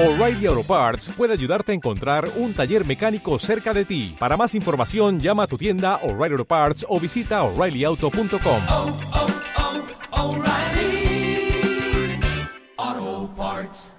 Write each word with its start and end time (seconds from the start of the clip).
O'Reilly 0.00 0.46
Auto 0.46 0.62
Parts 0.62 1.08
puede 1.16 1.32
ayudarte 1.32 1.72
a 1.72 1.74
encontrar 1.74 2.30
un 2.36 2.54
taller 2.54 2.86
mecánico 2.86 3.36
cerca 3.40 3.74
de 3.74 3.84
ti. 3.84 4.14
Para 4.16 4.36
más 4.36 4.54
información, 4.54 5.18
llama 5.18 5.42
a 5.42 5.46
tu 5.48 5.58
tienda 5.58 5.96
O'Reilly 6.04 6.34
Auto 6.34 6.44
Parts 6.44 6.86
o 6.88 7.00
visita 7.00 7.42
oreillyauto.com. 7.42 8.62
oh, 8.70 8.96
oh, 12.76 13.30
Parts. 13.36 13.92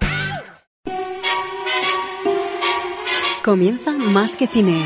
Comienza 3.44 3.90
Más 3.92 4.36
que 4.36 4.46
Cine. 4.46 4.82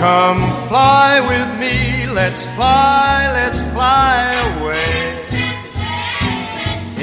Come 0.00 0.50
fly 0.68 1.20
with 1.28 1.58
me, 1.60 2.06
let's 2.14 2.42
fly, 2.54 3.28
let's 3.34 3.60
fly 3.74 4.32
away. 4.62 4.83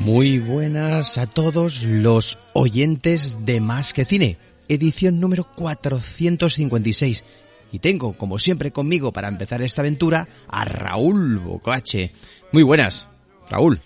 Muy 0.00 0.38
buenas 0.38 1.18
a 1.18 1.26
todos 1.26 1.82
los 1.82 2.38
oyentes 2.54 3.44
de 3.44 3.60
Más 3.60 3.92
que 3.92 4.06
Cine, 4.06 4.38
edición 4.66 5.20
número 5.20 5.44
456. 5.44 7.24
Y 7.70 7.80
tengo, 7.80 8.14
como 8.14 8.38
siempre 8.38 8.72
conmigo 8.72 9.12
para 9.12 9.28
empezar 9.28 9.60
esta 9.60 9.82
aventura, 9.82 10.26
a 10.48 10.64
Raúl 10.64 11.38
Bocache. 11.38 12.12
Muy 12.50 12.62
buenas, 12.62 13.08
Raúl. 13.50 13.82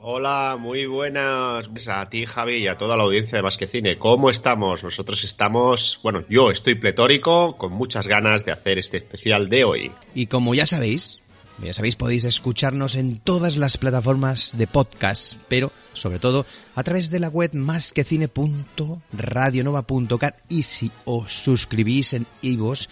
Hola, 0.00 0.56
muy 0.58 0.86
buenas 0.86 1.68
a 1.88 2.08
ti 2.10 2.26
Javi 2.26 2.64
y 2.64 2.66
a 2.66 2.76
toda 2.76 2.96
la 2.96 3.04
audiencia 3.04 3.36
de 3.38 3.42
Más 3.42 3.56
que 3.56 3.68
Cine. 3.68 3.96
¿Cómo 3.96 4.30
estamos? 4.30 4.82
Nosotros 4.82 5.22
estamos, 5.22 6.00
bueno, 6.02 6.24
yo 6.28 6.50
estoy 6.50 6.74
pletórico, 6.74 7.56
con 7.56 7.72
muchas 7.72 8.08
ganas 8.08 8.44
de 8.44 8.50
hacer 8.50 8.78
este 8.78 8.96
especial 8.96 9.48
de 9.48 9.62
hoy. 9.62 9.92
Y 10.16 10.26
como 10.26 10.56
ya 10.56 10.66
sabéis, 10.66 11.20
ya 11.62 11.74
sabéis, 11.74 11.96
podéis 11.96 12.24
escucharnos 12.24 12.94
en 12.94 13.16
todas 13.16 13.56
las 13.56 13.78
plataformas 13.78 14.52
de 14.56 14.66
podcast, 14.66 15.34
pero 15.48 15.72
sobre 15.92 16.20
todo 16.20 16.46
a 16.74 16.82
través 16.84 17.10
de 17.10 17.20
la 17.20 17.28
web 17.28 17.54
másquecine.radionova.cat 17.54 20.36
y 20.48 20.62
si 20.62 20.90
os 21.04 21.32
suscribís 21.32 22.12
en 22.12 22.26
iVoox 22.42 22.88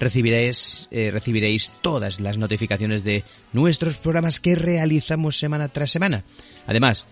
recibiréis, 0.00 0.88
eh, 0.90 1.10
recibiréis 1.12 1.70
todas 1.80 2.18
las 2.20 2.38
notificaciones 2.38 3.04
de 3.04 3.24
nuestros 3.52 3.98
programas 3.98 4.40
que 4.40 4.54
realizamos 4.54 5.38
semana 5.38 5.68
tras 5.68 5.90
semana. 5.90 6.24
Además, 6.66 7.04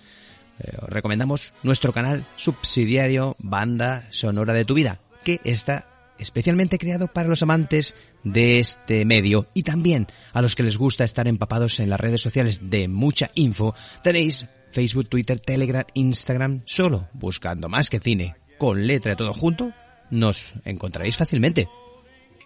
eh, 0.59 0.72
os 0.83 0.89
recomendamos 0.89 1.53
nuestro 1.62 1.93
canal 1.93 2.27
subsidiario 2.37 3.37
Banda 3.39 4.06
Sonora 4.11 4.55
de 4.55 4.65
tu 4.65 4.72
Vida, 4.75 4.99
que 5.25 5.41
está 5.45 5.87
especialmente 6.19 6.78
creado 6.78 7.09
para 7.09 7.28
los 7.28 7.43
amantes 7.43 7.94
de 8.25 8.59
este 8.59 9.04
medio 9.04 9.47
y 9.54 9.62
también 9.62 10.06
a 10.32 10.43
los 10.43 10.54
que 10.54 10.62
les 10.62 10.77
gusta 10.77 11.04
estar 11.04 11.28
empapados 11.28 11.81
en 11.81 11.91
las 11.91 12.00
redes 12.00 12.21
sociales 12.21 12.71
de 12.71 12.88
mucha 12.88 13.31
info. 13.34 13.75
Tenéis 14.03 14.47
Facebook, 14.72 15.09
Twitter, 15.09 15.38
Telegram, 15.41 15.84
Instagram, 15.94 16.62
solo 16.66 17.09
buscando 17.12 17.69
más 17.69 17.91
que 17.91 18.00
cine 18.00 18.37
con 18.59 18.87
letra 18.87 19.16
todo 19.16 19.32
junto, 19.32 19.72
nos 20.10 20.54
encontraréis 20.65 21.16
fácilmente. 21.16 21.69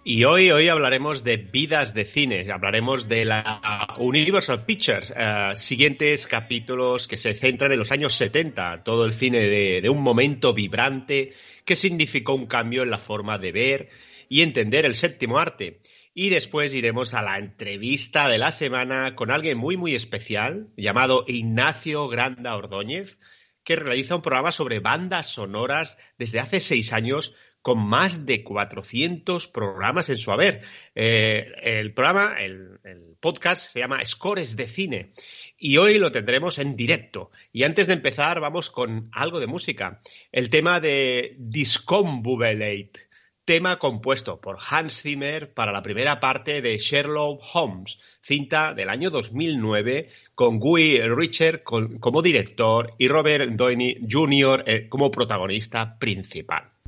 Y 0.03 0.25
hoy, 0.25 0.51
hoy 0.51 0.69
hablaremos 0.69 1.25
de 1.25 1.37
vidas 1.37 1.93
de 1.93 2.07
cine, 2.07 2.51
hablaremos 2.51 3.07
de 3.07 3.27
la 3.27 3.97
Universal 3.99 4.65
Pictures, 4.65 5.13
eh, 5.15 5.53
siguientes 5.57 6.27
capítulos 6.27 7.07
que 7.07 7.19
se 7.19 7.35
centran 7.35 7.71
en 7.73 7.79
los 7.79 7.93
años 7.93 8.15
70, 8.15 8.83
todo 8.83 9.05
el 9.05 9.13
cine 9.13 9.41
de, 9.41 9.83
de 9.83 9.89
un 9.91 10.03
momento 10.03 10.55
vibrante 10.55 11.35
que 11.67 11.77
significó 11.77 12.35
un 12.35 12.47
cambio 12.47 12.83
en 12.83 12.91
la 12.91 12.99
forma 12.99 13.37
de 13.37 13.53
ver 13.53 13.89
y 14.31 14.41
entender 14.41 14.87
el 14.87 14.95
séptimo 14.95 15.39
arte. 15.39 15.83
Y 16.15 16.31
después 16.31 16.73
iremos 16.73 17.13
a 17.13 17.21
la 17.21 17.39
entrevista 17.39 18.27
de 18.29 18.39
la 18.39 18.53
semana 18.53 19.15
con 19.15 19.31
alguien 19.31 19.59
muy 19.59 19.77
muy 19.77 19.95
especial 19.95 20.69
llamado 20.79 21.25
Ignacio 21.29 22.09
Granda 22.09 22.57
Ordóñez, 22.57 23.19
que 23.65 23.77
realiza 23.77 24.17
un 24.17 24.23
programa 24.23 24.51
sobre 24.51 24.81
bandas 24.81 25.27
sonoras 25.27 25.99
desde 26.17 26.41
hace 26.41 26.61
seis 26.61 26.95
años 26.95 27.35
con 27.63 27.79
más 27.79 28.25
de 28.25 28.43
400 28.43 29.49
programas 29.49 30.09
en 30.09 30.19
su 30.19 30.33
haber. 30.33 30.63
Eh, 30.95 31.47
el 31.63 31.93
programa, 31.93 32.37
el, 32.39 32.79
podcast 33.21 33.71
se 33.71 33.81
llama 33.81 34.05
Scores 34.05 34.57
de 34.57 34.67
Cine 34.67 35.13
y 35.59 35.77
hoy 35.77 35.99
lo 35.99 36.11
tendremos 36.11 36.59
en 36.59 36.75
directo. 36.75 37.31
Y 37.53 37.65
antes 37.65 37.87
de 37.87 37.93
empezar 37.93 38.41
vamos 38.41 38.71
con 38.71 39.11
algo 39.13 39.41
de 39.41 39.47
música. 39.47 40.01
El 40.33 40.49
tema 40.49 40.81
de 40.81 41.37
Discombobulate, 41.39 43.09
tema 43.45 43.79
compuesto 43.79 44.41
por 44.41 44.57
Hans 44.71 45.03
Zimmer 45.03 45.53
para 45.53 45.73
la 45.73 45.83
primera 45.83 46.19
parte 46.19 46.63
de 46.63 46.79
Sherlock 46.79 47.43
Holmes, 47.53 47.99
cinta 48.23 48.73
del 48.73 48.89
año 48.89 49.11
2009 49.11 50.09
con 50.35 50.59
Guy 50.59 51.01
Richard 51.01 51.63
como 51.63 52.23
director 52.23 52.95
y 52.97 53.09
Robert 53.09 53.51
Downey 53.51 54.07
Jr. 54.11 54.65
Eh, 54.67 54.89
como 54.89 55.11
protagonista 55.11 55.99
principal. 55.99 56.80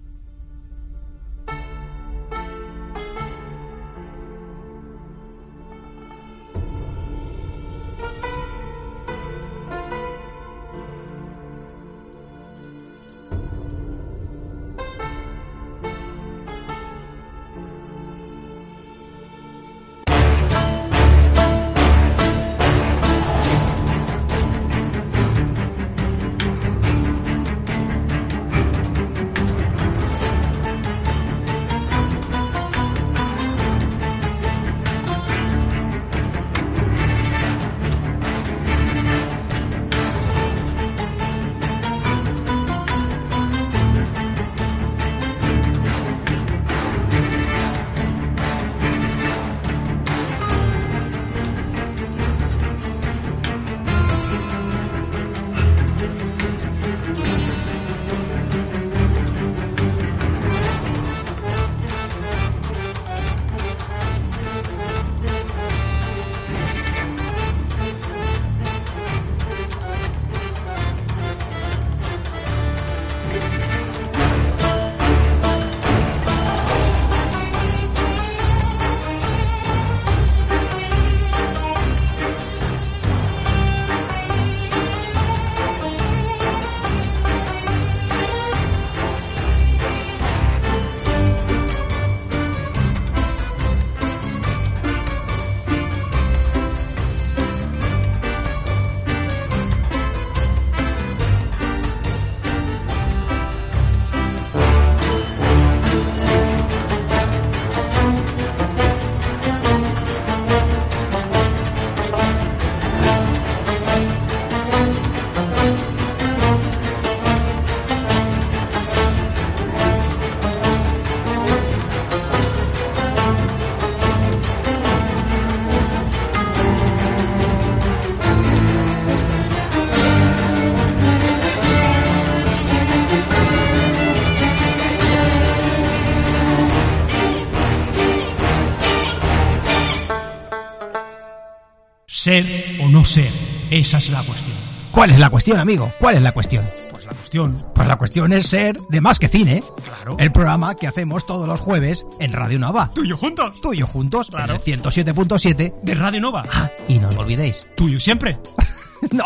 Ser 142.22 142.78
o 142.80 142.88
no 142.88 143.04
ser, 143.04 143.32
esa 143.68 143.98
es 143.98 144.08
la 144.10 144.22
cuestión. 144.22 144.56
¿Cuál 144.92 145.10
es 145.10 145.18
la 145.18 145.28
cuestión, 145.28 145.58
amigo? 145.58 145.92
¿Cuál 145.98 146.14
es 146.14 146.22
la 146.22 146.30
cuestión? 146.30 146.64
Pues 146.92 147.04
la 147.04 147.14
cuestión. 147.14 147.60
Pues 147.74 147.88
la 147.88 147.96
cuestión 147.96 148.32
es 148.32 148.46
ser 148.46 148.76
de 148.90 149.00
más 149.00 149.18
que 149.18 149.26
cine. 149.26 149.60
Claro. 149.82 150.14
El 150.20 150.30
programa 150.30 150.76
que 150.76 150.86
hacemos 150.86 151.26
todos 151.26 151.48
los 151.48 151.58
jueves 151.58 152.06
en 152.20 152.32
Radio 152.32 152.60
Nova. 152.60 152.92
Tuyo 152.94 153.16
juntos. 153.16 153.60
Tuyo 153.60 153.88
juntos. 153.88 154.28
Claro. 154.28 154.54
En 154.64 154.72
el 154.72 154.82
107.7 154.82 155.82
de 155.82 155.94
Radio 155.96 156.20
Nova. 156.20 156.44
Ah, 156.48 156.70
y 156.86 157.00
no 157.00 157.08
os 157.08 157.16
olvidéis. 157.16 157.66
Tuyo 157.76 157.98
siempre. 157.98 158.38
no. 159.10 159.24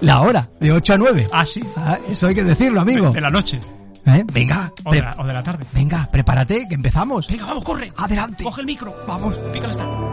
La 0.00 0.20
hora, 0.20 0.46
de 0.60 0.70
8 0.70 0.92
a 0.92 0.98
9. 0.98 1.26
Ah, 1.32 1.44
sí. 1.44 1.60
Ah, 1.74 1.98
eso 2.08 2.28
hay 2.28 2.36
que 2.36 2.44
decirlo, 2.44 2.82
amigo. 2.82 3.10
De, 3.10 3.20
la 3.20 3.30
noche. 3.30 3.58
¿Eh? 4.06 4.22
Venga. 4.32 4.72
O 4.84 4.92
de, 4.92 5.02
la, 5.02 5.42
tarde. 5.42 5.66
Venga, 5.72 6.08
prepárate, 6.12 6.68
que 6.68 6.76
empezamos. 6.76 7.26
Venga, 7.26 7.46
vamos, 7.46 7.64
corre. 7.64 7.92
Adelante. 7.96 8.44
Coge 8.44 8.60
el 8.60 8.66
micro. 8.68 8.94
Vamos. 9.08 9.34
Pícale 9.52 9.72
está. 9.72 10.05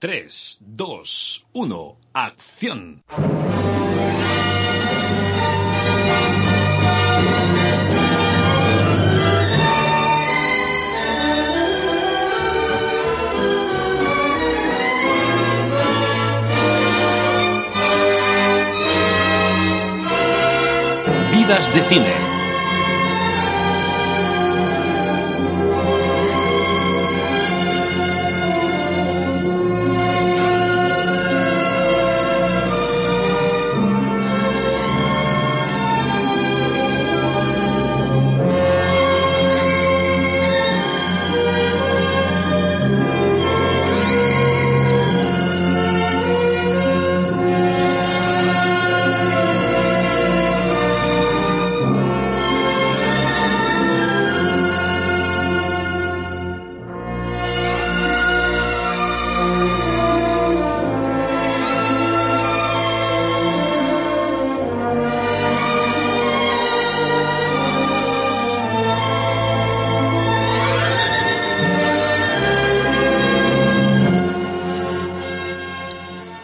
3, 0.00 0.58
2, 0.60 1.46
1, 1.54 1.96
acción. 2.12 3.02
Vidas 21.32 21.74
de 21.74 21.80
cine. 21.88 22.27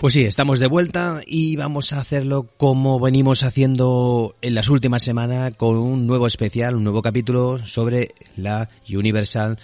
Pues 0.04 0.12
sí, 0.12 0.24
estamos 0.24 0.58
de 0.58 0.66
vuelta 0.66 1.22
y 1.26 1.56
vamos 1.56 1.94
a 1.94 1.98
hacerlo 1.98 2.50
como 2.58 3.00
venimos 3.00 3.42
haciendo 3.42 4.36
en 4.42 4.54
las 4.54 4.68
últimas 4.68 5.02
semanas 5.02 5.54
con 5.56 5.78
un 5.78 6.06
nuevo 6.06 6.26
especial, 6.26 6.74
un 6.74 6.84
nuevo 6.84 7.00
capítulo 7.00 7.64
sobre 7.64 8.10
la 8.36 8.68
Universal, 8.86 9.58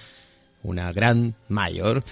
una 0.63 0.95
gran 0.95 1.35
mayor. 1.51 2.05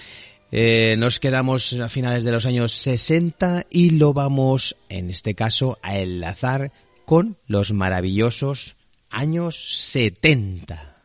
Eh, 0.52 0.96
nos 0.98 1.20
quedamos 1.20 1.72
a 1.80 1.88
finales 1.88 2.22
de 2.22 2.32
los 2.32 2.44
años 2.44 2.72
60 2.72 3.64
y 3.70 3.92
lo 3.92 4.12
vamos, 4.12 4.76
en 4.90 5.08
este 5.08 5.34
caso, 5.34 5.78
a 5.80 5.96
enlazar 5.96 6.70
con 7.06 7.38
los 7.46 7.72
maravillosos 7.72 8.76
años 9.08 9.56
70. 9.56 10.97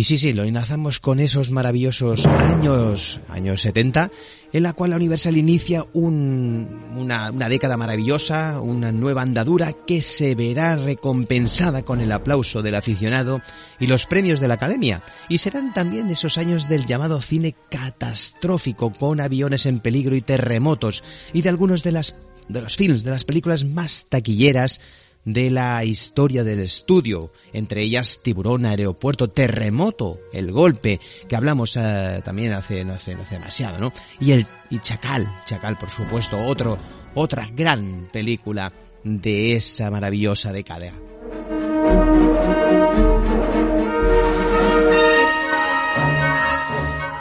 Y 0.00 0.04
sí, 0.04 0.16
sí, 0.16 0.32
lo 0.32 0.44
enlazamos 0.44 0.98
con 0.98 1.20
esos 1.20 1.50
maravillosos 1.50 2.24
años, 2.24 3.20
años 3.28 3.60
70, 3.60 4.10
en 4.50 4.62
la 4.62 4.72
cual 4.72 4.92
la 4.92 4.96
Universal 4.96 5.36
inicia 5.36 5.84
un- 5.92 6.66
una, 6.96 7.30
una 7.30 7.50
década 7.50 7.76
maravillosa, 7.76 8.62
una 8.62 8.92
nueva 8.92 9.20
andadura 9.20 9.74
que 9.74 10.00
se 10.00 10.34
verá 10.34 10.74
recompensada 10.76 11.82
con 11.82 12.00
el 12.00 12.12
aplauso 12.12 12.62
del 12.62 12.76
aficionado 12.76 13.42
y 13.78 13.88
los 13.88 14.06
premios 14.06 14.40
de 14.40 14.48
la 14.48 14.54
Academia. 14.54 15.02
Y 15.28 15.36
serán 15.36 15.74
también 15.74 16.08
esos 16.08 16.38
años 16.38 16.66
del 16.70 16.86
llamado 16.86 17.20
cine 17.20 17.54
catastrófico, 17.68 18.92
con 18.92 19.20
aviones 19.20 19.66
en 19.66 19.80
peligro 19.80 20.16
y 20.16 20.22
terremotos, 20.22 21.04
y 21.34 21.42
de 21.42 21.50
algunos 21.50 21.82
de 21.82 21.92
las 21.92 22.14
de 22.48 22.62
los 22.62 22.74
films, 22.74 23.04
de 23.04 23.10
las 23.10 23.24
películas 23.24 23.64
más 23.64 24.06
taquilleras 24.08 24.80
de 25.24 25.50
la 25.50 25.84
historia 25.84 26.44
del 26.44 26.60
estudio, 26.60 27.32
entre 27.52 27.82
ellas 27.82 28.20
Tiburón, 28.22 28.66
Aeropuerto, 28.66 29.28
Terremoto, 29.28 30.20
El 30.32 30.50
Golpe, 30.52 31.00
que 31.28 31.36
hablamos 31.36 31.76
eh, 31.76 32.20
también 32.24 32.52
hace 32.52 32.84
no, 32.84 32.94
hace 32.94 33.14
no 33.14 33.22
hace 33.22 33.34
demasiado, 33.36 33.78
¿no? 33.78 33.92
Y 34.18 34.32
el 34.32 34.46
y 34.70 34.78
Chacal, 34.78 35.28
Chacal 35.44 35.78
por 35.78 35.90
supuesto, 35.90 36.38
otro 36.38 36.78
otra 37.14 37.48
gran 37.52 38.08
película 38.12 38.72
de 39.04 39.54
esa 39.54 39.90
maravillosa 39.90 40.52
década. 40.52 40.92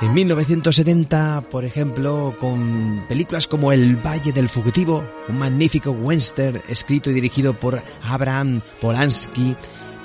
En 0.02 0.14
1970, 0.14 1.50
por 1.52 1.66
ejemplo, 1.66 2.34
con 2.40 3.04
películas 3.10 3.48
como 3.48 3.74
El 3.74 3.98
Valle 3.98 4.32
del 4.32 4.48
Fugitivo, 4.48 5.04
un 5.28 5.38
magnífico 5.38 5.92
western 5.92 6.62
escrito 6.70 7.12
y 7.12 7.14
dirigido 7.14 7.54
por 7.54 7.84
Abraham 8.02 8.62
Polanski, 8.80 9.58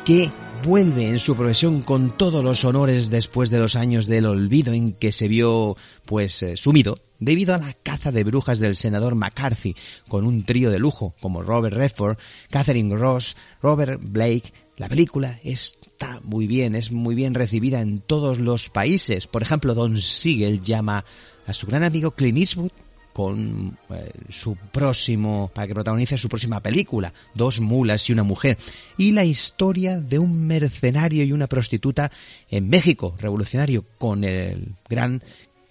que 0.04 0.32
vuelve 0.64 1.08
en 1.08 1.20
su 1.20 1.36
profesión 1.36 1.82
con 1.82 2.10
todos 2.10 2.42
los 2.42 2.64
honores 2.64 3.08
después 3.08 3.50
de 3.50 3.60
los 3.60 3.76
años 3.76 4.06
del 4.06 4.26
olvido 4.26 4.72
en 4.72 4.94
que 4.94 5.12
se 5.12 5.28
vio 5.28 5.76
pues 6.06 6.42
eh, 6.42 6.56
sumido 6.56 6.98
debido 7.20 7.54
a 7.54 7.58
la 7.58 7.72
caza 7.74 8.12
de 8.12 8.24
brujas 8.24 8.58
del 8.58 8.74
senador 8.74 9.14
McCarthy 9.14 9.76
con 10.08 10.26
un 10.26 10.44
trío 10.44 10.70
de 10.70 10.78
lujo 10.78 11.14
como 11.20 11.42
Robert 11.42 11.76
Redford, 11.76 12.18
Catherine 12.50 12.96
Ross, 12.96 13.36
Robert 13.62 14.00
Blake. 14.02 14.52
La 14.76 14.88
película 14.88 15.38
está 15.44 16.20
muy 16.24 16.48
bien, 16.48 16.74
es 16.74 16.90
muy 16.90 17.14
bien 17.14 17.34
recibida 17.34 17.80
en 17.80 18.00
todos 18.00 18.38
los 18.40 18.70
países. 18.70 19.28
Por 19.28 19.42
ejemplo, 19.42 19.74
Don 19.74 19.98
Siegel 19.98 20.60
llama 20.60 21.04
a 21.46 21.52
su 21.52 21.66
gran 21.66 21.84
amigo 21.84 22.10
Clint 22.10 22.38
Eastwood 22.38 22.72
con 23.12 23.78
eh, 23.90 24.10
su 24.30 24.56
próximo, 24.56 25.48
para 25.54 25.68
que 25.68 25.74
protagonice 25.74 26.18
su 26.18 26.28
próxima 26.28 26.58
película, 26.58 27.14
Dos 27.32 27.60
mulas 27.60 28.10
y 28.10 28.12
una 28.12 28.24
mujer, 28.24 28.58
y 28.98 29.12
la 29.12 29.24
historia 29.24 30.00
de 30.00 30.18
un 30.18 30.44
mercenario 30.48 31.22
y 31.22 31.30
una 31.30 31.46
prostituta 31.46 32.10
en 32.50 32.68
México, 32.68 33.14
revolucionario, 33.16 33.84
con 33.98 34.24
el 34.24 34.74
gran 34.88 35.22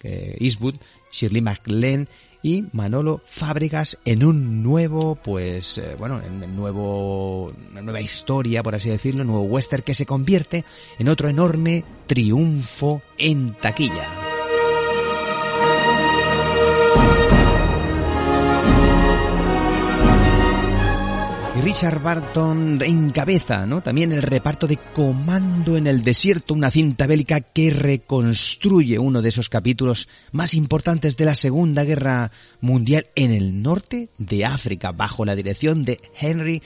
eh, 0.02 0.38
Eastwood, 0.40 0.76
Shirley 1.12 1.42
MacLaine 1.42 2.08
y 2.44 2.66
Manolo 2.72 3.22
Fábregas 3.26 3.98
en 4.04 4.22
un 4.22 4.62
nuevo, 4.62 5.16
pues, 5.16 5.78
eh, 5.78 5.96
bueno, 5.98 6.20
en 6.22 6.42
un 6.44 6.54
nuevo, 6.54 7.46
una 7.70 7.80
nueva 7.80 8.02
historia, 8.02 8.62
por 8.62 8.74
así 8.74 8.90
decirlo, 8.90 9.22
un 9.22 9.28
nuevo 9.28 9.44
western 9.44 9.82
que 9.82 9.94
se 9.94 10.04
convierte 10.04 10.64
en 10.98 11.08
otro 11.08 11.28
enorme 11.28 11.84
triunfo 12.06 13.00
en 13.16 13.54
taquilla. 13.54 14.23
Richard 21.64 22.02
Barton 22.02 22.78
encabeza, 22.84 23.64
¿no? 23.64 23.82
También 23.82 24.12
el 24.12 24.20
reparto 24.20 24.66
de 24.66 24.76
Comando 24.76 25.78
en 25.78 25.86
el 25.86 26.02
Desierto, 26.02 26.52
una 26.52 26.70
cinta 26.70 27.06
bélica 27.06 27.40
que 27.40 27.70
reconstruye 27.70 28.98
uno 28.98 29.22
de 29.22 29.30
esos 29.30 29.48
capítulos 29.48 30.10
más 30.30 30.52
importantes 30.52 31.16
de 31.16 31.24
la 31.24 31.34
Segunda 31.34 31.84
Guerra 31.84 32.32
Mundial 32.60 33.06
en 33.14 33.32
el 33.32 33.62
norte 33.62 34.10
de 34.18 34.44
África, 34.44 34.92
bajo 34.92 35.24
la 35.24 35.34
dirección 35.34 35.84
de 35.84 36.02
Henry 36.20 36.62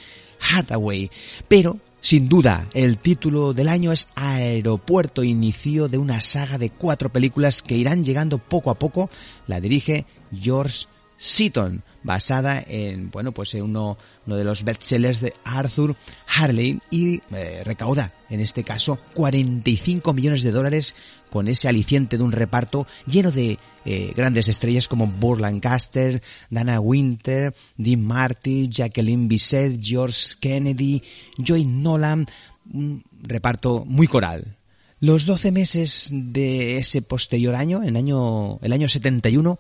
Hathaway. 0.53 1.13
Pero, 1.47 1.79
sin 2.01 2.29
duda, 2.29 2.67
el 2.75 2.99
título 2.99 3.53
del 3.53 3.69
año 3.69 3.93
es 3.93 4.09
Aeropuerto, 4.17 5.23
inicio 5.23 5.87
de 5.87 5.99
una 5.99 6.21
saga 6.21 6.59
de 6.59 6.71
cuatro 6.71 7.13
películas 7.13 7.63
que 7.63 7.77
irán 7.77 8.03
llegando 8.03 8.39
poco 8.39 8.69
a 8.73 8.81
poco. 8.81 9.11
La 9.47 9.61
dirige 9.61 10.07
George 10.33 10.87
Seaton, 11.19 11.83
basada 12.03 12.65
en, 12.67 13.11
bueno, 13.11 13.33
pues 13.33 13.53
en 13.55 13.63
uno, 13.63 13.99
uno 14.27 14.37
de 14.37 14.45
los 14.45 14.65
bestsellers 14.65 15.21
de 15.21 15.35
Arthur 15.45 15.97
Harley 16.27 16.81
y 16.91 17.21
eh, 17.33 17.63
recauda, 17.65 18.15
en 18.31 18.41
este 18.41 18.65
caso, 18.65 18.99
45 19.15 20.13
millones 20.15 20.43
de 20.43 20.53
dólares 20.53 20.95
con 21.31 21.49
ese 21.49 21.69
aliciente 21.69 22.17
de 22.17 22.25
un 22.25 22.33
reparto 22.33 22.87
lleno 23.07 23.33
de 23.33 23.59
eh, 23.85 24.13
grandes 24.17 24.49
estrellas 24.49 24.89
como 24.89 25.07
Burr 25.07 25.41
Lancaster, 25.41 26.23
Dana 26.51 26.81
Winter, 26.81 27.55
Dean 27.77 28.03
Marty, 28.03 28.69
Jacqueline 28.69 29.29
Bisset, 29.29 29.81
George 29.83 30.37
Kennedy, 30.41 31.03
Joy 31.37 31.65
Nolan, 31.65 32.27
un 32.73 33.03
reparto 33.23 33.85
muy 33.85 34.07
coral. 34.07 34.57
Los 35.01 35.27
12 35.27 35.53
meses 35.53 36.11
de 36.13 36.79
ese 36.79 37.03
posterior 37.03 37.55
año, 37.55 37.83
en 37.85 37.97
año, 37.97 38.59
el 38.63 38.73
año 38.73 38.89
71, 38.89 39.59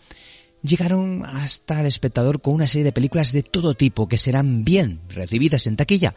llegaron 0.62 1.24
hasta 1.24 1.80
el 1.80 1.86
espectador 1.86 2.40
con 2.40 2.54
una 2.54 2.66
serie 2.66 2.84
de 2.84 2.92
películas 2.92 3.32
de 3.32 3.42
todo 3.42 3.74
tipo 3.74 4.08
que 4.08 4.18
serán 4.18 4.64
bien 4.64 5.00
recibidas 5.08 5.66
en 5.66 5.76
taquilla, 5.76 6.14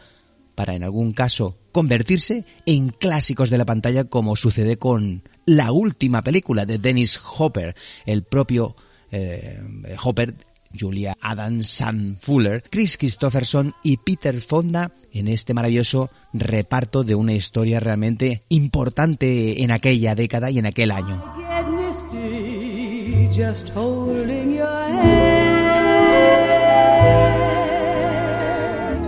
para 0.54 0.74
en 0.74 0.84
algún 0.84 1.12
caso 1.12 1.58
convertirse 1.72 2.44
en 2.66 2.90
clásicos 2.90 3.50
de 3.50 3.58
la 3.58 3.64
pantalla 3.64 4.04
como 4.04 4.36
sucede 4.36 4.76
con 4.76 5.22
la 5.46 5.72
última 5.72 6.22
película 6.22 6.66
de 6.66 6.78
Dennis 6.78 7.20
Hopper, 7.38 7.74
el 8.06 8.22
propio 8.22 8.76
eh, 9.10 9.60
Hopper, 10.02 10.34
Julia 10.78 11.16
Adam 11.20 11.62
Sam 11.62 12.16
Fuller, 12.20 12.62
Chris 12.70 12.96
Christopherson 12.96 13.74
y 13.82 13.98
Peter 13.98 14.40
Fonda 14.40 14.92
en 15.12 15.28
este 15.28 15.52
maravilloso 15.52 16.10
reparto 16.32 17.04
de 17.04 17.14
una 17.14 17.34
historia 17.34 17.80
realmente 17.80 18.44
importante 18.48 19.62
en 19.62 19.70
aquella 19.70 20.14
década 20.14 20.50
y 20.50 20.58
en 20.58 20.66
aquel 20.66 20.90
año. 20.90 21.22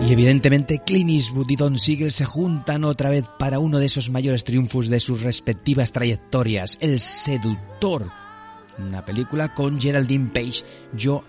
Y 0.00 0.12
evidentemente 0.12 0.80
Clint 0.84 1.10
Eastwood 1.10 1.50
y 1.50 1.56
Don 1.56 1.76
Siegel 1.76 2.10
se 2.10 2.24
juntan 2.24 2.84
otra 2.84 3.10
vez 3.10 3.24
para 3.38 3.58
uno 3.58 3.78
de 3.78 3.86
esos 3.86 4.08
mayores 4.08 4.44
triunfos 4.44 4.88
de 4.88 5.00
sus 5.00 5.22
respectivas 5.22 5.92
trayectorias, 5.92 6.78
El 6.80 7.00
Seductor, 7.00 8.10
una 8.78 9.04
película 9.04 9.52
con 9.52 9.78
Geraldine 9.78 10.30
Page, 10.30 10.64
Joe 10.98 11.20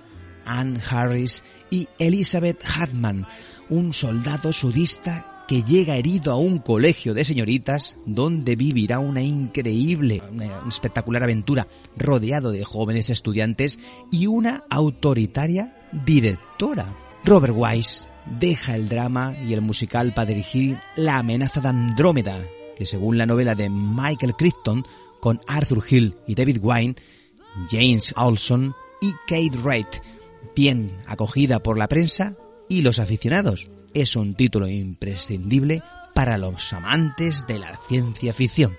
Ann 0.45 0.81
Harris 0.89 1.43
y 1.69 1.89
Elizabeth 1.99 2.63
Hartman, 2.65 3.27
un 3.69 3.91
soldado 3.91 4.53
sudista 4.53 5.34
que 5.47 5.63
llega 5.63 5.95
herido 5.95 6.31
a 6.31 6.37
un 6.37 6.59
colegio 6.59 7.13
de 7.13 7.23
señoritas 7.23 7.97
donde 8.05 8.55
vivirá 8.55 8.99
una 8.99 9.21
increíble, 9.21 10.21
una 10.31 10.61
espectacular 10.67 11.23
aventura 11.23 11.67
rodeado 11.97 12.51
de 12.51 12.63
jóvenes 12.63 13.09
estudiantes 13.09 13.79
y 14.11 14.27
una 14.27 14.63
autoritaria 14.69 15.75
directora. 16.05 16.95
Robert 17.23 17.53
Wise 17.55 18.05
deja 18.39 18.75
el 18.75 18.89
drama 18.89 19.35
y 19.47 19.53
el 19.53 19.61
musical 19.61 20.13
para 20.13 20.29
dirigir 20.29 20.79
La 20.95 21.19
amenaza 21.19 21.61
de 21.61 21.69
Andrómeda, 21.69 22.43
que 22.75 22.85
según 22.85 23.17
la 23.17 23.25
novela 23.25 23.55
de 23.55 23.69
Michael 23.69 24.35
Crichton, 24.35 24.85
con 25.19 25.39
Arthur 25.47 25.83
Hill 25.87 26.15
y 26.27 26.35
David 26.35 26.59
Wine, 26.61 26.95
James 27.69 28.13
Olson 28.17 28.75
y 29.01 29.13
Kate 29.27 29.57
Wright, 29.57 29.87
bien 30.55 30.97
acogida 31.07 31.61
por 31.61 31.77
la 31.77 31.87
prensa 31.87 32.35
y 32.67 32.81
los 32.81 32.99
aficionados. 32.99 33.69
Es 33.95 34.17
un 34.17 34.33
título 34.33 34.67
imprescindible 34.67 35.81
para 36.13 36.37
los 36.37 36.73
amantes 36.73 37.47
de 37.47 37.59
la 37.59 37.77
ciencia 37.87 38.33
ficción. 38.33 38.75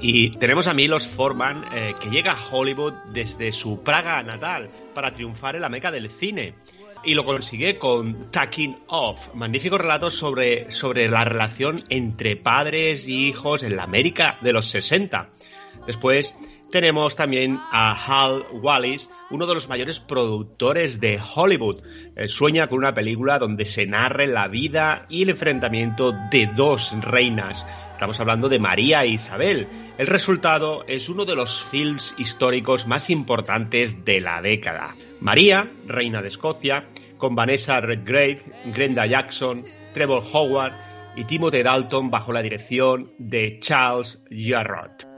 Y 0.00 0.30
tenemos 0.38 0.66
a 0.66 0.72
Milos 0.72 1.06
Forman, 1.06 1.66
eh, 1.74 1.94
que 2.00 2.08
llega 2.08 2.32
a 2.32 2.38
Hollywood 2.50 2.94
desde 3.12 3.52
su 3.52 3.82
Praga 3.82 4.22
natal 4.22 4.70
para 4.94 5.12
triunfar 5.12 5.56
en 5.56 5.62
la 5.62 5.68
meca 5.68 5.90
del 5.90 6.10
cine. 6.10 6.54
Y 7.06 7.14
lo 7.14 7.24
consigue 7.24 7.78
con 7.78 8.30
Tucking 8.30 8.76
Off, 8.88 9.32
magnífico 9.34 9.78
relato 9.78 10.10
sobre, 10.10 10.70
sobre 10.72 11.08
la 11.08 11.24
relación 11.24 11.82
entre 11.88 12.36
padres 12.36 13.06
y 13.06 13.28
hijos 13.28 13.62
en 13.62 13.76
la 13.76 13.84
América 13.84 14.38
de 14.42 14.52
los 14.52 14.66
60. 14.66 15.30
Después 15.86 16.36
tenemos 16.70 17.16
también 17.16 17.58
a 17.70 17.92
Hal 17.92 18.44
Wallis, 18.52 19.08
uno 19.30 19.46
de 19.46 19.54
los 19.54 19.68
mayores 19.68 20.00
productores 20.00 21.00
de 21.00 21.18
Hollywood. 21.34 21.80
Eh, 22.16 22.28
sueña 22.28 22.68
con 22.68 22.78
una 22.78 22.94
película 22.94 23.38
donde 23.38 23.64
se 23.64 23.86
narre 23.86 24.26
la 24.26 24.48
vida 24.48 25.06
y 25.08 25.22
el 25.22 25.30
enfrentamiento 25.30 26.12
de 26.30 26.50
dos 26.56 26.92
reinas 27.00 27.64
Estamos 27.96 28.20
hablando 28.20 28.50
de 28.50 28.58
María 28.58 29.00
e 29.04 29.08
Isabel. 29.08 29.66
El 29.96 30.06
resultado 30.06 30.84
es 30.86 31.08
uno 31.08 31.24
de 31.24 31.34
los 31.34 31.62
films 31.62 32.14
históricos 32.18 32.86
más 32.86 33.08
importantes 33.08 34.04
de 34.04 34.20
la 34.20 34.42
década. 34.42 34.94
María, 35.20 35.70
reina 35.86 36.20
de 36.22 36.28
Escocia, 36.28 36.88
con 37.16 37.34
Vanessa 37.34 37.80
Redgrave, 37.80 38.42
Grenda 38.66 39.06
Jackson, 39.06 39.64
Trevor 39.92 40.22
Howard 40.32 40.72
y 41.16 41.24
Timothy 41.24 41.62
Dalton 41.62 42.10
bajo 42.10 42.32
la 42.32 42.42
dirección 42.42 43.12
de 43.18 43.58
Charles 43.60 44.22
Jarrott. 44.30 45.15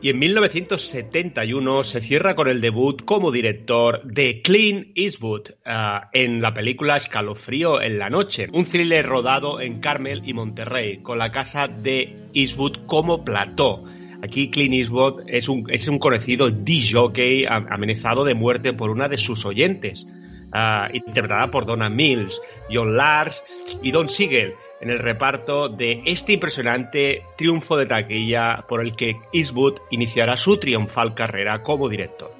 Y 0.00 0.10
en 0.10 0.18
1971 0.20 1.82
se 1.82 2.00
cierra 2.00 2.36
con 2.36 2.48
el 2.48 2.60
debut 2.60 3.04
como 3.04 3.32
director 3.32 4.02
de 4.04 4.42
Clint 4.42 4.92
Eastwood 4.94 5.50
ah, 5.64 6.08
en 6.12 6.40
la 6.40 6.54
película 6.54 6.96
Escalofrío 6.96 7.82
en 7.82 7.98
la 7.98 8.08
noche, 8.08 8.46
un 8.52 8.64
thriller 8.64 9.04
rodado 9.04 9.60
en 9.60 9.80
Carmel 9.80 10.22
y 10.24 10.34
Monterrey, 10.34 11.02
con 11.02 11.18
la 11.18 11.32
casa 11.32 11.66
de 11.66 12.28
Eastwood 12.32 12.86
como 12.86 13.24
plató. 13.24 13.84
Aquí 14.22 14.50
Clint 14.50 14.74
Eastwood 14.74 15.22
es 15.26 15.48
un, 15.48 15.68
es 15.68 15.88
un 15.88 15.98
conocido 15.98 16.50
DJ 16.50 17.46
amenazado 17.48 18.24
de 18.24 18.34
muerte 18.34 18.72
por 18.72 18.90
una 18.90 19.08
de 19.08 19.18
sus 19.18 19.44
oyentes, 19.46 20.06
ah, 20.52 20.88
interpretada 20.92 21.50
por 21.50 21.66
Donna 21.66 21.90
Mills, 21.90 22.40
John 22.70 22.96
Lars 22.96 23.42
y 23.82 23.90
Don 23.90 24.08
Siegel 24.08 24.54
en 24.80 24.90
el 24.90 24.98
reparto 24.98 25.68
de 25.68 26.02
este 26.06 26.32
impresionante 26.32 27.22
triunfo 27.36 27.76
de 27.76 27.86
taquilla 27.86 28.64
por 28.68 28.80
el 28.80 28.94
que 28.94 29.16
Eastwood 29.32 29.78
iniciará 29.90 30.36
su 30.36 30.58
triunfal 30.58 31.14
carrera 31.14 31.62
como 31.62 31.88
director. 31.88 32.38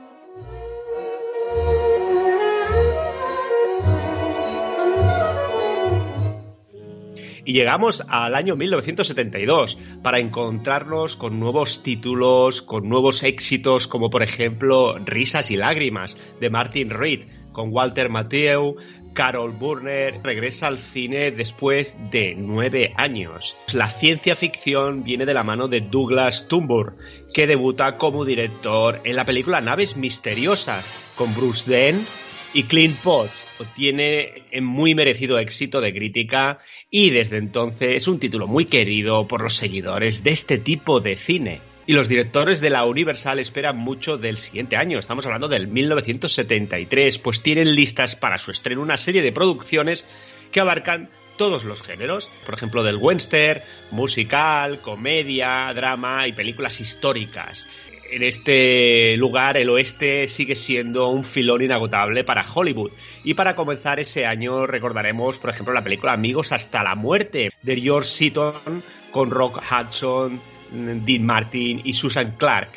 Y 7.48 7.54
llegamos 7.54 8.04
al 8.08 8.34
año 8.34 8.56
1972 8.56 9.78
para 10.02 10.18
encontrarnos 10.18 11.16
con 11.16 11.40
nuevos 11.40 11.82
títulos, 11.82 12.60
con 12.60 12.90
nuevos 12.90 13.22
éxitos 13.22 13.86
como 13.88 14.10
por 14.10 14.22
ejemplo 14.22 14.98
Risas 14.98 15.50
y 15.50 15.56
Lágrimas 15.56 16.18
de 16.40 16.50
Martin 16.50 16.90
Reed, 16.90 17.22
con 17.52 17.72
Walter 17.72 18.10
Matthau, 18.10 18.76
Carol 19.18 19.50
Burner 19.50 20.20
regresa 20.22 20.68
al 20.68 20.78
cine 20.78 21.32
después 21.32 21.96
de 22.12 22.36
nueve 22.36 22.92
años. 22.96 23.56
La 23.74 23.88
ciencia 23.88 24.36
ficción 24.36 25.02
viene 25.02 25.26
de 25.26 25.34
la 25.34 25.42
mano 25.42 25.66
de 25.66 25.80
Douglas 25.80 26.46
Tumbur, 26.46 26.96
que 27.34 27.48
debuta 27.48 27.96
como 27.96 28.24
director 28.24 29.00
en 29.02 29.16
la 29.16 29.24
película 29.24 29.60
Naves 29.60 29.96
Misteriosas 29.96 30.88
con 31.16 31.34
Bruce 31.34 31.68
Dent 31.68 32.06
y 32.54 32.62
Clint 32.62 32.96
Potts. 32.98 33.44
Obtiene 33.58 34.44
muy 34.62 34.94
merecido 34.94 35.40
éxito 35.40 35.80
de 35.80 35.92
crítica 35.92 36.60
y 36.88 37.10
desde 37.10 37.38
entonces 37.38 37.96
es 37.96 38.06
un 38.06 38.20
título 38.20 38.46
muy 38.46 38.66
querido 38.66 39.26
por 39.26 39.42
los 39.42 39.56
seguidores 39.56 40.22
de 40.22 40.30
este 40.30 40.58
tipo 40.58 41.00
de 41.00 41.16
cine. 41.16 41.60
Y 41.88 41.94
los 41.94 42.06
directores 42.06 42.60
de 42.60 42.68
la 42.68 42.84
Universal 42.84 43.38
esperan 43.38 43.78
mucho 43.78 44.18
del 44.18 44.36
siguiente 44.36 44.76
año, 44.76 44.98
estamos 44.98 45.24
hablando 45.24 45.48
del 45.48 45.68
1973, 45.68 47.16
pues 47.16 47.42
tienen 47.42 47.74
listas 47.74 48.14
para 48.14 48.36
su 48.36 48.50
estreno 48.50 48.82
una 48.82 48.98
serie 48.98 49.22
de 49.22 49.32
producciones 49.32 50.06
que 50.52 50.60
abarcan 50.60 51.08
todos 51.38 51.64
los 51.64 51.80
géneros, 51.80 52.30
por 52.44 52.56
ejemplo 52.56 52.84
del 52.84 52.98
western, 52.98 53.62
musical, 53.90 54.82
comedia, 54.82 55.72
drama 55.72 56.28
y 56.28 56.34
películas 56.34 56.78
históricas. 56.78 57.66
En 58.10 58.22
este 58.22 59.16
lugar 59.16 59.56
el 59.56 59.70
oeste 59.70 60.28
sigue 60.28 60.56
siendo 60.56 61.08
un 61.08 61.24
filón 61.24 61.62
inagotable 61.62 62.22
para 62.22 62.44
Hollywood. 62.44 62.90
Y 63.24 63.32
para 63.32 63.56
comenzar 63.56 63.98
ese 63.98 64.26
año 64.26 64.66
recordaremos, 64.66 65.38
por 65.38 65.48
ejemplo, 65.48 65.72
la 65.72 65.84
película 65.84 66.12
Amigos 66.12 66.52
hasta 66.52 66.82
la 66.82 66.94
muerte 66.94 67.50
de 67.62 67.80
George 67.80 68.10
Seaton 68.10 68.84
con 69.10 69.30
Rock 69.30 69.62
Hudson, 69.62 70.38
Dean 70.72 71.24
Martin 71.24 71.80
y 71.84 71.92
Susan 71.94 72.34
Clark. 72.36 72.70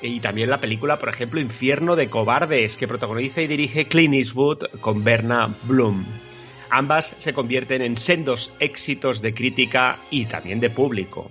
Y 0.00 0.20
también 0.20 0.50
la 0.50 0.60
película, 0.60 0.98
por 0.98 1.08
ejemplo, 1.08 1.40
Infierno 1.40 1.94
de 1.94 2.08
Cobardes, 2.08 2.76
que 2.76 2.88
protagoniza 2.88 3.40
y 3.40 3.46
dirige 3.46 3.86
Clint 3.86 4.14
Eastwood 4.14 4.64
con 4.80 5.04
Berna 5.04 5.56
Bloom. 5.62 6.04
Ambas 6.70 7.14
se 7.18 7.32
convierten 7.32 7.82
en 7.82 7.96
sendos 7.96 8.52
éxitos 8.58 9.22
de 9.22 9.34
crítica 9.34 9.98
y 10.10 10.24
también 10.24 10.58
de 10.58 10.70
público. 10.70 11.30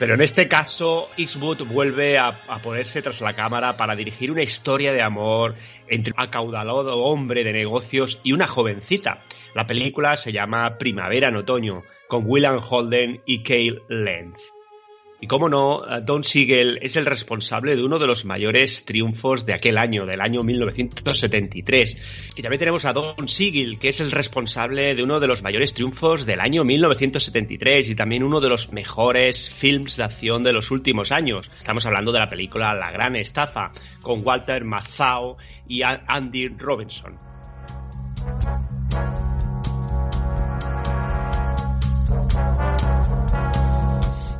Pero 0.00 0.14
en 0.14 0.22
este 0.22 0.48
caso, 0.48 1.10
Eastwood 1.18 1.64
vuelve 1.64 2.18
a, 2.18 2.40
ponerse 2.62 3.02
tras 3.02 3.20
la 3.20 3.36
cámara 3.36 3.76
para 3.76 3.94
dirigir 3.94 4.32
una 4.32 4.42
historia 4.42 4.94
de 4.94 5.02
amor 5.02 5.56
entre 5.88 6.14
un 6.16 6.20
acaudalado 6.24 6.96
hombre 7.04 7.44
de 7.44 7.52
negocios 7.52 8.18
y 8.24 8.32
una 8.32 8.46
jovencita. 8.46 9.22
La 9.54 9.66
película 9.66 10.16
se 10.16 10.32
llama 10.32 10.78
Primavera 10.78 11.28
en 11.28 11.36
Otoño, 11.36 11.82
con 12.08 12.24
William 12.26 12.60
Holden 12.66 13.20
y 13.26 13.42
Cale 13.42 13.82
Lenz. 13.90 14.38
Y 15.22 15.26
cómo 15.26 15.50
no, 15.50 15.82
Don 16.02 16.24
Siegel 16.24 16.78
es 16.80 16.96
el 16.96 17.04
responsable 17.04 17.76
de 17.76 17.82
uno 17.82 17.98
de 17.98 18.06
los 18.06 18.24
mayores 18.24 18.86
triunfos 18.86 19.44
de 19.44 19.52
aquel 19.52 19.76
año, 19.76 20.06
del 20.06 20.22
año 20.22 20.40
1973. 20.42 21.98
Y 22.36 22.42
también 22.42 22.58
tenemos 22.58 22.86
a 22.86 22.94
Don 22.94 23.28
Siegel, 23.28 23.78
que 23.78 23.90
es 23.90 24.00
el 24.00 24.12
responsable 24.12 24.94
de 24.94 25.02
uno 25.02 25.20
de 25.20 25.26
los 25.26 25.42
mayores 25.42 25.74
triunfos 25.74 26.24
del 26.24 26.40
año 26.40 26.64
1973 26.64 27.90
y 27.90 27.94
también 27.94 28.22
uno 28.22 28.40
de 28.40 28.48
los 28.48 28.72
mejores 28.72 29.50
films 29.50 29.98
de 29.98 30.04
acción 30.04 30.42
de 30.42 30.54
los 30.54 30.70
últimos 30.70 31.12
años. 31.12 31.50
Estamos 31.58 31.84
hablando 31.84 32.12
de 32.12 32.20
la 32.20 32.28
película 32.28 32.74
La 32.74 32.90
Gran 32.90 33.14
Estafa, 33.14 33.72
con 34.00 34.26
Walter 34.26 34.64
Matthau 34.64 35.36
y 35.68 35.82
Andy 35.82 36.48
Robinson. 36.48 37.18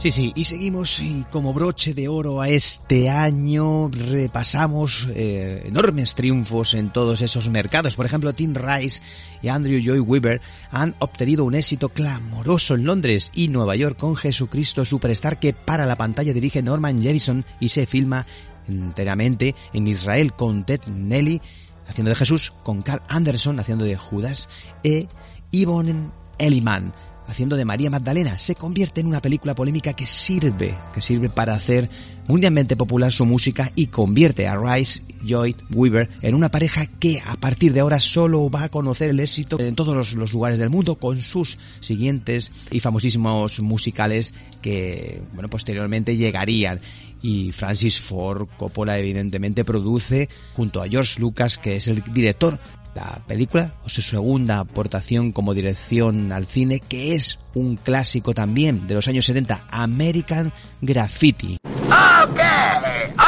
Sí, 0.00 0.12
sí, 0.12 0.32
y 0.34 0.44
seguimos 0.44 0.98
y 1.00 1.26
como 1.30 1.52
broche 1.52 1.92
de 1.92 2.08
oro 2.08 2.40
a 2.40 2.48
este 2.48 3.10
año 3.10 3.90
repasamos 3.90 5.06
eh, 5.14 5.64
enormes 5.66 6.14
triunfos 6.14 6.72
en 6.72 6.90
todos 6.90 7.20
esos 7.20 7.50
mercados. 7.50 7.96
Por 7.96 8.06
ejemplo, 8.06 8.32
Tim 8.32 8.54
Rice 8.54 9.02
y 9.42 9.48
Andrew 9.48 9.78
Joy 9.78 10.00
Weaver 10.00 10.40
han 10.70 10.96
obtenido 11.00 11.44
un 11.44 11.54
éxito 11.54 11.90
clamoroso 11.90 12.76
en 12.76 12.86
Londres 12.86 13.30
y 13.34 13.48
Nueva 13.48 13.76
York 13.76 13.98
con 13.98 14.16
Jesucristo 14.16 14.86
Superstar 14.86 15.38
que 15.38 15.52
para 15.52 15.84
la 15.84 15.96
pantalla 15.96 16.32
dirige 16.32 16.62
Norman 16.62 17.02
Jevison 17.02 17.44
y 17.60 17.68
se 17.68 17.84
filma 17.84 18.24
enteramente 18.68 19.54
en 19.74 19.86
Israel 19.86 20.32
con 20.32 20.64
Ted 20.64 20.80
Nelly 20.86 21.42
haciendo 21.86 22.08
de 22.08 22.16
Jesús, 22.16 22.54
con 22.62 22.80
Carl 22.80 23.02
Anderson 23.06 23.60
haciendo 23.60 23.84
de 23.84 23.98
Judas 23.98 24.48
e 24.82 25.08
Yvonne 25.52 26.08
Elliman 26.38 26.94
haciendo 27.30 27.56
de 27.56 27.64
María 27.64 27.90
Magdalena, 27.90 28.38
se 28.38 28.54
convierte 28.54 29.00
en 29.00 29.06
una 29.06 29.22
película 29.22 29.54
polémica 29.54 29.92
que 29.94 30.06
sirve, 30.06 30.74
que 30.92 31.00
sirve 31.00 31.28
para 31.28 31.54
hacer 31.54 31.88
mundialmente 32.26 32.76
popular 32.76 33.12
su 33.12 33.24
música 33.24 33.72
y 33.74 33.86
convierte 33.86 34.46
a 34.46 34.56
Rice 34.56 35.02
Lloyd 35.22 35.56
Weaver 35.72 36.10
en 36.22 36.34
una 36.34 36.50
pareja 36.50 36.86
que 36.86 37.20
a 37.24 37.36
partir 37.36 37.72
de 37.72 37.80
ahora 37.80 37.98
solo 38.00 38.50
va 38.50 38.64
a 38.64 38.68
conocer 38.68 39.10
el 39.10 39.20
éxito 39.20 39.58
en 39.60 39.74
todos 39.74 39.96
los, 39.96 40.12
los 40.14 40.32
lugares 40.32 40.58
del 40.58 40.70
mundo 40.70 40.96
con 40.96 41.20
sus 41.20 41.58
siguientes 41.80 42.52
y 42.70 42.80
famosísimos 42.80 43.60
musicales 43.60 44.34
que, 44.60 45.22
bueno, 45.32 45.48
posteriormente 45.48 46.16
llegarían. 46.16 46.80
Y 47.22 47.52
Francis 47.52 48.00
Ford 48.00 48.48
Coppola 48.56 48.98
evidentemente 48.98 49.64
produce 49.64 50.28
junto 50.54 50.82
a 50.82 50.88
George 50.88 51.20
Lucas, 51.20 51.58
que 51.58 51.76
es 51.76 51.86
el 51.86 52.02
director 52.12 52.58
la 52.94 53.20
película 53.26 53.74
o 53.84 53.88
su 53.88 54.02
segunda 54.02 54.60
aportación 54.60 55.32
como 55.32 55.54
dirección 55.54 56.32
al 56.32 56.46
cine, 56.46 56.80
que 56.80 57.14
es 57.14 57.38
un 57.54 57.76
clásico 57.76 58.34
también 58.34 58.86
de 58.86 58.94
los 58.94 59.08
años 59.08 59.24
70, 59.24 59.66
American 59.70 60.52
Graffiti. 60.80 61.58
¡Ok! 61.64 62.40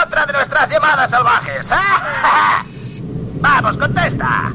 Otra 0.06 0.26
de 0.26 0.32
nuestras 0.32 0.70
llamadas 0.70 1.10
salvajes. 1.10 1.68
Vamos, 3.40 3.76
contesta. 3.76 4.52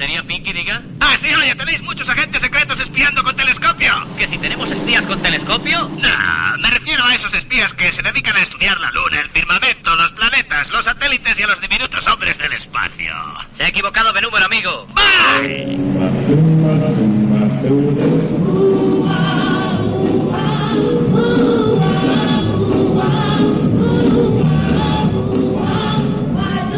¿Pizzería 0.00 0.22
Pinky, 0.22 0.54
diga? 0.54 0.80
Ah, 0.98 1.14
sí, 1.20 1.28
oye, 1.34 1.54
tenéis 1.54 1.82
muchos 1.82 2.08
agentes 2.08 2.40
secretos 2.40 2.80
espiando 2.80 3.22
con 3.22 3.36
telescopio. 3.36 3.92
¿Que 4.16 4.26
si 4.28 4.38
tenemos 4.38 4.70
espías 4.70 5.02
con 5.02 5.20
telescopio? 5.20 5.90
No, 5.98 6.58
me 6.58 6.70
refiero 6.70 7.04
a 7.04 7.14
esos 7.14 7.34
espías 7.34 7.74
que 7.74 7.92
se 7.92 8.00
dedican 8.00 8.34
a 8.34 8.40
estudiar 8.40 8.80
la 8.80 8.90
luna, 8.92 9.20
el 9.20 9.28
firmamento, 9.28 9.94
los 9.96 10.10
planetas, 10.12 10.70
los 10.70 10.86
satélites 10.86 11.38
y 11.38 11.42
a 11.42 11.48
los 11.48 11.60
diminutos 11.60 12.06
hombres 12.06 12.38
del 12.38 12.50
espacio. 12.54 13.12
Se 13.58 13.64
ha 13.64 13.68
equivocado 13.68 14.10
de 14.14 14.22
número, 14.22 14.46
amigo. 14.46 14.86
¡Bye! 14.94 15.76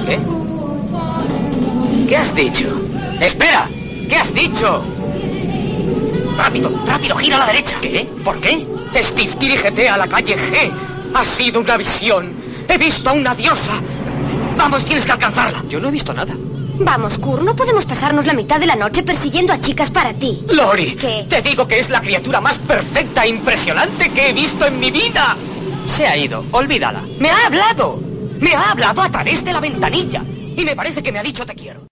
¿Qué? 0.08 0.18
¿Qué 2.08 2.16
has 2.16 2.34
dicho? 2.34 2.81
¡Espera! 3.22 3.68
¿Qué 4.08 4.16
has 4.16 4.34
dicho? 4.34 4.82
Rápido, 6.36 6.72
rápido, 6.84 7.16
gira 7.16 7.36
a 7.36 7.38
la 7.40 7.46
derecha. 7.46 7.80
¿Qué? 7.80 8.08
¿Por 8.24 8.40
qué? 8.40 8.66
Steve, 9.00 9.30
dirígete 9.38 9.88
a 9.88 9.96
la 9.96 10.08
calle 10.08 10.34
G. 10.36 10.72
Ha 11.14 11.24
sido 11.24 11.60
una 11.60 11.76
visión. 11.76 12.34
He 12.68 12.76
visto 12.78 13.10
a 13.10 13.12
una 13.12 13.32
diosa. 13.34 13.74
Vamos, 14.56 14.84
tienes 14.84 15.06
que 15.06 15.12
alcanzarla. 15.12 15.62
Yo 15.68 15.78
no 15.78 15.88
he 15.88 15.92
visto 15.92 16.12
nada. 16.12 16.34
Vamos, 16.80 17.16
Kur, 17.18 17.42
no 17.44 17.54
podemos 17.54 17.84
pasarnos 17.84 18.26
la 18.26 18.32
mitad 18.32 18.58
de 18.58 18.66
la 18.66 18.74
noche 18.74 19.04
persiguiendo 19.04 19.52
a 19.52 19.60
chicas 19.60 19.92
para 19.92 20.14
ti. 20.14 20.42
Lori, 20.48 20.96
¿Qué? 20.96 21.24
te 21.28 21.42
digo 21.42 21.68
que 21.68 21.78
es 21.78 21.90
la 21.90 22.00
criatura 22.00 22.40
más 22.40 22.58
perfecta 22.58 23.24
e 23.24 23.28
impresionante 23.28 24.10
que 24.10 24.30
he 24.30 24.32
visto 24.32 24.66
en 24.66 24.80
mi 24.80 24.90
vida. 24.90 25.36
Se 25.86 26.08
ha 26.08 26.16
ido. 26.16 26.44
Olvídala. 26.50 27.02
Me 27.20 27.30
ha 27.30 27.46
hablado. 27.46 28.00
Me 28.40 28.52
ha 28.52 28.72
hablado 28.72 29.00
a 29.00 29.10
través 29.10 29.44
de 29.44 29.52
la 29.52 29.60
ventanilla. 29.60 30.24
Y 30.56 30.64
me 30.64 30.74
parece 30.74 31.04
que 31.04 31.12
me 31.12 31.20
ha 31.20 31.22
dicho 31.22 31.46
te 31.46 31.54
quiero. 31.54 31.91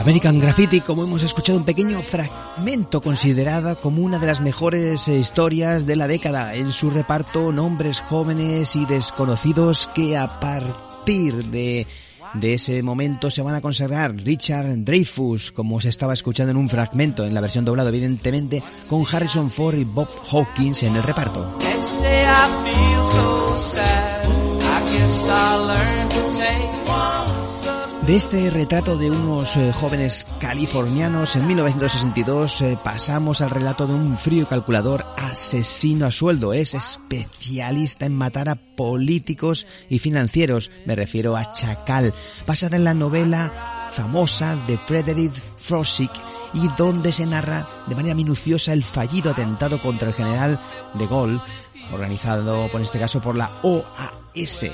American 0.00 0.40
Graffiti, 0.40 0.80
como 0.80 1.04
hemos 1.04 1.22
escuchado, 1.22 1.58
un 1.58 1.64
pequeño 1.64 2.02
fragmento 2.02 3.00
considerada 3.00 3.76
como 3.76 4.02
una 4.02 4.18
de 4.18 4.26
las 4.26 4.40
mejores 4.40 5.06
eh, 5.08 5.18
historias 5.18 5.86
de 5.86 5.94
la 5.94 6.08
década. 6.08 6.54
En 6.54 6.72
su 6.72 6.90
reparto, 6.90 7.52
nombres 7.52 8.00
jóvenes 8.00 8.74
y 8.76 8.86
desconocidos 8.86 9.88
que 9.94 10.16
a 10.16 10.40
partir 10.40 11.44
de 11.50 11.86
de 12.34 12.54
ese 12.54 12.82
momento 12.82 13.30
se 13.30 13.42
van 13.42 13.54
a 13.54 13.60
consagrar 13.60 14.14
Richard 14.14 14.84
Dreyfus, 14.84 15.52
como 15.52 15.80
se 15.80 15.88
estaba 15.88 16.12
escuchando 16.12 16.50
en 16.50 16.56
un 16.56 16.68
fragmento, 16.68 17.24
en 17.24 17.34
la 17.34 17.40
versión 17.40 17.64
doblada 17.64 17.90
evidentemente, 17.90 18.62
con 18.88 19.04
Harrison 19.10 19.50
Ford 19.50 19.76
y 19.76 19.84
Bob 19.84 20.08
Hawkins 20.30 20.82
en 20.82 20.96
el 20.96 21.02
reparto. 21.02 21.56
De 28.10 28.16
este 28.16 28.50
retrato 28.50 28.96
de 28.96 29.08
unos 29.08 29.56
eh, 29.56 29.72
jóvenes 29.72 30.26
californianos 30.40 31.36
en 31.36 31.46
1962 31.46 32.62
eh, 32.62 32.78
pasamos 32.82 33.40
al 33.40 33.50
relato 33.50 33.86
de 33.86 33.94
un 33.94 34.16
frío 34.16 34.48
calculador 34.48 35.06
asesino 35.16 36.06
a 36.06 36.10
sueldo. 36.10 36.52
Es 36.52 36.74
especialista 36.74 38.06
en 38.06 38.16
matar 38.16 38.48
a 38.48 38.56
políticos 38.56 39.68
y 39.88 40.00
financieros. 40.00 40.72
Me 40.86 40.96
refiero 40.96 41.36
a 41.36 41.52
Chacal, 41.52 42.12
basada 42.48 42.78
en 42.78 42.82
la 42.82 42.94
novela 42.94 43.52
famosa 43.94 44.56
de 44.66 44.76
Frederick 44.76 45.40
Frosick 45.58 46.10
y 46.52 46.66
donde 46.76 47.12
se 47.12 47.26
narra 47.26 47.68
de 47.86 47.94
manera 47.94 48.16
minuciosa 48.16 48.72
el 48.72 48.82
fallido 48.82 49.30
atentado 49.30 49.80
contra 49.80 50.08
el 50.08 50.14
general 50.14 50.58
de 50.94 51.06
Gaulle 51.06 51.40
organizado 51.92 52.68
por 52.68 52.80
este 52.80 52.98
caso 52.98 53.20
por 53.20 53.36
la 53.36 53.50
OAS. 53.62 54.66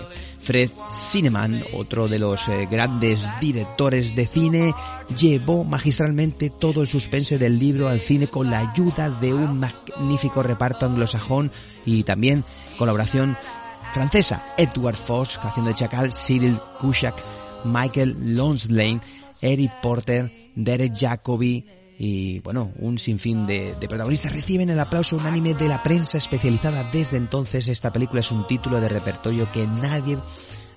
Fred 0.47 0.71
Cineman, 0.89 1.65
otro 1.73 2.07
de 2.07 2.21
los 2.21 2.47
eh, 2.47 2.69
grandes 2.71 3.29
directores 3.41 4.15
de 4.15 4.27
cine, 4.27 4.75
llevó 5.19 5.65
magistralmente 5.65 6.51
todo 6.51 6.83
el 6.83 6.87
suspense 6.87 7.37
del 7.37 7.59
libro 7.59 7.89
al 7.89 8.01
cine 8.01 8.29
con 8.29 8.49
la 8.49 8.61
ayuda 8.61 9.11
de 9.11 9.35
un 9.35 9.59
magnífico 9.59 10.45
reparto 10.45 10.87
anglosajón 10.87 11.51
y 11.85 12.05
también 12.05 12.45
colaboración 12.79 13.37
francesa. 13.93 14.45
Edward 14.57 14.95
Fox, 14.95 15.41
haciendo 15.43 15.71
de 15.71 15.79
Chacal, 15.79 16.13
Cyril 16.13 16.61
Cushak, 16.79 17.17
Michael 17.65 18.37
Lonslane, 18.37 19.01
Eric 19.43 19.73
Porter, 19.83 20.53
Derek 20.55 20.93
Jacobi, 20.97 21.65
y 21.99 22.41
bueno, 22.41 22.73
un 22.79 22.99
sinfín 22.99 23.47
de, 23.47 23.75
de, 23.75 23.89
protagonistas 23.89 24.33
reciben 24.33 24.71
el 24.71 24.79
aplauso 24.79 25.17
unánime 25.17 25.55
de 25.55 25.69
la 25.69 25.83
prensa 25.83 26.19
especializada. 26.19 26.91
Desde 26.93 27.17
entonces 27.17 27.69
esta 27.69 27.93
película 27.93 28.21
es 28.21 28.31
un 28.31 28.47
título 28.47 28.81
de 28.81 28.89
repertorio 28.89 29.51
que 29.51 29.67
nadie 29.67 30.19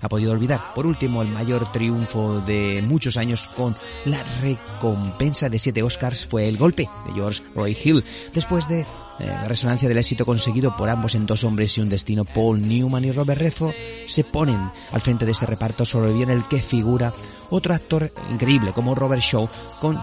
ha 0.02 0.10
podido 0.10 0.32
olvidar. 0.32 0.74
Por 0.74 0.86
último, 0.86 1.22
el 1.22 1.30
mayor 1.30 1.72
triunfo 1.72 2.42
de 2.42 2.84
muchos 2.88 3.18
años 3.18 3.48
con 3.56 3.76
la 4.06 4.24
recompensa 4.42 5.50
de 5.50 5.60
siete 5.60 5.84
Oscars 5.84 6.28
fue 6.28 6.48
El 6.48 6.58
Golpe 6.58 6.90
de 7.08 7.14
George 7.14 7.44
Roy 7.54 7.78
Hill. 7.84 8.04
Después 8.34 8.68
de 8.70 8.82
eh, 8.82 8.86
la 9.20 9.46
resonancia 9.46 9.90
del 9.90 9.98
éxito 9.98 10.26
conseguido 10.26 10.76
por 10.78 10.90
ambos 10.90 11.16
en 11.16 11.26
Dos 11.26 11.44
Hombres 11.44 11.78
y 11.78 11.82
un 11.82 11.90
Destino, 11.90 12.24
Paul 12.24 12.62
Newman 12.62 13.06
y 13.06 13.12
Robert 13.12 13.42
Redford 13.42 13.74
se 14.08 14.24
ponen 14.24 14.72
al 14.92 15.02
frente 15.02 15.26
de 15.26 15.32
este 15.32 15.46
reparto 15.46 15.84
sobre 15.84 16.12
el 16.12 16.48
que 16.48 16.62
figura 16.62 17.14
otro 17.50 17.74
actor 17.74 18.14
increíble 18.32 18.72
como 18.74 18.96
Robert 18.96 19.22
Shaw 19.22 19.50
con 19.82 20.00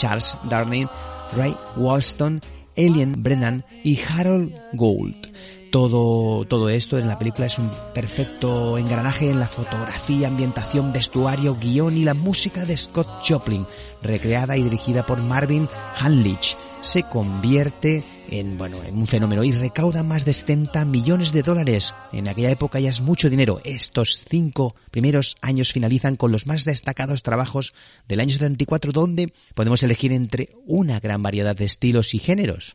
Charles 0.00 0.38
Darnell, 0.48 0.88
Ray 1.36 1.54
Walston 1.76 2.40
Alien 2.76 3.22
Brennan 3.22 3.64
y 3.84 4.00
Harold 4.00 4.54
Gould. 4.72 5.28
Todo, 5.70 6.46
todo 6.46 6.68
esto 6.70 6.98
en 6.98 7.06
la 7.06 7.18
película 7.18 7.46
es 7.46 7.58
un 7.58 7.70
perfecto 7.94 8.78
engranaje 8.78 9.30
en 9.30 9.38
la 9.38 9.46
fotografía, 9.46 10.28
ambientación, 10.28 10.92
vestuario, 10.92 11.54
guion 11.54 11.96
y 11.96 12.04
la 12.04 12.14
música 12.14 12.64
de 12.64 12.76
Scott 12.76 13.08
Joplin, 13.28 13.66
recreada 14.02 14.56
y 14.56 14.64
dirigida 14.64 15.04
por 15.06 15.22
Marvin 15.22 15.68
Hanlich. 15.96 16.56
Se 16.80 17.02
convierte 17.02 18.04
en, 18.30 18.56
bueno, 18.56 18.82
en 18.82 18.96
un 18.96 19.06
fenómeno 19.06 19.44
y 19.44 19.52
recauda 19.52 20.02
más 20.02 20.24
de 20.24 20.32
70 20.32 20.84
millones 20.84 21.32
de 21.32 21.42
dólares. 21.42 21.94
En 22.12 22.28
aquella 22.28 22.50
época 22.50 22.80
ya 22.80 22.88
es 22.88 23.00
mucho 23.00 23.28
dinero. 23.28 23.60
Estos 23.64 24.24
cinco 24.28 24.74
primeros 24.90 25.36
años 25.42 25.72
finalizan 25.72 26.16
con 26.16 26.32
los 26.32 26.46
más 26.46 26.64
destacados 26.64 27.22
trabajos 27.22 27.74
del 28.08 28.20
año 28.20 28.32
74 28.32 28.92
donde 28.92 29.32
podemos 29.54 29.82
elegir 29.82 30.12
entre 30.12 30.50
una 30.64 31.00
gran 31.00 31.22
variedad 31.22 31.56
de 31.56 31.64
estilos 31.64 32.14
y 32.14 32.18
géneros. 32.18 32.74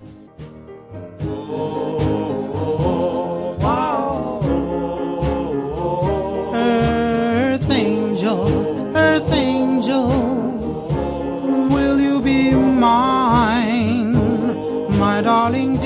Darling? 15.21 15.79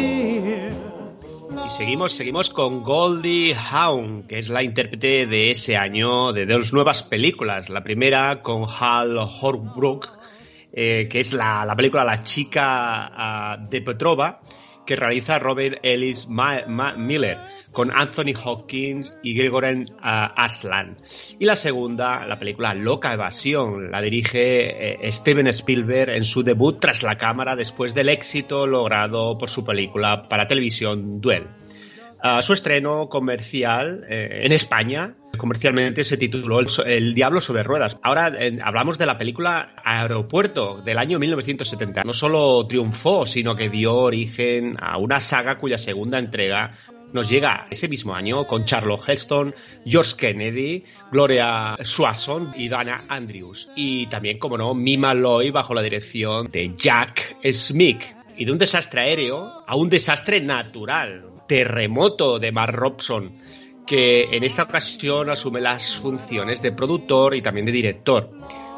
Y 1.65 1.69
seguimos, 1.69 2.13
seguimos 2.13 2.49
con 2.49 2.83
Goldie 2.83 3.55
Hawn, 3.55 4.23
que 4.23 4.39
es 4.39 4.49
la 4.49 4.63
intérprete 4.63 5.27
de 5.27 5.51
ese 5.51 5.77
año 5.77 6.33
de 6.33 6.45
dos 6.45 6.73
nuevas 6.73 7.03
películas. 7.03 7.69
La 7.69 7.83
primera 7.83 8.41
con 8.41 8.65
Hal 8.67 9.17
Holbrook, 9.17 10.09
eh, 10.73 11.07
que 11.09 11.19
es 11.19 11.33
la, 11.33 11.65
la, 11.65 11.75
película 11.75 12.03
La 12.03 12.23
chica 12.23 13.57
uh, 13.57 13.69
de 13.69 13.81
Petrova, 13.81 14.41
que 14.89 14.95
realiza 14.95 15.37
Robert 15.37 15.77
Ellis 15.83 16.27
Miller 16.27 17.37
con 17.71 17.91
Anthony 17.91 18.33
Hopkins 18.43 19.13
y 19.21 19.35
Gregoren 19.35 19.85
uh, 19.97 20.33
Aslan. 20.35 20.97
Y 21.37 21.45
la 21.45 21.55
segunda, 21.55 22.25
la 22.25 22.39
película 22.39 22.73
Loca 22.73 23.13
Evasión, 23.13 23.91
la 23.91 24.01
dirige 24.01 25.05
eh, 25.05 25.11
Steven 25.11 25.45
Spielberg 25.45 26.09
en 26.09 26.25
su 26.25 26.41
debut 26.41 26.79
tras 26.79 27.03
la 27.03 27.19
cámara 27.19 27.55
después 27.55 27.93
del 27.93 28.09
éxito 28.09 28.65
logrado 28.65 29.37
por 29.37 29.51
su 29.51 29.63
película 29.63 30.27
para 30.27 30.47
televisión 30.47 31.21
Duel. 31.21 31.45
Uh, 32.21 32.41
su 32.41 32.53
estreno 32.53 33.07
comercial 33.07 34.05
eh, 34.09 34.41
en 34.43 34.51
España 34.51 35.15
comercialmente 35.37 36.03
se 36.03 36.17
tituló 36.17 36.59
El, 36.85 37.13
Diablo 37.15 37.41
sobre 37.41 37.63
Ruedas. 37.63 37.97
Ahora 38.03 38.31
hablamos 38.63 38.97
de 38.97 39.05
la 39.05 39.17
película 39.17 39.73
Aeropuerto 39.83 40.81
del 40.83 40.97
año 40.97 41.17
1970. 41.17 42.03
No 42.03 42.13
solo 42.13 42.67
triunfó, 42.67 43.25
sino 43.25 43.55
que 43.55 43.69
dio 43.69 43.95
origen 43.95 44.75
a 44.79 44.97
una 44.97 45.19
saga 45.19 45.57
cuya 45.57 45.77
segunda 45.77 46.19
entrega 46.19 46.77
nos 47.13 47.27
llega 47.27 47.67
ese 47.71 47.87
mismo 47.87 48.13
año 48.13 48.45
con 48.45 48.65
Charlotte 48.65 49.07
Heston, 49.07 49.55
George 49.85 50.13
Kennedy, 50.15 50.83
Gloria 51.11 51.75
Swanson 51.81 52.53
y 52.55 52.69
Dana 52.69 53.05
Andrews. 53.07 53.69
Y 53.75 54.05
también, 54.07 54.37
como 54.37 54.57
no, 54.57 54.75
Mima 54.75 55.13
Loy 55.13 55.49
bajo 55.49 55.73
la 55.73 55.81
dirección 55.81 56.51
de 56.51 56.75
Jack 56.77 57.37
Smith. 57.51 58.03
Y 58.37 58.45
de 58.45 58.51
un 58.51 58.57
desastre 58.57 59.01
aéreo 59.01 59.63
a 59.65 59.75
un 59.75 59.89
desastre 59.89 60.39
natural. 60.39 61.38
Terremoto 61.49 62.37
de 62.37 62.51
Mark 62.51 62.75
Robson, 62.75 63.33
que 63.87 64.35
en 64.35 64.43
esta 64.43 64.63
ocasión 64.63 65.31
asume 65.31 65.59
las 65.59 65.95
funciones 65.95 66.61
de 66.61 66.71
productor 66.71 67.35
y 67.35 67.41
también 67.41 67.65
de 67.65 67.71
director, 67.71 68.29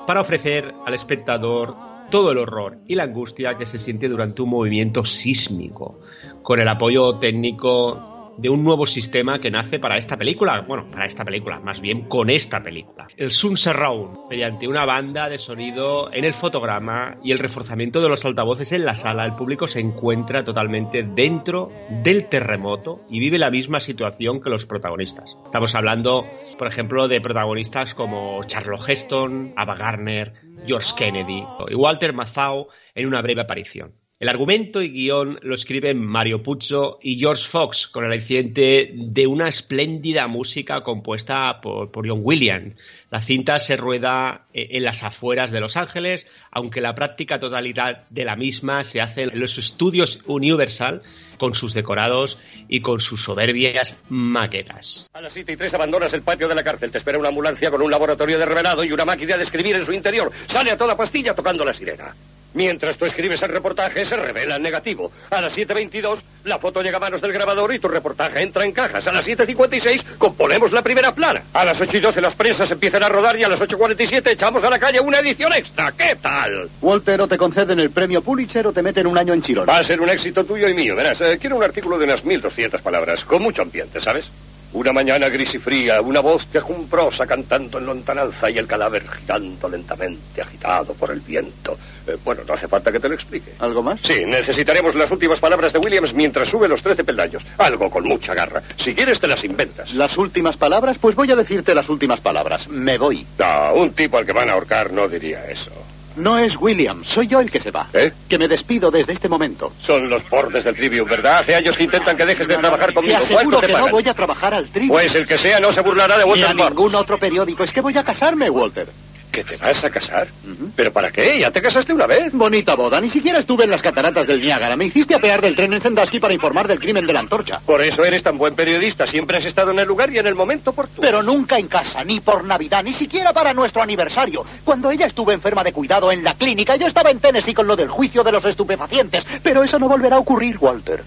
para 0.07 0.21
ofrecer 0.21 0.73
al 0.85 0.93
espectador 0.93 1.75
todo 2.09 2.31
el 2.31 2.37
horror 2.37 2.77
y 2.87 2.95
la 2.95 3.03
angustia 3.03 3.57
que 3.57 3.65
se 3.65 3.77
siente 3.77 4.07
durante 4.07 4.41
un 4.41 4.51
movimiento 4.51 5.03
sísmico, 5.03 5.99
con 6.43 6.61
el 6.61 6.67
apoyo 6.69 7.17
técnico 7.19 8.10
de 8.37 8.49
un 8.49 8.63
nuevo 8.63 8.85
sistema 8.85 9.39
que 9.39 9.51
nace 9.51 9.79
para 9.79 9.97
esta 9.97 10.17
película, 10.17 10.61
bueno, 10.67 10.89
para 10.89 11.05
esta 11.05 11.25
película, 11.25 11.59
más 11.59 11.81
bien 11.81 12.07
con 12.07 12.29
esta 12.29 12.63
película. 12.63 13.07
El 13.17 13.31
Sun 13.31 13.57
Surround, 13.57 14.29
mediante 14.29 14.67
una 14.67 14.85
banda 14.85 15.29
de 15.29 15.37
sonido 15.37 16.11
en 16.13 16.25
el 16.25 16.33
fotograma 16.33 17.17
y 17.23 17.31
el 17.31 17.39
reforzamiento 17.39 18.01
de 18.01 18.09
los 18.09 18.25
altavoces 18.25 18.71
en 18.71 18.85
la 18.85 18.95
sala, 18.95 19.25
el 19.25 19.33
público 19.33 19.67
se 19.67 19.79
encuentra 19.79 20.43
totalmente 20.43 21.03
dentro 21.03 21.71
del 22.03 22.27
terremoto 22.27 23.01
y 23.09 23.19
vive 23.19 23.37
la 23.37 23.51
misma 23.51 23.79
situación 23.79 24.41
que 24.41 24.49
los 24.49 24.65
protagonistas. 24.65 25.37
Estamos 25.45 25.75
hablando, 25.75 26.25
por 26.57 26.67
ejemplo, 26.67 27.07
de 27.07 27.21
protagonistas 27.21 27.93
como 27.93 28.43
Charlotte 28.45 28.89
Heston, 28.89 29.53
Ava 29.55 29.75
Gardner, 29.75 30.33
George 30.65 30.91
Kennedy 30.97 31.43
y 31.69 31.75
Walter 31.75 32.13
Mazau 32.13 32.67
en 32.95 33.07
una 33.07 33.21
breve 33.21 33.41
aparición. 33.41 34.00
El 34.21 34.29
argumento 34.29 34.83
y 34.83 34.89
guion 34.89 35.39
lo 35.41 35.55
escriben 35.55 35.97
Mario 35.97 36.43
Puzo 36.43 36.99
y 37.01 37.17
George 37.17 37.41
Fox, 37.49 37.87
con 37.87 38.05
el 38.05 38.13
accidente 38.13 38.91
de 38.93 39.25
una 39.25 39.49
espléndida 39.49 40.27
música 40.27 40.83
compuesta 40.83 41.59
por, 41.59 41.89
por, 41.89 42.07
John 42.07 42.19
Williams. 42.21 42.75
La 43.09 43.19
cinta 43.19 43.59
se 43.59 43.77
rueda 43.77 44.45
en 44.53 44.83
las 44.83 45.01
afueras 45.01 45.49
de 45.49 45.59
Los 45.59 45.75
Ángeles, 45.75 46.27
aunque 46.51 46.81
la 46.81 46.93
práctica 46.93 47.39
totalidad 47.39 48.07
de 48.11 48.23
la 48.23 48.35
misma 48.35 48.83
se 48.83 49.01
hace 49.01 49.23
en 49.23 49.39
los 49.39 49.57
estudios 49.57 50.19
Universal, 50.27 51.01
con 51.39 51.55
sus 51.55 51.73
decorados 51.73 52.37
y 52.69 52.81
con 52.81 52.99
sus 52.99 53.23
soberbias 53.23 53.97
maquetas. 54.09 55.09
A 55.13 55.21
las 55.21 55.33
7 55.33 55.53
y 55.53 55.57
3 55.57 55.73
abandonas 55.73 56.13
el 56.13 56.21
patio 56.21 56.47
de 56.47 56.53
la 56.53 56.63
cárcel. 56.63 56.91
Te 56.91 56.99
espera 56.99 57.17
una 57.17 57.29
ambulancia 57.29 57.71
con 57.71 57.81
un 57.81 57.89
laboratorio 57.89 58.37
de 58.37 58.45
revelado 58.45 58.83
y 58.83 58.91
una 58.91 59.03
máquina 59.03 59.35
de 59.35 59.45
escribir 59.45 59.77
en 59.77 59.85
su 59.87 59.93
interior. 59.93 60.31
Sale 60.45 60.69
a 60.69 60.77
toda 60.77 60.95
pastilla 60.95 61.33
tocando 61.33 61.65
la 61.65 61.73
sirena. 61.73 62.13
Mientras 62.53 62.97
tú 62.97 63.05
escribes 63.05 63.41
el 63.43 63.49
reportaje, 63.49 64.05
se 64.05 64.17
revela 64.17 64.57
el 64.57 64.61
negativo. 64.61 65.11
A 65.29 65.41
las 65.41 65.57
7.22, 65.57 66.19
la 66.43 66.59
foto 66.59 66.81
llega 66.81 66.97
a 66.97 66.99
manos 66.99 67.21
del 67.21 67.31
grabador 67.31 67.73
y 67.73 67.79
tu 67.79 67.87
reportaje 67.87 68.41
entra 68.41 68.65
en 68.65 68.71
cajas. 68.71 69.07
A 69.07 69.11
las 69.11 69.25
7.56, 69.25 70.17
componemos 70.17 70.71
la 70.71 70.81
primera 70.81 71.13
plana. 71.13 71.43
A 71.53 71.63
las 71.63 71.79
8.12, 71.79 72.19
las 72.19 72.35
prensas 72.35 72.69
empiezan 72.71 73.03
a 73.03 73.09
rodar 73.09 73.37
y 73.37 73.43
a 73.43 73.49
las 73.49 73.61
8.47 73.61 74.31
echamos 74.31 74.63
a 74.63 74.69
la 74.69 74.79
calle 74.79 74.99
una 74.99 75.19
edición 75.19 75.53
extra. 75.53 75.91
¿Qué 75.93 76.15
tal? 76.21 76.69
Walter, 76.81 77.21
o 77.21 77.27
te 77.27 77.37
conceden 77.37 77.79
el 77.79 77.91
premio 77.91 78.21
Pulitzer 78.21 78.67
o 78.67 78.73
te 78.73 78.81
meten 78.81 79.07
un 79.07 79.17
año 79.17 79.33
en 79.33 79.41
Chirón. 79.41 79.67
Va 79.67 79.77
a 79.77 79.83
ser 79.83 80.01
un 80.01 80.09
éxito 80.09 80.43
tuyo 80.43 80.67
y 80.67 80.73
mío. 80.73 80.95
Verás, 80.95 81.21
eh, 81.21 81.37
quiero 81.39 81.55
un 81.55 81.63
artículo 81.63 81.97
de 81.97 82.05
unas 82.05 82.25
1.200 82.25 82.81
palabras, 82.81 83.23
con 83.23 83.41
mucho 83.41 83.61
ambiente, 83.61 84.01
¿sabes? 84.01 84.29
Una 84.73 84.93
mañana 84.93 85.27
gris 85.27 85.53
y 85.55 85.59
fría, 85.59 86.01
una 86.01 86.21
voz 86.21 86.45
quejumbrosa 86.45 87.27
cantando 87.27 87.77
en 87.77 87.85
lontananza 87.85 88.49
y 88.49 88.57
el 88.57 88.67
cadáver 88.67 89.03
girando 89.07 89.67
lentamente, 89.67 90.41
agitado 90.41 90.93
por 90.93 91.11
el 91.11 91.19
viento. 91.19 91.77
Eh, 92.07 92.17
bueno, 92.23 92.43
no 92.47 92.53
hace 92.53 92.69
falta 92.69 92.91
que 92.91 92.99
te 92.99 93.09
lo 93.09 93.15
explique. 93.15 93.51
¿Algo 93.59 93.83
más? 93.83 93.99
Sí, 94.01 94.23
necesitaremos 94.25 94.95
las 94.95 95.11
últimas 95.11 95.39
palabras 95.39 95.73
de 95.73 95.79
Williams 95.79 96.13
mientras 96.13 96.47
sube 96.47 96.69
los 96.69 96.81
13 96.81 97.03
peldaños. 97.03 97.43
Algo 97.57 97.89
con 97.89 98.05
mucha 98.05 98.33
garra. 98.33 98.63
Si 98.77 98.95
quieres, 98.95 99.19
te 99.19 99.27
las 99.27 99.43
inventas. 99.43 99.93
¿Las 99.93 100.17
últimas 100.17 100.55
palabras? 100.55 100.97
Pues 100.97 101.15
voy 101.15 101.29
a 101.31 101.35
decirte 101.35 101.75
las 101.75 101.89
últimas 101.89 102.21
palabras. 102.21 102.67
Me 102.69 102.97
voy. 102.97 103.25
No, 103.37 103.73
un 103.73 103.91
tipo 103.91 104.17
al 104.17 104.25
que 104.25 104.31
van 104.31 104.49
a 104.49 104.53
ahorcar 104.53 104.93
no 104.93 105.07
diría 105.09 105.49
eso. 105.49 105.71
No 106.15 106.37
es 106.37 106.57
William, 106.57 107.03
soy 107.05 107.27
yo 107.27 107.39
el 107.39 107.49
que 107.49 107.59
se 107.59 107.71
va. 107.71 107.87
¿Eh? 107.93 108.11
Que 108.27 108.37
me 108.37 108.47
despido 108.47 108.91
desde 108.91 109.13
este 109.13 109.29
momento. 109.29 109.73
Son 109.81 110.09
los 110.09 110.23
portes 110.23 110.63
del 110.63 110.75
Trivium, 110.75 111.07
¿verdad? 111.07 111.39
Hace 111.39 111.55
años 111.55 111.77
que 111.77 111.83
intentan 111.83 112.17
que 112.17 112.25
dejes 112.25 112.47
de 112.47 112.57
trabajar 112.57 112.93
conmigo. 112.93 113.17
Te 113.19 113.23
aseguro 113.33 113.59
te 113.59 113.67
que 113.67 113.73
pagan? 113.73 113.87
no 113.87 113.91
voy 113.93 114.07
a 114.07 114.13
trabajar 114.13 114.53
al 114.53 114.67
Trivium. 114.67 114.89
Pues 114.89 115.15
el 115.15 115.25
que 115.25 115.37
sea 115.37 115.59
no 115.59 115.71
se 115.71 115.81
burlará 115.81 116.17
de 116.17 116.25
Ni 116.25 116.29
Walter 116.29 116.49
a 116.49 116.69
ningún 116.69 116.95
otro 116.95 117.17
periódico. 117.17 117.63
Es 117.63 117.71
que 117.71 117.81
voy 117.81 117.97
a 117.97 118.03
casarme, 118.03 118.49
Walter. 118.49 118.87
¿Que 119.31 119.43
te 119.45 119.55
vas 119.55 119.83
a 119.85 119.89
casar? 119.89 120.27
Uh 120.45 120.49
-huh. 120.49 120.71
¿Pero 120.75 120.91
para 120.91 121.09
qué? 121.09 121.39
¿Ya 121.39 121.51
te 121.51 121.61
casaste 121.61 121.93
una 121.93 122.05
vez? 122.05 122.33
Bonita 122.33 122.75
boda. 122.75 122.99
Ni 122.99 123.09
siquiera 123.09 123.39
estuve 123.39 123.63
en 123.63 123.71
las 123.71 123.81
cataratas 123.81 124.27
del 124.27 124.41
Niágara. 124.41 124.75
Me 124.75 124.85
hiciste 124.85 125.15
apear 125.15 125.39
del 125.41 125.55
tren 125.55 125.71
en 125.73 125.81
Sandusky 125.81 126.19
para 126.19 126.33
informar 126.33 126.67
del 126.67 126.79
crimen 126.79 127.07
de 127.07 127.13
la 127.13 127.21
antorcha. 127.21 127.61
Por 127.65 127.81
eso 127.81 128.03
eres 128.03 128.23
tan 128.23 128.37
buen 128.37 128.55
periodista. 128.55 129.07
Siempre 129.07 129.37
has 129.37 129.45
estado 129.45 129.71
en 129.71 129.79
el 129.79 129.87
lugar 129.87 130.11
y 130.11 130.19
en 130.19 130.27
el 130.27 130.35
momento 130.35 130.71
oportuno. 130.71 131.01
Pero 131.01 131.23
nunca 131.23 131.57
en 131.57 131.67
casa, 131.67 132.03
ni 132.03 132.19
por 132.19 132.43
Navidad, 132.43 132.83
ni 132.83 132.91
siquiera 132.93 133.31
para 133.31 133.53
nuestro 133.53 133.81
aniversario. 133.81 134.45
Cuando 134.65 134.91
ella 134.91 135.05
estuvo 135.05 135.31
enferma 135.31 135.63
de 135.63 135.71
cuidado 135.71 136.11
en 136.11 136.23
la 136.25 136.33
clínica, 136.33 136.75
yo 136.75 136.87
estaba 136.87 137.09
en 137.09 137.19
Tennessee 137.19 137.53
con 137.53 137.67
lo 137.67 137.77
del 137.77 137.87
juicio 137.87 138.23
de 138.23 138.33
los 138.33 138.43
estupefacientes. 138.43 139.25
Pero 139.41 139.63
eso 139.63 139.79
no 139.79 139.87
volverá 139.87 140.17
a 140.17 140.19
ocurrir, 140.19 140.57
Walter. 140.59 141.01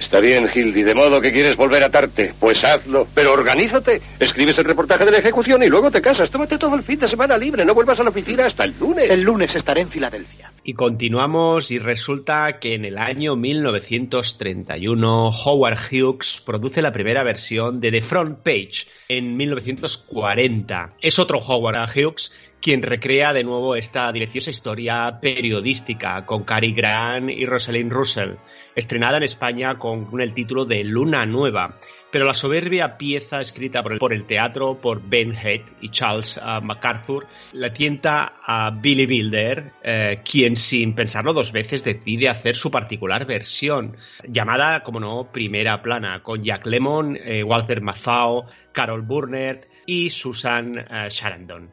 Está 0.00 0.18
bien, 0.18 0.48
Hildy, 0.52 0.82
de 0.82 0.94
modo 0.94 1.20
que 1.20 1.30
quieres 1.30 1.56
volver 1.56 1.82
a 1.82 1.86
atarte. 1.88 2.32
Pues 2.40 2.64
hazlo, 2.64 3.06
pero 3.14 3.34
organízate. 3.34 4.00
Escribes 4.18 4.58
el 4.58 4.64
reportaje 4.64 5.04
de 5.04 5.10
la 5.10 5.18
ejecución 5.18 5.62
y 5.62 5.68
luego 5.68 5.90
te 5.90 6.00
casas. 6.00 6.30
Tómate 6.30 6.56
todo 6.56 6.74
el 6.74 6.82
fin 6.82 6.98
de 6.98 7.06
semana 7.06 7.36
libre. 7.36 7.66
No 7.66 7.74
vuelvas 7.74 8.00
a 8.00 8.02
la 8.02 8.08
oficina 8.08 8.46
hasta 8.46 8.64
el 8.64 8.74
lunes. 8.80 9.10
El 9.10 9.20
lunes 9.20 9.54
estaré 9.54 9.82
en 9.82 9.88
Filadelfia. 9.90 10.52
Y 10.64 10.72
continuamos 10.72 11.70
y 11.70 11.78
resulta 11.78 12.58
que 12.60 12.74
en 12.74 12.86
el 12.86 12.96
año 12.96 13.36
1931 13.36 15.30
Howard 15.30 15.78
Hughes 15.92 16.42
produce 16.46 16.80
la 16.80 16.92
primera 16.92 17.22
versión 17.22 17.80
de 17.80 17.90
The 17.90 18.00
Front 18.00 18.38
Page 18.38 18.86
en 19.08 19.36
1940. 19.36 20.94
Es 21.02 21.18
otro 21.18 21.40
Howard 21.40 21.90
Hughes 21.94 22.32
quien 22.60 22.82
recrea 22.82 23.32
de 23.32 23.42
nuevo 23.42 23.74
esta 23.74 24.12
deliciosa 24.12 24.50
historia 24.50 25.18
periodística 25.20 26.26
con 26.26 26.44
Cary 26.44 26.72
Grant 26.72 27.30
y 27.30 27.46
Rosalind 27.46 27.90
Russell, 27.90 28.34
estrenada 28.74 29.16
en 29.16 29.22
España 29.22 29.78
con 29.78 30.08
el 30.20 30.34
título 30.34 30.66
de 30.66 30.84
Luna 30.84 31.24
Nueva. 31.24 31.78
pero 32.12 32.24
la 32.24 32.34
soberbia 32.34 32.98
pieza 32.98 33.40
escrita 33.40 33.84
por 33.84 34.12
el, 34.12 34.26
teatro, 34.26 34.80
por 34.80 35.00
Ben 35.00 35.32
Head 35.32 35.60
y 35.80 35.90
Charles 35.90 36.38
uh, 36.38 36.60
MacArthur, 36.60 37.26
la 37.52 37.72
tienta 37.72 38.32
a 38.44 38.70
Billy 38.70 39.06
Wilder, 39.06 39.72
eh, 39.82 40.20
quien 40.28 40.56
sin 40.56 40.96
pensarlo 40.96 41.32
dos 41.32 41.52
veces 41.52 41.84
decide 41.84 42.28
hacer 42.28 42.56
su 42.56 42.68
particular 42.70 43.26
versión, 43.26 43.96
llamada, 44.26 44.82
como 44.82 44.98
no, 44.98 45.30
Primera 45.32 45.80
Plana, 45.82 46.20
con 46.24 46.42
Jack 46.42 46.66
Lemmon, 46.66 47.16
eh, 47.16 47.44
Walter 47.44 47.80
Matthau, 47.80 48.46
Carol 48.72 49.02
Burnett 49.02 49.68
y 49.86 50.10
Susan 50.10 50.78
uh, 50.78 51.10
Sarandon. 51.10 51.70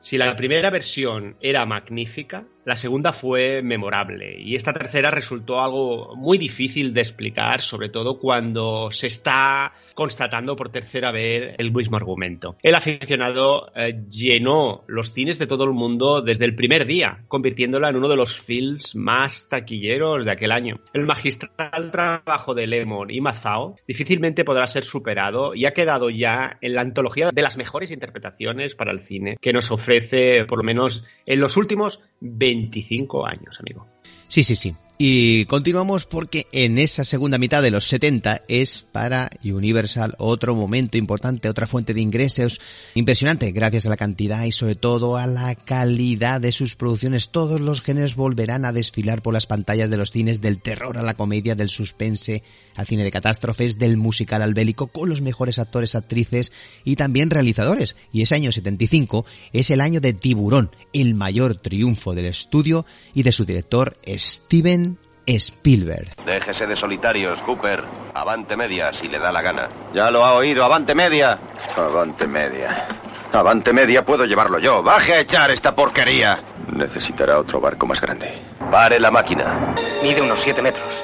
Si 0.00 0.16
la 0.16 0.36
primera 0.36 0.70
versión 0.70 1.36
era 1.40 1.66
magnífica, 1.66 2.44
la 2.64 2.76
segunda 2.76 3.12
fue 3.12 3.62
memorable. 3.62 4.40
Y 4.40 4.54
esta 4.54 4.72
tercera 4.72 5.10
resultó 5.10 5.60
algo 5.60 6.14
muy 6.14 6.38
difícil 6.38 6.94
de 6.94 7.00
explicar, 7.00 7.60
sobre 7.60 7.88
todo 7.88 8.20
cuando 8.20 8.90
se 8.92 9.08
está 9.08 9.72
constatando 9.98 10.54
por 10.54 10.68
tercera 10.68 11.10
vez 11.10 11.56
el 11.58 11.72
mismo 11.72 11.96
argumento. 11.96 12.56
El 12.62 12.76
aficionado 12.76 13.72
eh, 13.74 14.04
llenó 14.08 14.84
los 14.86 15.12
cines 15.12 15.40
de 15.40 15.48
todo 15.48 15.64
el 15.64 15.72
mundo 15.72 16.22
desde 16.22 16.44
el 16.44 16.54
primer 16.54 16.86
día, 16.86 17.24
convirtiéndola 17.26 17.88
en 17.88 17.96
uno 17.96 18.06
de 18.06 18.14
los 18.14 18.38
films 18.38 18.94
más 18.94 19.48
taquilleros 19.48 20.24
de 20.24 20.30
aquel 20.30 20.52
año. 20.52 20.78
El 20.92 21.04
magistral 21.04 21.90
trabajo 21.90 22.54
de 22.54 22.68
Lemon 22.68 23.10
y 23.10 23.20
Mazao 23.20 23.74
difícilmente 23.88 24.44
podrá 24.44 24.68
ser 24.68 24.84
superado 24.84 25.56
y 25.56 25.66
ha 25.66 25.74
quedado 25.74 26.10
ya 26.10 26.58
en 26.60 26.74
la 26.74 26.82
antología 26.82 27.30
de 27.32 27.42
las 27.42 27.56
mejores 27.56 27.90
interpretaciones 27.90 28.76
para 28.76 28.92
el 28.92 29.00
cine 29.00 29.36
que 29.40 29.52
nos 29.52 29.72
ofrece, 29.72 30.44
por 30.44 30.58
lo 30.58 30.64
menos 30.64 31.04
en 31.26 31.40
los 31.40 31.56
últimos 31.56 32.04
25 32.20 33.26
años, 33.26 33.58
amigo. 33.58 33.88
Sí, 34.28 34.44
sí, 34.44 34.54
sí. 34.54 34.76
Y 35.00 35.44
continuamos 35.44 36.06
porque 36.06 36.48
en 36.50 36.76
esa 36.76 37.04
segunda 37.04 37.38
mitad 37.38 37.62
de 37.62 37.70
los 37.70 37.86
70 37.86 38.42
es 38.48 38.82
para 38.82 39.30
Universal 39.44 40.16
otro 40.18 40.56
momento 40.56 40.98
importante, 40.98 41.48
otra 41.48 41.68
fuente 41.68 41.94
de 41.94 42.00
ingresos 42.00 42.60
impresionante, 42.96 43.52
gracias 43.52 43.86
a 43.86 43.90
la 43.90 43.96
cantidad 43.96 44.42
y 44.42 44.50
sobre 44.50 44.74
todo 44.74 45.16
a 45.16 45.28
la 45.28 45.54
calidad 45.54 46.40
de 46.40 46.50
sus 46.50 46.74
producciones. 46.74 47.28
Todos 47.28 47.60
los 47.60 47.80
géneros 47.80 48.16
volverán 48.16 48.64
a 48.64 48.72
desfilar 48.72 49.22
por 49.22 49.34
las 49.34 49.46
pantallas 49.46 49.88
de 49.88 49.98
los 49.98 50.10
cines, 50.10 50.40
del 50.40 50.60
terror 50.60 50.98
a 50.98 51.02
la 51.02 51.14
comedia, 51.14 51.54
del 51.54 51.68
suspense 51.68 52.42
al 52.74 52.86
cine 52.86 53.04
de 53.04 53.12
catástrofes, 53.12 53.78
del 53.78 53.98
musical 53.98 54.42
al 54.42 54.52
bélico, 54.52 54.88
con 54.88 55.08
los 55.08 55.20
mejores 55.20 55.60
actores, 55.60 55.94
actrices 55.94 56.50
y 56.82 56.96
también 56.96 57.30
realizadores. 57.30 57.94
Y 58.12 58.22
ese 58.22 58.34
año 58.34 58.50
75 58.50 59.24
es 59.52 59.70
el 59.70 59.80
año 59.80 60.00
de 60.00 60.12
Tiburón, 60.12 60.72
el 60.92 61.14
mayor 61.14 61.56
triunfo 61.56 62.16
del 62.16 62.26
estudio 62.26 62.84
y 63.14 63.22
de 63.22 63.30
su 63.30 63.44
director 63.44 63.96
Steven 64.08 64.87
Spielberg. 65.28 66.08
Déjese 66.24 66.66
de 66.66 66.74
solitarios, 66.74 67.40
Cooper. 67.42 67.84
Avante 68.14 68.56
media, 68.56 68.92
si 68.94 69.08
le 69.08 69.18
da 69.18 69.30
la 69.30 69.42
gana. 69.42 69.68
Ya 69.92 70.10
lo 70.10 70.24
ha 70.24 70.32
oído, 70.34 70.64
avante 70.64 70.94
media. 70.94 71.38
Avante 71.76 72.26
media. 72.26 72.88
Avante 73.32 73.72
media 73.74 74.04
puedo 74.04 74.24
llevarlo 74.24 74.58
yo. 74.58 74.82
Baje 74.82 75.12
a 75.12 75.20
echar 75.20 75.50
esta 75.50 75.74
porquería. 75.74 76.40
Necesitará 76.72 77.38
otro 77.38 77.60
barco 77.60 77.86
más 77.86 78.00
grande. 78.00 78.42
Pare 78.70 78.98
la 78.98 79.10
máquina. 79.10 79.74
Mide 80.02 80.22
unos 80.22 80.40
7 80.40 80.62
metros. 80.62 80.94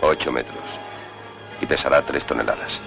8 0.00 0.32
metros. 0.32 0.64
Y 1.60 1.66
pesará 1.66 2.02
3 2.02 2.24
toneladas. 2.24 2.80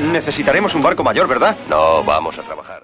Necesitaremos 0.00 0.74
un 0.74 0.82
barco 0.82 1.04
mayor, 1.04 1.28
¿verdad? 1.28 1.56
No, 1.68 2.02
vamos 2.02 2.38
a 2.38 2.42
trabajar. 2.42 2.75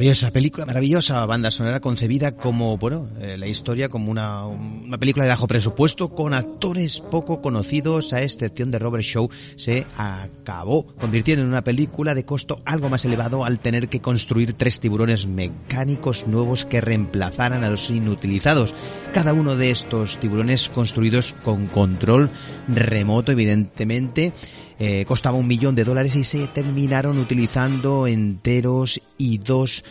Maravillosa 0.00 0.30
película, 0.30 0.64
maravillosa 0.64 1.26
banda 1.26 1.50
sonora 1.50 1.80
concebida 1.80 2.32
como, 2.32 2.78
bueno, 2.78 3.10
eh, 3.20 3.36
la 3.36 3.46
historia 3.46 3.90
como 3.90 4.10
una, 4.10 4.46
una 4.46 4.96
película 4.96 5.26
de 5.26 5.28
bajo 5.28 5.46
presupuesto 5.46 6.14
con 6.14 6.32
actores 6.32 7.00
poco 7.00 7.42
conocidos, 7.42 8.14
a 8.14 8.22
excepción 8.22 8.70
de 8.70 8.78
Robert 8.78 9.04
Shaw, 9.04 9.28
se 9.56 9.86
acabó 9.98 10.86
convirtiendo 10.96 11.42
en 11.42 11.50
una 11.50 11.62
película 11.62 12.14
de 12.14 12.24
costo 12.24 12.62
algo 12.64 12.88
más 12.88 13.04
elevado 13.04 13.44
al 13.44 13.58
tener 13.58 13.90
que 13.90 14.00
construir 14.00 14.54
tres 14.54 14.80
tiburones 14.80 15.26
mecánicos 15.26 16.26
nuevos 16.26 16.64
que 16.64 16.80
reemplazaran 16.80 17.62
a 17.62 17.68
los 17.68 17.90
inutilizados. 17.90 18.74
Cada 19.12 19.34
uno 19.34 19.54
de 19.54 19.70
estos 19.70 20.18
tiburones 20.18 20.70
construidos 20.70 21.34
con 21.44 21.66
control 21.66 22.30
remoto, 22.68 23.32
evidentemente, 23.32 24.32
eh, 24.80 25.04
costaba 25.04 25.36
un 25.36 25.46
millón 25.46 25.74
de 25.74 25.84
dólares 25.84 26.16
y 26.16 26.24
se 26.24 26.46
terminaron 26.48 27.18
utilizando 27.18 28.06
enteros 28.06 29.00
y 29.18 29.38
dos 29.38 29.84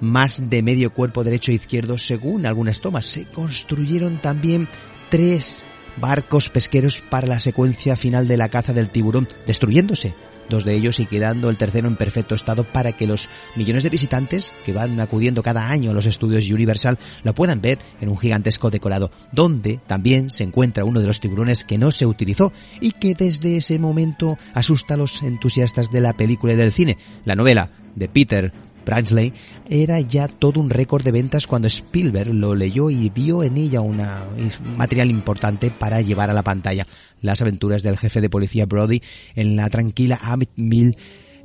más 0.00 0.48
de 0.48 0.62
medio 0.62 0.94
cuerpo 0.94 1.22
derecho 1.22 1.52
e 1.52 1.54
izquierdo 1.54 1.98
según 1.98 2.46
algunas 2.46 2.80
tomas. 2.80 3.04
Se 3.04 3.26
construyeron 3.26 4.18
también 4.20 4.66
tres 5.10 5.66
barcos 5.98 6.48
pesqueros 6.48 7.02
para 7.02 7.26
la 7.26 7.38
secuencia 7.38 7.96
final 7.96 8.26
de 8.26 8.38
la 8.38 8.48
caza 8.48 8.72
del 8.72 8.88
tiburón, 8.88 9.28
destruyéndose 9.46 10.14
dos 10.50 10.66
de 10.66 10.74
ellos 10.74 11.00
y 11.00 11.06
quedando 11.06 11.48
el 11.48 11.56
tercero 11.56 11.88
en 11.88 11.96
perfecto 11.96 12.34
estado 12.34 12.64
para 12.64 12.92
que 12.92 13.06
los 13.06 13.30
millones 13.56 13.82
de 13.82 13.88
visitantes 13.88 14.52
que 14.66 14.74
van 14.74 15.00
acudiendo 15.00 15.42
cada 15.42 15.70
año 15.70 15.90
a 15.90 15.94
los 15.94 16.04
estudios 16.04 16.50
Universal 16.50 16.98
lo 17.22 17.34
puedan 17.34 17.62
ver 17.62 17.78
en 18.00 18.10
un 18.10 18.18
gigantesco 18.18 18.70
decorado, 18.70 19.10
donde 19.32 19.80
también 19.86 20.28
se 20.28 20.44
encuentra 20.44 20.84
uno 20.84 21.00
de 21.00 21.06
los 21.06 21.20
tiburones 21.20 21.64
que 21.64 21.78
no 21.78 21.90
se 21.90 22.04
utilizó 22.04 22.52
y 22.80 22.92
que 22.92 23.14
desde 23.14 23.56
ese 23.56 23.78
momento 23.78 24.36
asusta 24.52 24.94
a 24.94 24.96
los 24.98 25.22
entusiastas 25.22 25.90
de 25.90 26.00
la 26.00 26.12
película 26.12 26.52
y 26.52 26.56
del 26.56 26.72
cine. 26.72 26.98
La 27.24 27.36
novela 27.36 27.70
de 27.94 28.08
Peter 28.08 28.52
Bransley 28.90 29.32
era 29.68 30.00
ya 30.00 30.26
todo 30.26 30.58
un 30.58 30.68
récord 30.68 31.04
de 31.04 31.12
ventas 31.12 31.46
cuando 31.46 31.68
Spielberg 31.68 32.34
lo 32.34 32.56
leyó 32.56 32.90
y 32.90 33.08
vio 33.08 33.44
en 33.44 33.56
ella 33.56 33.80
una, 33.80 34.24
un 34.36 34.76
material 34.76 35.10
importante 35.10 35.70
para 35.70 36.00
llevar 36.00 36.28
a 36.28 36.34
la 36.34 36.42
pantalla 36.42 36.88
las 37.22 37.40
aventuras 37.40 37.84
del 37.84 37.98
jefe 37.98 38.20
de 38.20 38.28
policía 38.28 38.66
Brody 38.66 39.00
en 39.36 39.54
la 39.54 39.70
tranquila 39.70 40.18
Amit 40.20 40.50
Mill 40.56 40.96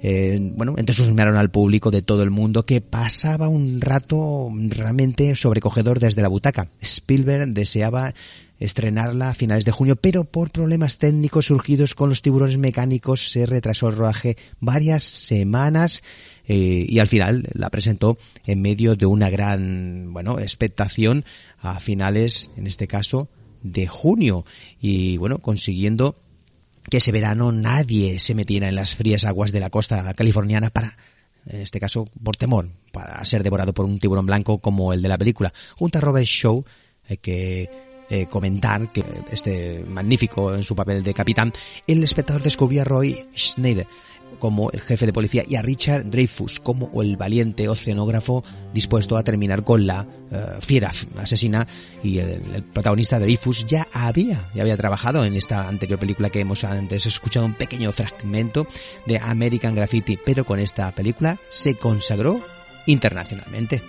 eh, 0.02 0.38
bueno, 0.56 0.76
entusiasmaron 0.78 1.38
al 1.38 1.50
público 1.50 1.90
de 1.90 2.02
todo 2.02 2.22
el 2.24 2.30
mundo 2.30 2.66
que 2.66 2.82
pasaba 2.82 3.48
un 3.48 3.82
rato 3.82 4.52
realmente 4.54 5.36
sobrecogedor 5.36 6.00
desde 6.00 6.22
la 6.22 6.28
butaca. 6.28 6.68
Spielberg 6.82 7.48
deseaba 7.54 8.14
estrenarla 8.60 9.30
a 9.30 9.34
finales 9.34 9.66
de 9.66 9.72
junio, 9.72 9.96
pero 9.96 10.24
por 10.24 10.52
problemas 10.52 10.98
técnicos 10.98 11.48
surgidos 11.48 11.96
con 11.96 12.10
los 12.10 12.22
tiburones 12.22 12.58
mecánicos 12.58 13.32
se 13.32 13.46
retrasó 13.46 13.90
el 13.90 13.96
rodaje 13.96 14.38
varias 14.60 15.04
semanas 15.04 16.04
eh, 16.48 16.86
y 16.88 17.00
al 17.00 17.08
final 17.08 17.48
la 17.54 17.70
presentó 17.70 18.18
en 18.46 18.62
medio 18.62 18.96
de 18.96 19.06
una 19.06 19.30
gran, 19.30 20.14
bueno, 20.14 20.40
expectación 20.40 21.26
a 21.60 21.80
finales, 21.80 22.52
en 22.58 22.68
este 22.68 22.88
caso, 22.88 23.28
de 23.64 23.88
junio 23.88 24.46
y 24.80 25.18
bueno, 25.18 25.40
consiguiendo 25.40 26.16
que 26.90 26.98
ese 26.98 27.12
verano 27.12 27.52
nadie 27.52 28.20
se 28.20 28.36
metiera 28.36 28.70
en 28.70 28.76
las 28.76 28.96
frías 28.96 29.26
aguas 29.26 29.52
de 29.52 29.60
la 29.60 29.72
costa 29.72 30.14
californiana 30.14 30.70
para 30.70 30.96
en 31.48 31.62
este 31.62 31.80
caso 31.80 32.06
por 32.24 32.38
temor, 32.38 32.70
para 32.92 33.24
ser 33.24 33.44
devorado 33.44 33.74
por 33.74 33.86
un 33.86 34.00
tiburón 34.00 34.26
blanco 34.26 34.60
como 34.60 34.94
el 34.94 35.02
de 35.02 35.10
la 35.10 35.18
película. 35.18 35.54
Junto 35.76 35.98
a 35.98 36.02
Robert 36.02 36.26
Shaw, 36.26 36.64
eh, 37.08 37.18
que 37.18 37.70
eh, 38.10 38.28
comentar 38.28 38.92
que 38.92 39.04
este 39.32 39.84
magnífico 39.88 40.54
en 40.54 40.64
su 40.64 40.76
papel 40.76 41.04
de 41.04 41.14
capitán, 41.14 41.54
el 41.88 42.04
espectador 42.04 42.44
descubrió 42.44 42.82
a 42.82 42.86
Roy 42.86 43.28
Schneider 43.36 43.88
como 44.40 44.72
el 44.72 44.82
jefe 44.82 45.06
de 45.06 45.14
policía 45.14 45.44
y 45.48 45.56
a 45.56 45.62
Richard 45.62 46.06
Dreyfus 46.06 46.60
como 46.60 47.02
el 47.02 47.18
valiente 47.18 47.68
oceanógrafo 47.68 48.44
dispuesto 48.74 49.18
a 49.18 49.24
terminar 49.24 49.64
con 49.64 49.88
la 49.88 50.08
eh, 50.32 50.46
fiera 50.62 50.92
asesina 51.18 51.68
y 52.04 52.20
el, 52.20 52.42
el, 52.54 52.64
protagonista 52.64 53.20
Dreyfus 53.20 53.66
ya 53.66 53.88
había 53.92 54.50
ya 54.54 54.62
había 54.62 54.78
trabajado 54.78 55.26
en 55.26 55.36
esta 55.36 55.68
anterior 55.68 56.00
película 56.00 56.30
que 56.30 56.40
hemos 56.40 56.64
antes 56.64 57.06
escuchado 57.06 57.46
un 57.46 57.54
pequeño 57.54 57.92
fragmento 57.92 58.68
de 59.06 59.20
American 59.20 59.76
Graffiti 59.76 60.18
pero 60.24 60.46
con 60.46 60.60
esta 60.60 60.92
película 60.94 61.38
se 61.50 61.76
consagró 61.76 62.42
internacionalmente. 62.86 63.82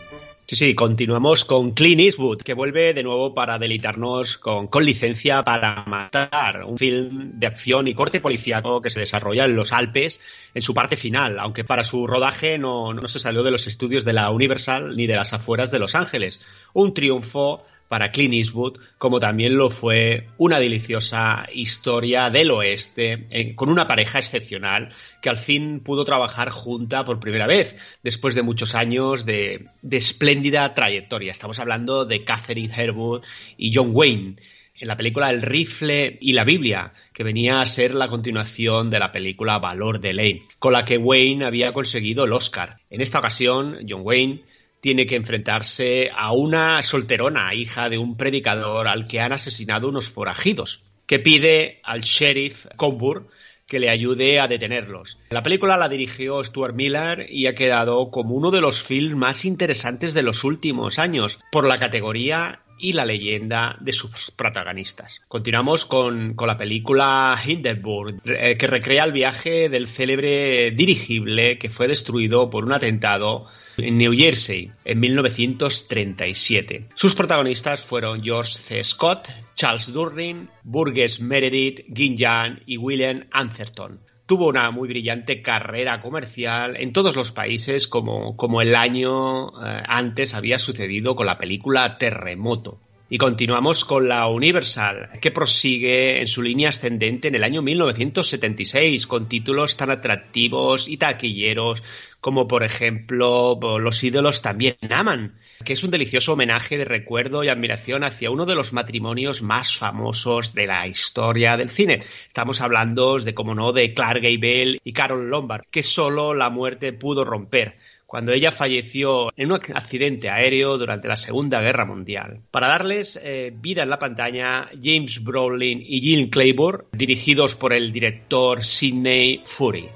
Sí, 0.49 0.55
sí, 0.55 0.75
continuamos 0.77 1.45
con 1.45 1.73
Clint 1.73 2.01
Eastwood, 2.01 2.43
que 2.43 2.55
vuelve 2.55 2.95
de 2.95 3.03
nuevo 3.03 3.35
para 3.35 3.59
delitarnos 3.59 4.39
con, 4.39 4.69
con 4.69 4.85
licencia 4.85 5.43
para 5.43 5.85
matar, 5.87 6.63
un 6.65 6.79
film 6.79 7.33
de 7.35 7.49
acción 7.49 7.89
y 7.89 7.95
corte 7.95 8.21
policíaco 8.21 8.81
que 8.81 8.91
se 8.91 9.01
desarrolla 9.01 9.45
en 9.45 9.57
los 9.57 9.73
Alpes 9.73 10.21
en 10.55 10.63
su 10.63 10.73
parte 10.73 10.97
final, 10.97 11.41
aunque 11.41 11.65
para 11.65 11.83
su 11.83 12.07
rodaje 12.07 12.59
no, 12.59 12.95
no 12.95 13.09
se 13.09 13.19
salió 13.19 13.43
de 13.43 13.51
los 13.51 13.67
estudios 13.67 14.05
de 14.05 14.13
la 14.13 14.31
Universal 14.31 14.97
ni 14.97 15.09
de 15.09 15.17
las 15.17 15.33
afueras 15.33 15.73
de 15.73 15.81
Los 15.81 15.97
Ángeles. 15.97 16.41
Un 16.73 16.95
triunfo 16.95 17.65
para 17.89 18.11
Clint 18.11 18.35
Eastwood, 18.35 18.79
como 18.99 19.21
también 19.21 19.57
lo 19.57 19.71
fue 19.71 20.29
una 20.39 20.59
deliciosa 20.59 21.47
historia 21.53 22.31
del 22.31 22.51
oeste 22.51 23.55
con 23.55 23.69
una 23.69 23.87
pareja 23.87 24.19
excepcional 24.19 24.93
que 25.23 25.29
al 25.29 25.39
fin 25.39 25.81
pudo 25.81 26.05
trabajar 26.05 26.51
junta 26.51 27.05
por 27.05 27.21
primera 27.21 27.47
vez 27.47 27.77
después 28.03 28.35
de 28.35 28.43
muchos 28.43 28.75
años 28.75 29.25
de, 29.25 29.67
de 29.83 29.97
espléndida 29.97 30.75
trayectoria. 30.75 31.33
Estamos 31.33 31.59
hablando 31.59 32.05
de 32.05 32.25
Catherine 32.25 32.75
Herwood 32.75 33.23
y 33.57 33.73
John 33.75 33.91
Wayne 33.93 34.37
en 34.79 34.89
la 34.89 34.97
película 34.97 35.31
El 35.31 35.43
rifle 35.43 36.19
y 36.21 36.33
la 36.33 36.45
Biblia, 36.45 36.93
que 37.13 37.25
venía 37.25 37.61
a 37.61 37.67
ser 37.67 37.95
la 37.95 38.09
continuación 38.09 38.91
de 38.91 38.99
la 38.99 39.13
película 39.13 39.59
Valor 39.59 40.01
de 40.01 40.13
Lane, 40.13 40.43
con 40.59 40.73
la 40.73 40.85
que 40.85 40.99
Wayne 40.99 41.45
había 41.45 41.73
conseguido 41.73 42.25
el 42.25 42.33
Oscar. 42.33 42.79
En 42.91 43.01
esta 43.01 43.21
ocasión, 43.21 43.87
John 43.89 44.03
Wayne 44.05 44.43
tiene 44.87 45.09
que 45.09 45.17
enfrentarse 45.17 46.13
a 46.17 46.33
una 46.33 46.81
solterona, 46.85 47.53
hija 47.57 47.89
de 47.89 47.99
un 47.99 48.17
predicador 48.17 48.87
al 48.87 49.09
que 49.09 49.19
han 49.19 49.33
asesinado 49.33 49.89
unos 49.89 50.09
forajidos, 50.09 50.85
que 51.07 51.19
pide 51.19 51.81
al 51.83 52.03
sheriff 52.03 52.67
Coburn 52.77 53.27
que 53.67 53.81
le 53.81 53.91
ayude 53.91 54.39
a 54.39 54.47
detenerlos. 54.47 55.19
La 55.31 55.43
película 55.43 55.77
la 55.77 55.89
dirigió 55.89 56.45
Stuart 56.45 56.77
Miller 56.77 57.27
y 57.29 57.49
ha 57.49 57.57
quedado 57.57 58.13
como 58.13 58.37
uno 58.37 58.53
de 58.53 58.61
los 58.61 58.81
films 58.81 59.17
más 59.17 59.45
interesantes 59.45 60.15
de 60.15 60.23
los 60.23 60.45
últimos 60.45 61.01
años 61.01 61.41
por 61.51 61.67
la 61.67 61.79
categoría 61.79 62.61
y 62.79 62.93
la 62.93 63.05
leyenda 63.05 63.77
de 63.81 63.91
sus 63.91 64.31
protagonistas. 64.31 65.21
Continuamos 65.27 65.85
con, 65.85 66.35
con 66.35 66.47
la 66.47 66.59
película 66.59 67.37
Hindenburg, 67.45 68.19
eh, 68.25 68.57
que 68.57 68.69
recrea 68.69 69.03
el 69.03 69.11
viaje 69.11 69.69
del 69.69 69.89
célebre 69.89 70.71
dirigible 70.71 71.59
que 71.59 71.71
fue 71.71 71.89
destruido 71.89 72.51
por 72.51 72.65
un 72.65 72.73
atentado 72.73 73.49
en 73.77 73.99
New 73.99 74.13
Jersey 74.17 74.73
en 74.85 75.01
1937. 75.01 76.89
Sus 76.95 77.15
protagonistas 77.15 77.83
fueron 77.83 78.23
George 78.23 78.53
C. 78.53 78.83
Scott, 78.85 79.29
Charles 79.55 79.93
Durning, 79.93 80.49
Burgess 80.63 81.21
Meredith, 81.21 81.81
Gin 81.95 82.63
y 82.67 82.77
William 82.77 83.27
Atherton 83.33 84.01
tuvo 84.27 84.49
una 84.49 84.71
muy 84.73 84.89
brillante 84.89 85.41
carrera 85.41 86.03
comercial 86.03 86.77
en 86.77 86.93
todos 86.93 87.15
los 87.17 87.33
países 87.33 87.87
como, 87.87 88.37
como 88.37 88.61
el 88.61 88.75
año 88.75 89.49
eh, 89.65 89.83
antes 89.87 90.35
había 90.35 90.59
sucedido 90.59 91.15
con 91.15 91.27
la 91.27 91.39
película 91.39 91.97
Terremoto. 91.97 92.81
Y 93.09 93.19
continuamos 93.19 93.85
con 93.85 94.09
la 94.09 94.27
Universal, 94.27 95.11
que 95.21 95.31
prosigue 95.31 96.19
en 96.19 96.27
su 96.27 96.43
línea 96.43 96.71
ascendente 96.71 97.29
en 97.29 97.37
el 97.37 97.45
año 97.45 97.63
1976 97.63 99.07
con 99.07 99.29
títulos 99.29 99.77
tan 99.77 99.93
atractivos 99.93 100.89
y 100.89 100.97
taquilleros 100.97 101.85
como 102.21 102.49
por 102.49 102.65
ejemplo 102.65 103.57
Los 103.79 104.03
ídolos 104.03 104.43
también 104.43 104.75
aman, 104.91 105.39
que 105.65 105.75
es 105.75 105.85
un 105.85 105.93
delicioso 105.93 106.33
homenaje 106.33 106.77
de 106.77 106.85
recuerdo 106.85 107.45
y 107.45 107.49
admiración 107.49 108.03
hacia 108.03 108.33
uno 108.33 108.45
de 108.45 108.57
los 108.57 108.73
matrimonios 108.73 109.41
más 109.41 109.77
famosos 109.77 110.53
de 110.53 110.67
la 110.67 110.89
historia 110.89 111.57
del 111.57 111.71
cine. 111.71 112.03
Estamos 112.27 112.61
hablando 112.61 113.21
de, 113.21 113.35
como 113.35 113.55
no, 113.55 113.73
de 113.73 113.95
Clark 113.95 114.21
Gable 114.21 114.81
y 114.83 114.93
Carol 114.93 115.31
Lombard, 115.31 115.67
que 115.71 115.85
solo 115.85 116.35
la 116.35 116.51
muerte 116.51 116.93
pudo 116.93 117.25
romper 117.25 117.77
cuando 118.07 118.33
ella 118.33 118.53
falleció 118.53 119.31
en 119.37 119.51
un 119.51 119.61
accidente 119.75 120.31
aéreo 120.31 120.79
durante 120.79 121.09
la 121.09 121.17
Segunda 121.17 121.61
Guerra 121.61 121.85
Mundial. 121.85 122.41
Para 122.51 122.69
darles 122.69 123.21
eh, 123.23 123.53
vida 123.55 123.83
en 123.83 123.91
la 123.91 123.99
pantalla, 123.99 124.71
James 124.81 125.23
Brolin 125.23 125.83
y 125.85 126.01
Jill 126.01 126.31
Clayburgh, 126.31 126.87
dirigidos 126.93 127.57
por 127.57 127.73
el 127.73 127.93
director 127.93 128.65
Sidney 128.65 129.43
Fury. 129.45 129.89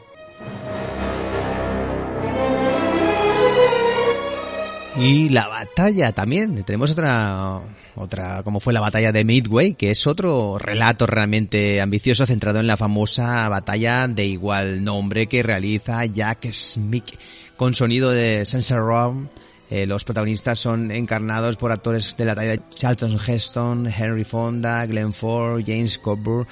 Y 4.97 5.29
la 5.29 5.47
batalla 5.47 6.13
también. 6.13 6.63
Tenemos 6.65 6.91
otra, 6.91 7.61
otra, 7.95 8.43
como 8.43 8.59
fue 8.59 8.73
la 8.73 8.81
batalla 8.81 9.13
de 9.13 9.25
Midway, 9.25 9.75
que 9.75 9.93
es 9.93 10.07
otro 10.07 10.59
relato 10.59 11.07
realmente 11.07 11.81
ambicioso 11.81 12.27
centrado 12.27 12.59
en 12.59 12.67
la 12.67 12.77
famosa 12.77 13.49
batalla 13.49 14.09
de 14.09 14.27
igual 14.27 14.83
nombre 14.83 15.27
que 15.27 15.45
realiza 15.45 16.05
Jack 16.05 16.51
Smith 16.51 17.15
con 17.61 17.75
sonido 17.75 18.09
de 18.09 18.47
Sensor 18.47 18.87
Rom. 18.87 19.29
Eh, 19.69 19.85
los 19.85 20.05
protagonistas 20.05 20.59
son 20.59 20.91
encarnados 20.91 21.57
por 21.57 21.73
actores 21.73 22.17
de 22.17 22.25
la 22.25 22.35
talla 22.35 22.53
de 22.53 22.63
Charlton 22.71 23.19
Heston, 23.21 23.87
Henry 23.87 24.25
Fonda, 24.25 24.87
Glenn 24.87 25.13
Ford, 25.13 25.63
James 25.67 25.99
Coburn, 25.99 26.49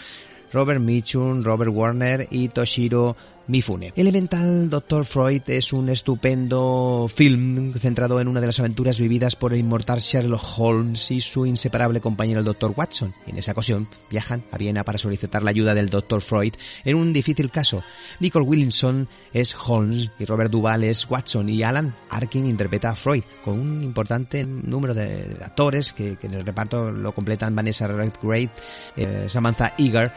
Robert 0.52 0.82
Mitchum, 0.82 1.42
Robert 1.42 1.70
Warner 1.72 2.26
y 2.30 2.48
Toshiro 2.48 3.16
Mifune. 3.48 3.92
Elemental 3.96 4.70
Dr. 4.70 5.04
Freud 5.04 5.42
es 5.46 5.72
un 5.72 5.88
estupendo 5.88 7.10
film 7.12 7.72
centrado 7.74 8.20
en 8.20 8.28
una 8.28 8.40
de 8.40 8.46
las 8.46 8.60
aventuras 8.60 9.00
vividas 9.00 9.36
por 9.36 9.52
el 9.52 9.60
inmortal 9.60 10.00
Sherlock 10.00 10.58
Holmes 10.58 11.10
y 11.10 11.20
su 11.20 11.46
inseparable 11.46 12.00
compañero 12.00 12.40
el 12.40 12.44
Dr. 12.44 12.74
Watson. 12.76 13.14
En 13.26 13.38
esa 13.38 13.52
ocasión 13.52 13.88
viajan 14.10 14.44
a 14.52 14.58
Viena 14.58 14.84
para 14.84 14.98
solicitar 14.98 15.42
la 15.42 15.50
ayuda 15.50 15.74
del 15.74 15.88
Dr. 15.88 16.20
Freud 16.20 16.52
en 16.84 16.96
un 16.96 17.12
difícil 17.12 17.50
caso. 17.50 17.82
Nicole 18.20 18.46
Williamson 18.46 19.08
es 19.32 19.56
Holmes 19.66 20.10
y 20.18 20.24
Robert 20.26 20.50
Duvall 20.50 20.84
es 20.84 21.10
Watson 21.10 21.48
y 21.48 21.62
Alan 21.62 21.94
Arkin 22.10 22.46
interpreta 22.46 22.90
a 22.90 22.94
Freud 22.94 23.24
con 23.42 23.58
un 23.58 23.82
importante 23.82 24.44
número 24.44 24.94
de 24.94 25.36
actores 25.42 25.92
que, 25.92 26.18
en 26.20 26.34
el 26.34 26.44
reparto 26.44 26.92
lo 26.92 27.14
completan 27.14 27.56
Vanessa 27.56 27.86
Redgrave, 27.86 28.50
eh, 28.96 29.26
Samantha 29.28 29.74
Eager 29.78 30.12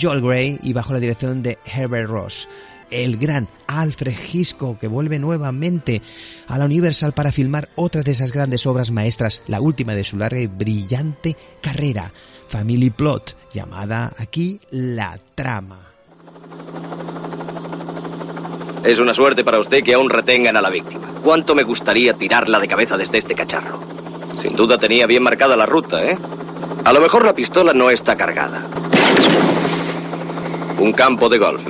Joel 0.00 0.20
Gray 0.20 0.58
y 0.62 0.72
bajo 0.72 0.92
la 0.92 1.00
dirección 1.00 1.42
de 1.42 1.58
Herbert 1.64 2.08
Ross. 2.08 2.48
El 2.90 3.16
gran 3.16 3.48
Alfred 3.66 4.14
Hitchcock 4.32 4.78
que 4.78 4.86
vuelve 4.86 5.18
nuevamente 5.18 6.02
a 6.48 6.58
la 6.58 6.66
Universal 6.66 7.12
para 7.12 7.32
filmar 7.32 7.70
otra 7.74 8.02
de 8.02 8.10
esas 8.10 8.32
grandes 8.32 8.66
obras 8.66 8.90
maestras, 8.90 9.42
la 9.46 9.60
última 9.60 9.94
de 9.94 10.04
su 10.04 10.16
larga 10.18 10.40
y 10.40 10.46
brillante 10.46 11.36
carrera, 11.62 12.12
Family 12.48 12.90
Plot, 12.90 13.36
llamada 13.54 14.12
aquí 14.18 14.60
La 14.70 15.18
Trama. 15.34 15.92
Es 18.84 18.98
una 18.98 19.14
suerte 19.14 19.44
para 19.44 19.60
usted 19.60 19.84
que 19.84 19.94
aún 19.94 20.10
retengan 20.10 20.56
a 20.56 20.60
la 20.60 20.68
víctima. 20.68 21.08
¿Cuánto 21.22 21.54
me 21.54 21.62
gustaría 21.62 22.14
tirarla 22.14 22.58
de 22.58 22.66
cabeza 22.66 22.96
desde 22.96 23.18
este 23.18 23.34
cacharro? 23.34 23.80
Sin 24.40 24.56
duda 24.56 24.76
tenía 24.76 25.06
bien 25.06 25.22
marcada 25.22 25.56
la 25.56 25.66
ruta, 25.66 26.04
¿eh? 26.04 26.18
A 26.84 26.92
lo 26.92 27.00
mejor 27.00 27.24
la 27.24 27.34
pistola 27.34 27.72
no 27.72 27.90
está 27.90 28.16
cargada. 28.16 28.62
Un 30.78 30.92
campo 30.92 31.28
de 31.28 31.38
golf. 31.38 31.62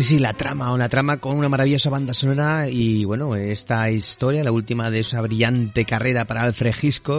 Sí, 0.00 0.06
sí, 0.06 0.18
la 0.18 0.32
trama, 0.32 0.72
una 0.72 0.88
trama 0.88 1.18
con 1.18 1.36
una 1.36 1.50
maravillosa 1.50 1.90
banda 1.90 2.14
sonora 2.14 2.70
y 2.70 3.04
bueno, 3.04 3.36
esta 3.36 3.90
historia, 3.90 4.42
la 4.42 4.50
última 4.50 4.90
de 4.90 5.00
esa 5.00 5.20
brillante 5.20 5.84
carrera 5.84 6.24
para 6.24 6.40
Alfred 6.40 6.74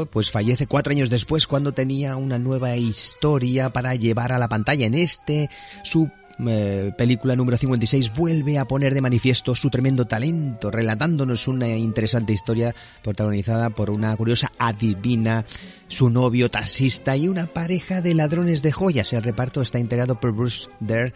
pues 0.10 0.32
fallece 0.32 0.66
cuatro 0.66 0.90
años 0.90 1.12
después 1.12 1.46
cuando 1.46 1.74
tenía 1.74 2.16
una 2.16 2.40
nueva 2.40 2.76
historia 2.78 3.72
para 3.72 3.94
llevar 3.94 4.32
a 4.32 4.40
la 4.40 4.50
pantalla. 4.50 4.88
En 4.88 4.96
este, 4.96 5.52
su 5.84 6.10
eh, 6.48 6.92
película 6.98 7.36
número 7.36 7.58
56 7.58 8.14
vuelve 8.16 8.58
a 8.58 8.66
poner 8.66 8.94
de 8.94 9.02
manifiesto 9.02 9.56
su 9.56 9.70
tremendo 9.70 10.06
talento, 10.06 10.72
relatándonos 10.72 11.48
una 11.48 11.68
interesante 11.70 12.34
historia 12.34 12.74
protagonizada 13.04 13.70
por 13.70 13.90
una 13.90 14.16
curiosa 14.16 14.52
adivina, 14.58 15.46
su 15.88 16.10
novio 16.10 16.50
taxista 16.50 17.16
y 17.16 17.28
una 17.28 17.48
pareja 17.48 18.02
de 18.02 18.14
ladrones 18.14 18.62
de 18.62 18.72
joyas. 18.72 19.14
El 19.14 19.24
reparto 19.24 19.62
está 19.62 19.80
integrado 19.80 20.20
por 20.20 20.34
Bruce 20.34 20.70
Dare, 20.80 21.14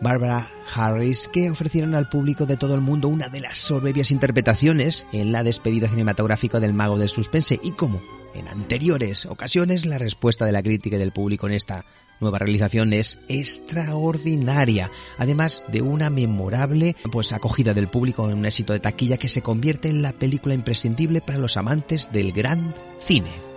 Barbara 0.00 0.48
Harris, 0.74 1.28
que 1.28 1.50
ofrecieron 1.50 1.94
al 1.94 2.08
público 2.08 2.46
de 2.46 2.56
todo 2.56 2.74
el 2.74 2.80
mundo 2.80 3.08
una 3.08 3.28
de 3.28 3.40
las 3.40 3.58
soberbias 3.58 4.10
interpretaciones 4.10 5.06
en 5.12 5.32
la 5.32 5.42
despedida 5.42 5.88
cinematográfica 5.88 6.60
del 6.60 6.74
mago 6.74 6.98
del 6.98 7.08
suspense 7.08 7.60
y 7.62 7.72
como 7.72 8.02
en 8.34 8.48
anteriores 8.48 9.26
ocasiones 9.26 9.86
la 9.86 9.98
respuesta 9.98 10.44
de 10.44 10.52
la 10.52 10.62
crítica 10.62 10.96
y 10.96 10.98
del 10.98 11.12
público 11.12 11.46
en 11.46 11.52
esta 11.54 11.84
nueva 12.20 12.38
realización 12.38 12.92
es 12.92 13.20
extraordinaria, 13.28 14.90
además 15.18 15.62
de 15.68 15.82
una 15.82 16.10
memorable 16.10 16.96
pues 17.10 17.32
acogida 17.32 17.74
del 17.74 17.88
público 17.88 18.28
en 18.28 18.38
un 18.38 18.46
éxito 18.46 18.72
de 18.72 18.80
taquilla 18.80 19.16
que 19.16 19.28
se 19.28 19.42
convierte 19.42 19.88
en 19.88 20.02
la 20.02 20.12
película 20.12 20.54
imprescindible 20.54 21.20
para 21.20 21.38
los 21.38 21.56
amantes 21.56 22.12
del 22.12 22.32
gran 22.32 22.74
cine. 23.00 23.54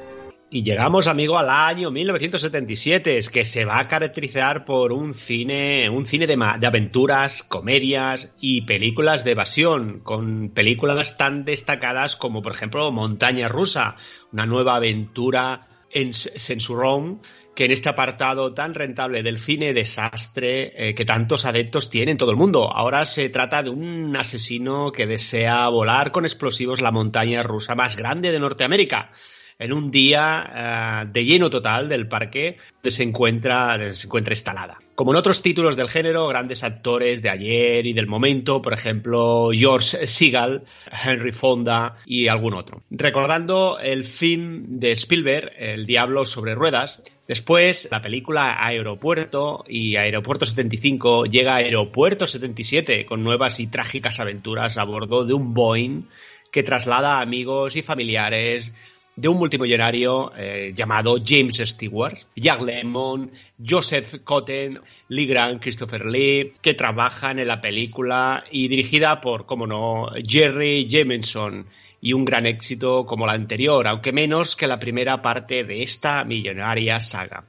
Y 0.50 0.64
llegamos, 0.64 1.08
amigo, 1.08 1.38
al 1.38 1.50
año 1.50 1.92
1977, 1.92 3.20
que 3.34 3.44
se 3.44 3.66
va 3.66 3.80
a 3.80 3.88
caracterizar 3.90 4.64
por 4.64 4.94
un 4.94 5.14
cine, 5.14 5.90
un 5.90 6.08
cine 6.08 6.26
de, 6.26 6.38
de, 6.38 6.68
aventuras, 6.68 7.44
comedias 7.44 8.32
y 8.40 8.62
películas 8.62 9.26
de 9.26 9.32
evasión, 9.32 10.00
con 10.00 10.52
películas 10.52 11.18
tan 11.18 11.44
destacadas 11.44 12.16
como, 12.16 12.42
por 12.42 12.54
ejemplo, 12.54 12.90
Montaña 12.94 13.50
Rusa, 13.50 13.98
una 14.32 14.46
nueva 14.46 14.78
aventura 14.78 15.68
en 15.92 16.14
Censurón 16.14 17.22
que 17.58 17.66
en 17.66 17.72
este 17.72 17.90
apartado 17.90 18.54
tan 18.54 18.76
rentable 18.76 19.24
del 19.24 19.40
cine 19.40 19.74
desastre 19.74 20.90
eh, 20.90 20.94
que 20.94 21.06
tantos 21.06 21.44
adeptos 21.44 21.90
tiene 21.90 22.12
en 22.12 22.18
todo 22.18 22.30
el 22.30 22.38
mundo. 22.38 22.72
Ahora 22.72 23.04
se 23.08 23.30
trata 23.30 23.64
de 23.64 23.72
un 23.72 24.16
asesino 24.16 24.92
que 24.92 25.08
desea 25.08 25.68
volar 25.70 26.12
con 26.12 26.24
explosivos 26.24 26.82
la 26.82 26.92
montaña 26.92 27.42
rusa 27.42 27.74
más 27.74 27.98
grande 27.98 28.32
de 28.32 28.40
Norteamérica. 28.40 29.10
En 29.60 29.74
un 29.74 29.92
día 29.92 31.04
uh, 31.06 31.12
de 31.12 31.26
lleno 31.26 31.50
total 31.50 31.90
del 31.90 32.08
parque 32.08 32.58
se 32.84 33.04
encuentra, 33.04 33.94
se 33.94 34.08
encuentra 34.08 34.34
instalada. 34.34 34.78
Como 34.96 35.12
en 35.12 35.18
otros 35.18 35.42
títulos 35.42 35.76
del 35.76 35.90
género, 35.90 36.28
grandes 36.28 36.64
actores 36.64 37.22
de 37.22 37.30
ayer 37.30 37.86
y 37.86 37.94
del 37.94 38.08
momento, 38.08 38.62
por 38.62 38.74
ejemplo, 38.74 39.50
George 39.52 40.08
Seagal, 40.08 40.64
Henry 40.92 41.32
Fonda 41.32 41.96
y 42.06 42.28
algún 42.28 42.54
otro. 42.54 42.82
Recordando 42.90 43.78
el 43.80 44.06
film 44.06 44.80
de 44.80 44.92
Spielberg, 44.94 45.52
El 45.58 45.86
Diablo 45.86 46.26
sobre 46.26 46.56
Ruedas, 46.56 47.04
Después, 47.28 47.90
la 47.92 48.02
película 48.02 48.56
Aeropuerto 48.66 49.66
y 49.68 49.98
Aeropuerto 49.98 50.46
75 50.46 51.26
llega 51.26 51.56
a 51.56 51.58
Aeropuerto 51.58 52.26
77 52.26 53.06
con 53.06 53.22
nuevas 53.22 53.60
y 53.60 53.68
trágicas 53.68 54.22
aventuras 54.22 54.78
a 54.78 54.86
bordo 54.86 55.26
de 55.26 55.34
un 55.34 55.54
Boeing 55.54 56.04
que 56.54 56.64
traslada 56.64 57.18
a 57.18 57.22
amigos 57.22 57.76
y 57.76 57.82
familiares 57.82 58.74
de 59.18 59.28
un 59.28 59.38
multimillonario 59.38 60.32
eh, 60.38 60.72
llamado 60.76 61.18
James 61.26 61.58
Stewart, 61.58 62.20
Jack 62.36 62.62
Lemmon, 62.62 63.32
Joseph 63.68 64.24
Cotten, 64.24 64.80
Lee 65.10 65.26
Grant, 65.26 65.60
Christopher 65.60 66.06
Lee, 66.06 66.54
que 66.62 66.76
trabajan 66.76 67.40
en 67.40 67.48
la 67.48 67.60
película 67.60 68.46
y 68.52 68.68
dirigida 68.68 69.20
por, 69.20 69.48
como 69.48 69.66
no, 69.66 70.10
Jerry 70.26 70.88
Jameson 70.88 71.66
y 72.00 72.14
un 72.14 72.26
gran 72.26 72.46
éxito 72.46 73.08
como 73.08 73.26
la 73.26 73.34
anterior, 73.34 73.88
aunque 73.88 74.12
menos 74.12 74.56
que 74.56 74.68
la 74.68 74.80
primera 74.80 75.20
parte 75.22 75.64
de 75.64 75.82
esta 75.82 76.24
millonaria 76.24 77.00
saga. 77.00 77.44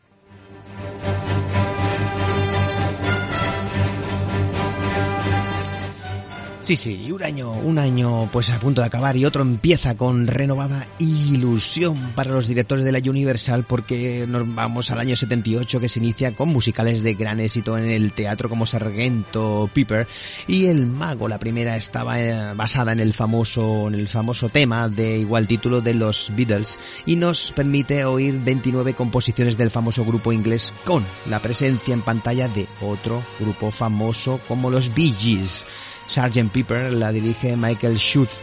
Sí, 6.69 6.77
sí, 6.77 7.11
un 7.11 7.23
año, 7.23 7.51
un 7.51 7.79
año 7.79 8.29
pues 8.31 8.51
a 8.51 8.61
punto 8.61 8.83
de 8.83 8.89
acabar 8.89 9.17
y 9.17 9.25
otro 9.25 9.41
empieza 9.41 9.97
con 9.97 10.27
renovada 10.27 10.87
ilusión 10.99 11.97
para 12.15 12.33
los 12.33 12.47
directores 12.47 12.85
de 12.85 12.93
la 12.93 12.99
Universal 12.99 13.65
porque 13.65 14.27
nos 14.29 14.55
vamos 14.55 14.91
al 14.91 15.01
año 15.01 15.17
78 15.17 15.81
que 15.81 15.89
se 15.89 15.99
inicia 15.99 16.33
con 16.33 16.51
musicales 16.51 17.03
de 17.03 17.15
gran 17.15 17.41
éxito 17.41 17.79
en 17.79 17.89
el 17.89 18.13
teatro 18.13 18.51
como 18.51 18.67
Sargento 18.67 19.71
Piper 19.73 20.07
y 20.47 20.67
El 20.67 20.85
Mago, 20.85 21.27
la 21.27 21.39
primera 21.39 21.75
estaba 21.75 22.21
eh, 22.21 22.53
basada 22.55 22.93
en 22.93 23.01
el 23.01 23.15
famoso, 23.15 23.89
en 23.89 23.95
el 23.95 24.07
famoso 24.07 24.51
tema 24.51 24.91
de 24.91 25.21
igual 25.21 25.47
título 25.47 25.81
de 25.81 25.95
los 25.95 26.31
Beatles 26.37 26.79
y 27.07 27.17
nos 27.17 27.51
permite 27.53 28.05
oír 28.05 28.39
29 28.45 28.93
composiciones 28.93 29.57
del 29.57 29.71
famoso 29.71 30.05
grupo 30.05 30.35
inglés 30.35 30.75
con 30.85 31.03
la 31.31 31.41
presencia 31.41 31.95
en 31.95 32.03
pantalla 32.03 32.47
de 32.47 32.69
otro 32.83 33.23
grupo 33.41 33.71
famoso 33.71 34.39
como 34.47 34.71
los 34.71 34.93
Bee 34.93 35.15
Gees. 35.19 35.65
Sgt. 36.09 36.51
Pepper 36.53 36.93
la 36.93 37.13
dirige 37.13 37.57
Michael 37.57 37.99
Schutz 37.99 38.41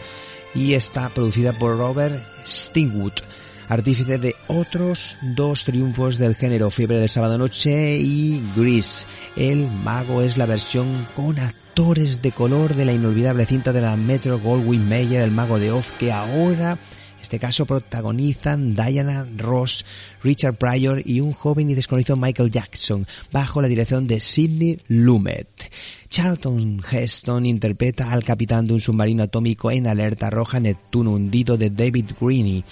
y 0.54 0.74
está 0.74 1.08
producida 1.10 1.52
por 1.52 1.76
Robert 1.76 2.22
Stingwood, 2.46 3.12
artífice 3.68 4.18
de 4.18 4.34
otros 4.46 5.16
dos 5.22 5.64
triunfos 5.64 6.16
del 6.18 6.36
género, 6.36 6.70
Fiebre 6.70 6.98
del 6.98 7.08
Sábado 7.08 7.36
Noche 7.36 7.98
y 7.98 8.42
Grease. 8.56 9.06
El 9.36 9.68
Mago 9.84 10.22
es 10.22 10.38
la 10.38 10.46
versión 10.46 11.06
con 11.14 11.38
actores 11.38 12.22
de 12.22 12.32
color 12.32 12.74
de 12.74 12.86
la 12.86 12.92
inolvidable 12.92 13.44
cinta 13.44 13.72
de 13.72 13.82
la 13.82 13.96
Metro 13.96 14.38
Goldwyn 14.38 14.88
Mayer, 14.88 15.22
El 15.22 15.32
Mago 15.32 15.58
de 15.58 15.72
Oz, 15.72 15.90
que 15.98 16.12
ahora 16.12 16.78
este 17.26 17.40
caso 17.40 17.66
protagonizan 17.66 18.76
Diana 18.76 19.26
Ross, 19.36 19.84
Richard 20.22 20.54
Pryor 20.54 21.02
y 21.04 21.18
un 21.18 21.32
joven 21.32 21.68
y 21.68 21.74
desconocido 21.74 22.16
Michael 22.16 22.52
Jackson, 22.52 23.04
bajo 23.32 23.60
la 23.60 23.66
dirección 23.66 24.06
de 24.06 24.20
Sidney 24.20 24.78
Lumet. 24.86 25.48
Charlton 26.08 26.80
Heston 26.88 27.44
interpreta 27.44 28.12
al 28.12 28.22
capitán 28.22 28.68
de 28.68 28.74
un 28.74 28.80
submarino 28.80 29.24
atómico 29.24 29.72
en 29.72 29.88
alerta 29.88 30.30
roja 30.30 30.60
Neptuno 30.60 31.14
hundido 31.14 31.56
de 31.56 31.70
David 31.70 32.12
Greene 32.20 32.62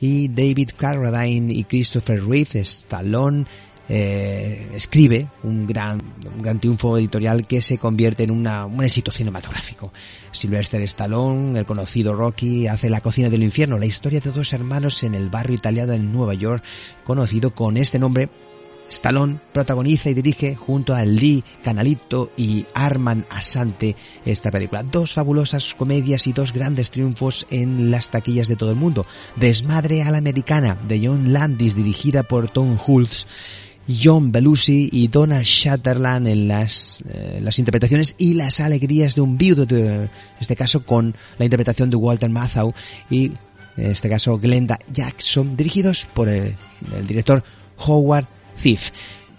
y 0.00 0.28
David 0.28 0.70
Carradine 0.74 1.52
y 1.52 1.64
Christopher 1.64 2.24
Reeve 2.24 2.60
Stallone 2.60 3.44
eh, 3.88 4.70
escribe 4.74 5.28
un 5.42 5.66
gran, 5.66 6.00
un 6.34 6.42
gran 6.42 6.58
triunfo 6.58 6.98
editorial 6.98 7.46
que 7.46 7.62
se 7.62 7.78
convierte 7.78 8.22
en 8.22 8.30
una, 8.30 8.66
un 8.66 8.82
éxito 8.84 9.10
cinematográfico. 9.10 9.92
Sylvester 10.30 10.82
Stallone, 10.82 11.58
el 11.58 11.66
conocido 11.66 12.14
Rocky, 12.14 12.66
hace 12.66 12.90
La 12.90 13.00
cocina 13.00 13.30
del 13.30 13.42
infierno, 13.42 13.78
la 13.78 13.86
historia 13.86 14.20
de 14.20 14.30
dos 14.30 14.52
hermanos 14.52 15.02
en 15.04 15.14
el 15.14 15.30
barrio 15.30 15.56
italiano 15.56 15.92
en 15.92 16.12
Nueva 16.12 16.34
York, 16.34 16.62
conocido 17.04 17.54
con 17.54 17.76
este 17.76 17.98
nombre 17.98 18.28
Stallone 18.90 19.38
protagoniza 19.52 20.10
y 20.10 20.14
dirige 20.14 20.54
junto 20.54 20.94
a 20.94 21.04
Lee 21.04 21.44
Canalito 21.62 22.30
y 22.36 22.66
Arman 22.74 23.26
Asante 23.30 23.96
esta 24.24 24.50
película. 24.50 24.82
Dos 24.82 25.14
fabulosas 25.14 25.74
comedias 25.74 26.26
y 26.26 26.32
dos 26.32 26.52
grandes 26.52 26.90
triunfos 26.90 27.46
en 27.50 27.90
las 27.90 28.10
taquillas 28.10 28.48
de 28.48 28.56
todo 28.56 28.70
el 28.70 28.76
mundo. 28.76 29.06
Desmadre 29.36 30.02
a 30.02 30.10
la 30.10 30.18
americana 30.18 30.78
de 30.88 31.06
John 31.06 31.32
Landis 31.32 31.74
dirigida 31.74 32.22
por 32.22 32.50
Tom 32.50 32.78
Hulce 32.84 33.26
John 33.88 34.30
Belushi 34.32 34.90
y 34.92 35.08
Donald 35.08 35.44
Shatterland 35.44 36.28
en 36.28 36.48
las, 36.48 37.02
eh, 37.08 37.40
las 37.42 37.58
interpretaciones 37.58 38.14
y 38.18 38.34
las 38.34 38.60
alegrías 38.60 39.14
de 39.14 39.20
un 39.22 39.38
viudo, 39.38 39.64
en 39.68 40.10
este 40.40 40.56
caso 40.56 40.84
con 40.84 41.14
la 41.38 41.44
interpretación 41.44 41.90
de 41.90 41.96
Walter 41.96 42.28
Matthau 42.28 42.74
y 43.10 43.32
en 43.76 43.92
este 43.92 44.08
caso 44.08 44.38
Glenda 44.38 44.78
Jackson, 44.92 45.56
dirigidos 45.56 46.06
por 46.12 46.28
el, 46.28 46.54
el 46.94 47.06
director 47.06 47.42
Howard 47.78 48.26
Thief. 48.60 48.90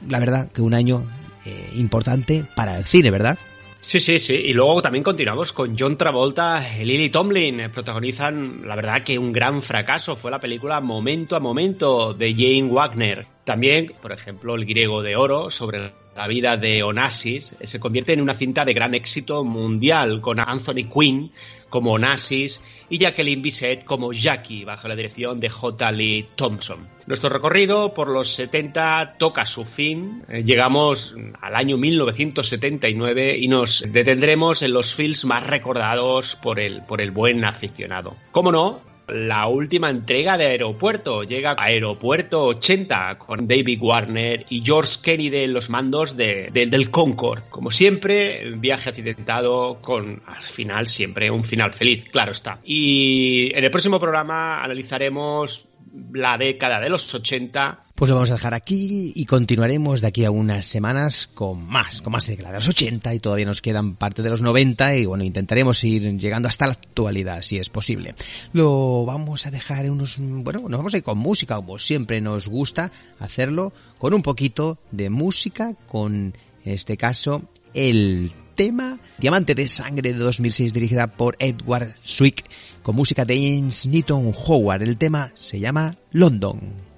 La 0.07 0.19
verdad 0.19 0.49
que 0.51 0.61
un 0.61 0.73
año 0.73 1.05
eh, 1.45 1.69
importante 1.75 2.45
para 2.55 2.77
el 2.77 2.85
cine, 2.85 3.11
¿verdad? 3.11 3.37
Sí, 3.81 3.99
sí, 3.99 4.19
sí. 4.19 4.33
Y 4.35 4.53
luego 4.53 4.81
también 4.81 5.03
continuamos 5.03 5.51
con 5.51 5.75
John 5.77 5.97
Travolta 5.97 6.63
y 6.79 6.85
Lily 6.85 7.09
Tomlin. 7.09 7.71
Protagonizan, 7.71 8.67
la 8.67 8.75
verdad, 8.75 9.03
que 9.03 9.17
un 9.17 9.31
gran 9.31 9.63
fracaso. 9.63 10.15
Fue 10.15 10.29
la 10.29 10.39
película 10.39 10.79
Momento 10.79 11.35
a 11.35 11.39
Momento 11.39 12.13
de 12.13 12.33
Jane 12.33 12.69
Wagner. 12.71 13.25
También, 13.45 13.93
por 14.01 14.11
ejemplo, 14.11 14.53
El 14.55 14.65
Griego 14.65 15.01
de 15.01 15.15
Oro 15.15 15.49
sobre 15.49 15.91
la 16.19 16.27
vida 16.27 16.57
de 16.57 16.83
Onassis 16.83 17.55
se 17.63 17.79
convierte 17.79 18.11
en 18.11 18.19
una 18.19 18.33
cinta 18.33 18.65
de 18.65 18.73
gran 18.73 18.93
éxito 18.93 19.45
mundial 19.45 20.19
con 20.19 20.37
Anthony 20.41 20.91
Quinn 20.93 21.31
como 21.69 21.93
Onassis 21.93 22.61
y 22.89 22.97
Jacqueline 22.97 23.41
Bisset 23.41 23.85
como 23.85 24.11
Jackie 24.11 24.65
bajo 24.65 24.89
la 24.89 24.97
dirección 24.97 25.39
de 25.39 25.49
J. 25.49 25.91
Lee 25.93 26.27
Thompson. 26.35 26.89
Nuestro 27.07 27.29
recorrido 27.29 27.93
por 27.93 28.09
los 28.09 28.33
70 28.33 29.15
toca 29.17 29.45
su 29.45 29.63
fin. 29.63 30.25
Eh, 30.27 30.43
llegamos 30.43 31.15
al 31.39 31.55
año 31.55 31.77
1979 31.77 33.37
y 33.39 33.47
nos 33.47 33.85
detendremos 33.87 34.61
en 34.61 34.73
los 34.73 34.93
films 34.93 35.23
más 35.23 35.47
recordados 35.47 36.35
por 36.35 36.59
el, 36.59 36.81
por 36.83 36.99
el 36.99 37.11
buen 37.11 37.45
aficionado. 37.45 38.17
Cómo 38.33 38.51
no, 38.51 38.88
la 39.11 39.47
última 39.47 39.89
entrega 39.89 40.37
de 40.37 40.45
Aeropuerto. 40.45 41.23
Llega 41.23 41.51
a 41.51 41.65
Aeropuerto 41.65 42.43
80 42.43 43.17
con 43.17 43.47
David 43.47 43.79
Warner 43.81 44.45
y 44.49 44.63
George 44.65 44.97
Kennedy 45.03 45.43
en 45.43 45.53
los 45.53 45.69
mandos 45.69 46.17
de, 46.17 46.49
del 46.51 46.89
Concorde. 46.89 47.43
Como 47.49 47.71
siempre, 47.71 48.51
viaje 48.57 48.89
accidentado 48.89 49.79
con 49.81 50.21
al 50.25 50.43
final 50.43 50.87
siempre 50.87 51.31
un 51.31 51.43
final 51.43 51.71
feliz, 51.71 52.05
claro 52.09 52.31
está. 52.31 52.59
Y 52.63 53.51
en 53.55 53.63
el 53.63 53.71
próximo 53.71 53.99
programa 53.99 54.63
analizaremos 54.63 55.68
la 56.13 56.37
década 56.37 56.79
de 56.79 56.89
los 56.89 57.13
80. 57.13 57.83
Pues 57.95 58.09
lo 58.09 58.15
vamos 58.15 58.29
a 58.31 58.35
dejar 58.35 58.53
aquí 58.53 59.11
y 59.15 59.25
continuaremos 59.25 60.01
de 60.01 60.07
aquí 60.07 60.23
a 60.23 60.31
unas 60.31 60.65
semanas 60.65 61.27
con 61.27 61.65
más, 61.65 62.01
con 62.01 62.13
más 62.13 62.27
década 62.27 62.51
de 62.51 62.57
los 62.57 62.69
80 62.69 63.13
y 63.13 63.19
todavía 63.19 63.45
nos 63.45 63.61
quedan 63.61 63.95
parte 63.95 64.21
de 64.21 64.29
los 64.29 64.41
90 64.41 64.95
y 64.95 65.05
bueno, 65.05 65.23
intentaremos 65.23 65.83
ir 65.83 66.17
llegando 66.17 66.47
hasta 66.47 66.67
la 66.67 66.73
actualidad 66.73 67.41
si 67.41 67.57
es 67.57 67.69
posible. 67.69 68.15
Lo 68.53 69.05
vamos 69.05 69.45
a 69.45 69.51
dejar 69.51 69.85
en 69.85 69.91
unos, 69.91 70.17
bueno, 70.19 70.61
nos 70.69 70.77
vamos 70.77 70.93
a 70.93 70.97
ir 70.97 71.03
con 71.03 71.17
música 71.17 71.55
como 71.55 71.77
siempre 71.77 72.21
nos 72.21 72.47
gusta 72.47 72.91
hacerlo, 73.19 73.73
con 73.97 74.13
un 74.13 74.21
poquito 74.21 74.77
de 74.91 75.09
música, 75.09 75.73
con 75.87 76.33
este 76.63 76.95
caso 76.95 77.43
el 77.73 78.31
tema 78.55 78.99
Diamante 79.17 79.55
de 79.55 79.67
Sangre 79.67 80.13
de 80.13 80.19
2006 80.19 80.73
dirigida 80.73 81.07
por 81.07 81.35
Edward 81.39 81.95
Swick 82.03 82.43
con 82.83 82.95
música 82.95 83.25
de 83.25 83.35
James 83.35 83.87
Newton 83.87 84.33
Howard. 84.45 84.81
El 84.83 84.97
tema 84.97 85.31
se 85.35 85.59
llama 85.59 85.97
London. 86.11 86.88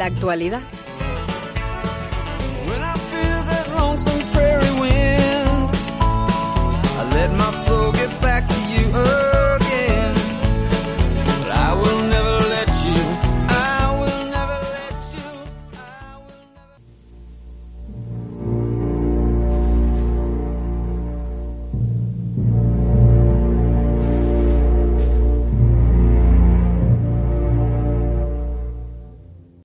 La 0.00 0.06
actualidad. 0.06 0.62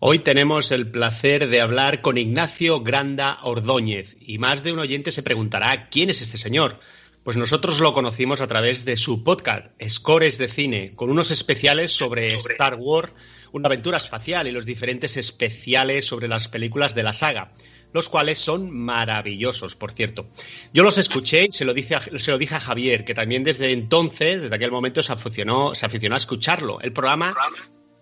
Hoy 0.08 0.20
tenemos 0.20 0.70
el 0.70 0.92
placer 0.92 1.50
de 1.50 1.62
hablar 1.62 2.04
con 2.04 2.20
Ignacio 2.20 2.82
Granda 2.82 3.40
Ordóñez 3.42 4.16
y 4.22 4.38
más 4.38 4.64
de 4.64 4.72
un 4.72 4.78
oyente 4.78 5.12
se 5.12 5.24
preguntará 5.24 5.90
quién 5.90 6.12
es 6.12 6.22
este 6.22 6.38
señor. 6.38 6.80
Pues 7.24 7.38
nosotros 7.38 7.80
lo 7.80 7.96
conocimos 7.96 8.40
a 8.40 8.46
través 8.46 8.86
de 8.86 8.98
su 8.98 9.24
podcast, 9.24 9.66
Scores 9.90 10.38
de 10.38 10.48
Cine, 10.48 10.94
con 10.96 11.10
unos 11.10 11.32
especiales 11.32 11.92
sobre 11.92 12.28
Star 12.36 12.76
Wars, 12.76 13.14
una 13.52 13.66
aventura 13.66 13.98
espacial 13.98 14.48
y 14.48 14.52
los 14.52 14.68
diferentes 14.68 15.18
especiales 15.18 16.06
sobre 16.06 16.28
las 16.28 16.50
películas 16.50 16.94
de 16.94 17.02
la 17.02 17.14
saga, 17.14 17.52
los 17.92 18.08
cuales 18.08 18.38
son 18.38 18.70
maravillosos, 18.70 19.76
por 19.76 19.94
cierto. 19.94 20.30
Yo 20.72 20.84
los 20.84 21.00
escuché 21.00 21.46
y 21.46 21.52
se 21.52 21.66
lo, 21.66 21.74
dije 21.74 21.96
a, 21.96 22.02
se 22.02 22.30
lo 22.30 22.38
dije 22.38 22.54
a 22.54 22.60
Javier, 22.60 23.06
que 23.06 23.16
también 23.16 23.44
desde 23.44 23.72
entonces, 23.72 24.40
desde 24.40 24.56
aquel 24.56 24.70
momento, 24.70 25.02
se 25.02 25.14
aficionó, 25.14 25.74
se 25.74 25.88
aficionó 25.88 26.14
a 26.14 26.20
escucharlo. 26.20 26.80
El 26.80 26.94
programa 26.94 27.34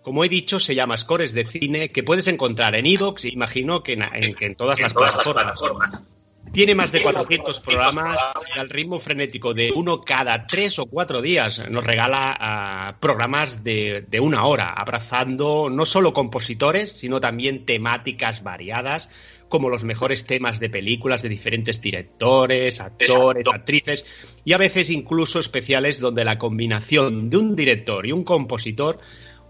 como 0.04 0.22
he 0.22 0.28
dicho, 0.28 0.60
se 0.60 0.74
llama 0.74 0.98
Scores 0.98 1.32
de 1.32 1.46
Cine, 1.46 1.90
que 1.90 2.02
puedes 2.02 2.26
encontrar 2.28 2.76
en 2.76 2.86
Evox, 2.86 3.24
imagino 3.24 3.82
que 3.82 3.94
en, 3.94 4.02
en, 4.02 4.34
que 4.34 4.44
en 4.44 4.54
todas 4.54 4.78
las 4.78 4.92
plataformas. 4.92 6.04
Tiene 6.52 6.74
más 6.74 6.92
de 6.92 7.02
400 7.02 7.58
programas 7.60 8.18
y 8.54 8.58
al 8.60 8.68
ritmo 8.68 9.00
frenético 9.00 9.54
de 9.54 9.72
uno 9.72 10.02
cada 10.02 10.46
tres 10.46 10.78
o 10.78 10.86
cuatro 10.86 11.22
días 11.22 11.60
nos 11.70 11.82
regala 11.82 12.94
uh, 12.94 13.00
programas 13.00 13.64
de, 13.64 14.04
de, 14.06 14.20
una 14.20 14.44
hora, 14.44 14.68
abrazando 14.70 15.70
no 15.70 15.86
solo 15.86 16.12
compositores, 16.12 16.92
sino 16.92 17.18
también 17.18 17.64
temáticas 17.64 18.42
variadas, 18.42 19.08
como 19.48 19.70
los 19.70 19.84
mejores 19.84 20.26
temas 20.26 20.60
de 20.60 20.68
películas 20.68 21.22
de 21.22 21.30
diferentes 21.30 21.80
directores, 21.80 22.80
actores, 22.80 23.46
actrices, 23.48 24.04
y 24.44 24.52
a 24.52 24.58
veces 24.58 24.90
incluso 24.90 25.40
especiales 25.40 25.98
donde 25.98 26.24
la 26.24 26.38
combinación 26.38 27.30
de 27.30 27.38
un 27.38 27.56
director 27.56 28.06
y 28.06 28.12
un 28.12 28.22
compositor 28.22 29.00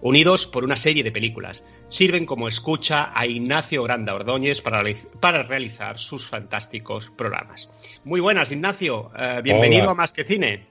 unidos 0.05 0.47
por 0.47 0.65
una 0.65 0.77
serie 0.77 1.03
de 1.03 1.11
películas. 1.11 1.65
Sirven 1.89 2.27
como 2.27 2.47
escucha 2.47 3.11
a 3.15 3.27
Ignacio 3.27 3.83
Granda 3.83 4.15
Ordóñez 4.15 4.61
para, 4.61 4.85
para 5.19 5.43
realizar 5.43 5.99
sus 5.99 6.27
fantásticos 6.27 7.11
programas. 7.17 7.71
Muy 8.05 8.21
buenas, 8.21 8.53
Ignacio. 8.53 9.11
Uh, 9.15 9.43
bienvenido 9.43 9.85
Hola. 9.85 9.93
a 9.93 9.95
Más 9.95 10.13
que 10.13 10.25
Cine. 10.25 10.67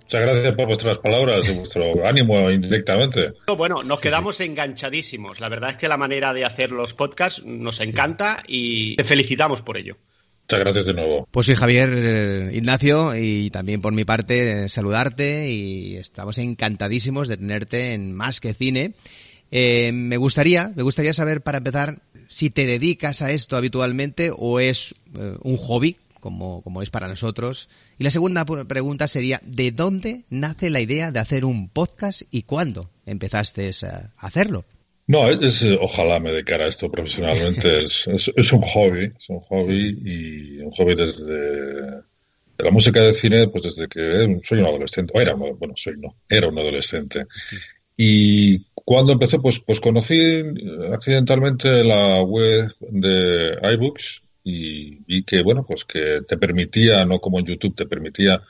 Muchas 0.00 0.20
gracias 0.20 0.52
por 0.54 0.66
vuestras 0.66 0.98
palabras 0.98 1.48
y 1.48 1.52
vuestro 1.52 1.92
ánimo 2.04 2.50
indirectamente. 2.50 3.34
Bueno, 3.56 3.84
nos 3.84 4.00
sí, 4.00 4.08
quedamos 4.08 4.36
sí. 4.38 4.44
enganchadísimos. 4.44 5.38
La 5.38 5.48
verdad 5.48 5.70
es 5.70 5.76
que 5.76 5.86
la 5.86 5.96
manera 5.96 6.34
de 6.34 6.44
hacer 6.44 6.72
los 6.72 6.92
podcasts 6.92 7.44
nos 7.44 7.76
sí. 7.76 7.88
encanta 7.88 8.42
y 8.48 8.96
te 8.96 9.04
felicitamos 9.04 9.62
por 9.62 9.76
ello. 9.76 9.96
Muchas 10.52 10.64
gracias 10.64 10.84
de 10.84 10.92
nuevo. 10.92 11.26
Pues 11.30 11.46
sí, 11.46 11.54
Javier, 11.54 11.90
eh, 11.94 12.50
Ignacio, 12.52 13.16
y 13.16 13.48
también 13.48 13.80
por 13.80 13.94
mi 13.94 14.04
parte 14.04 14.64
eh, 14.64 14.68
saludarte 14.68 15.50
y 15.50 15.96
estamos 15.96 16.36
encantadísimos 16.36 17.28
de 17.28 17.38
tenerte 17.38 17.94
en 17.94 18.12
Más 18.12 18.38
que 18.38 18.52
Cine. 18.52 18.92
Eh, 19.50 19.92
me 19.94 20.18
gustaría, 20.18 20.70
me 20.76 20.82
gustaría 20.82 21.14
saber 21.14 21.40
para 21.40 21.56
empezar 21.56 22.02
si 22.28 22.50
te 22.50 22.66
dedicas 22.66 23.22
a 23.22 23.30
esto 23.30 23.56
habitualmente 23.56 24.30
o 24.36 24.60
es 24.60 24.94
un 25.42 25.56
hobby, 25.56 25.96
como, 26.20 26.60
como 26.60 26.82
es 26.82 26.90
para 26.90 27.08
nosotros. 27.08 27.70
Y 27.98 28.04
la 28.04 28.10
segunda 28.10 28.44
pregunta 28.44 29.08
sería, 29.08 29.40
¿de 29.46 29.70
dónde 29.70 30.24
nace 30.28 30.68
la 30.68 30.80
idea 30.80 31.12
de 31.12 31.20
hacer 31.20 31.46
un 31.46 31.70
podcast 31.70 32.22
y 32.30 32.42
cuándo 32.42 32.90
empezaste 33.06 33.70
a 33.86 34.10
hacerlo? 34.18 34.66
No, 35.12 35.28
es, 35.28 35.62
ojalá 35.78 36.20
me 36.20 36.30
dedicara 36.30 36.64
a 36.64 36.68
esto 36.68 36.90
profesionalmente. 36.90 37.78
es, 37.84 38.08
es, 38.08 38.32
es, 38.34 38.52
un 38.54 38.62
hobby, 38.62 39.10
es 39.14 39.28
un 39.28 39.40
hobby 39.40 39.98
y 40.06 40.58
un 40.60 40.70
hobby 40.70 40.94
desde 40.94 42.02
de 42.56 42.64
la 42.64 42.70
música 42.70 43.02
de 43.02 43.12
cine, 43.12 43.48
pues 43.48 43.64
desde 43.64 43.88
que 43.88 44.40
soy 44.42 44.60
un 44.60 44.66
adolescente, 44.66 45.12
o 45.14 45.20
era 45.20 45.34
bueno, 45.34 45.74
soy 45.76 45.96
no, 45.98 46.16
era 46.26 46.48
un 46.48 46.58
adolescente. 46.58 47.26
Y 47.94 48.64
cuando 48.72 49.12
empecé, 49.12 49.38
pues, 49.38 49.60
pues 49.60 49.80
conocí 49.80 50.42
accidentalmente 50.90 51.84
la 51.84 52.22
web 52.22 52.72
de 52.80 53.58
iBooks 53.74 54.22
y 54.44 54.96
vi 55.04 55.24
que, 55.24 55.42
bueno, 55.42 55.66
pues 55.66 55.84
que 55.84 56.22
te 56.26 56.38
permitía, 56.38 57.04
no 57.04 57.18
como 57.18 57.38
en 57.38 57.44
YouTube, 57.44 57.76
te 57.76 57.84
permitía 57.84 58.42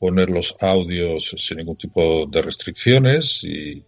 poner 0.00 0.30
los 0.30 0.56
audios 0.58 1.32
sin 1.36 1.58
ningún 1.58 1.76
tipo 1.76 2.26
de 2.26 2.42
restricciones 2.42 3.44
y, 3.44 3.84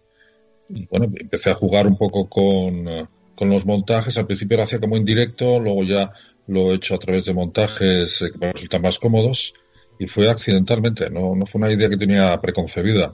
y 0.72 0.86
bueno, 0.86 1.06
empecé 1.18 1.50
a 1.50 1.54
jugar 1.54 1.86
un 1.86 1.96
poco 1.96 2.28
con, 2.28 2.86
con, 3.34 3.50
los 3.50 3.66
montajes. 3.66 4.16
Al 4.18 4.26
principio 4.26 4.56
lo 4.56 4.64
hacía 4.64 4.80
como 4.80 4.96
en 4.96 5.04
directo, 5.04 5.58
luego 5.58 5.82
ya 5.84 6.12
lo 6.46 6.72
he 6.72 6.76
hecho 6.76 6.94
a 6.94 6.98
través 6.98 7.24
de 7.24 7.34
montajes 7.34 8.24
que 8.32 8.38
me 8.38 8.52
resultan 8.52 8.82
más 8.82 8.98
cómodos 8.98 9.54
y 9.98 10.06
fue 10.06 10.30
accidentalmente, 10.30 11.10
no, 11.10 11.34
no 11.36 11.46
fue 11.46 11.60
una 11.60 11.70
idea 11.70 11.88
que 11.88 11.96
tenía 11.96 12.40
preconcebida. 12.40 13.12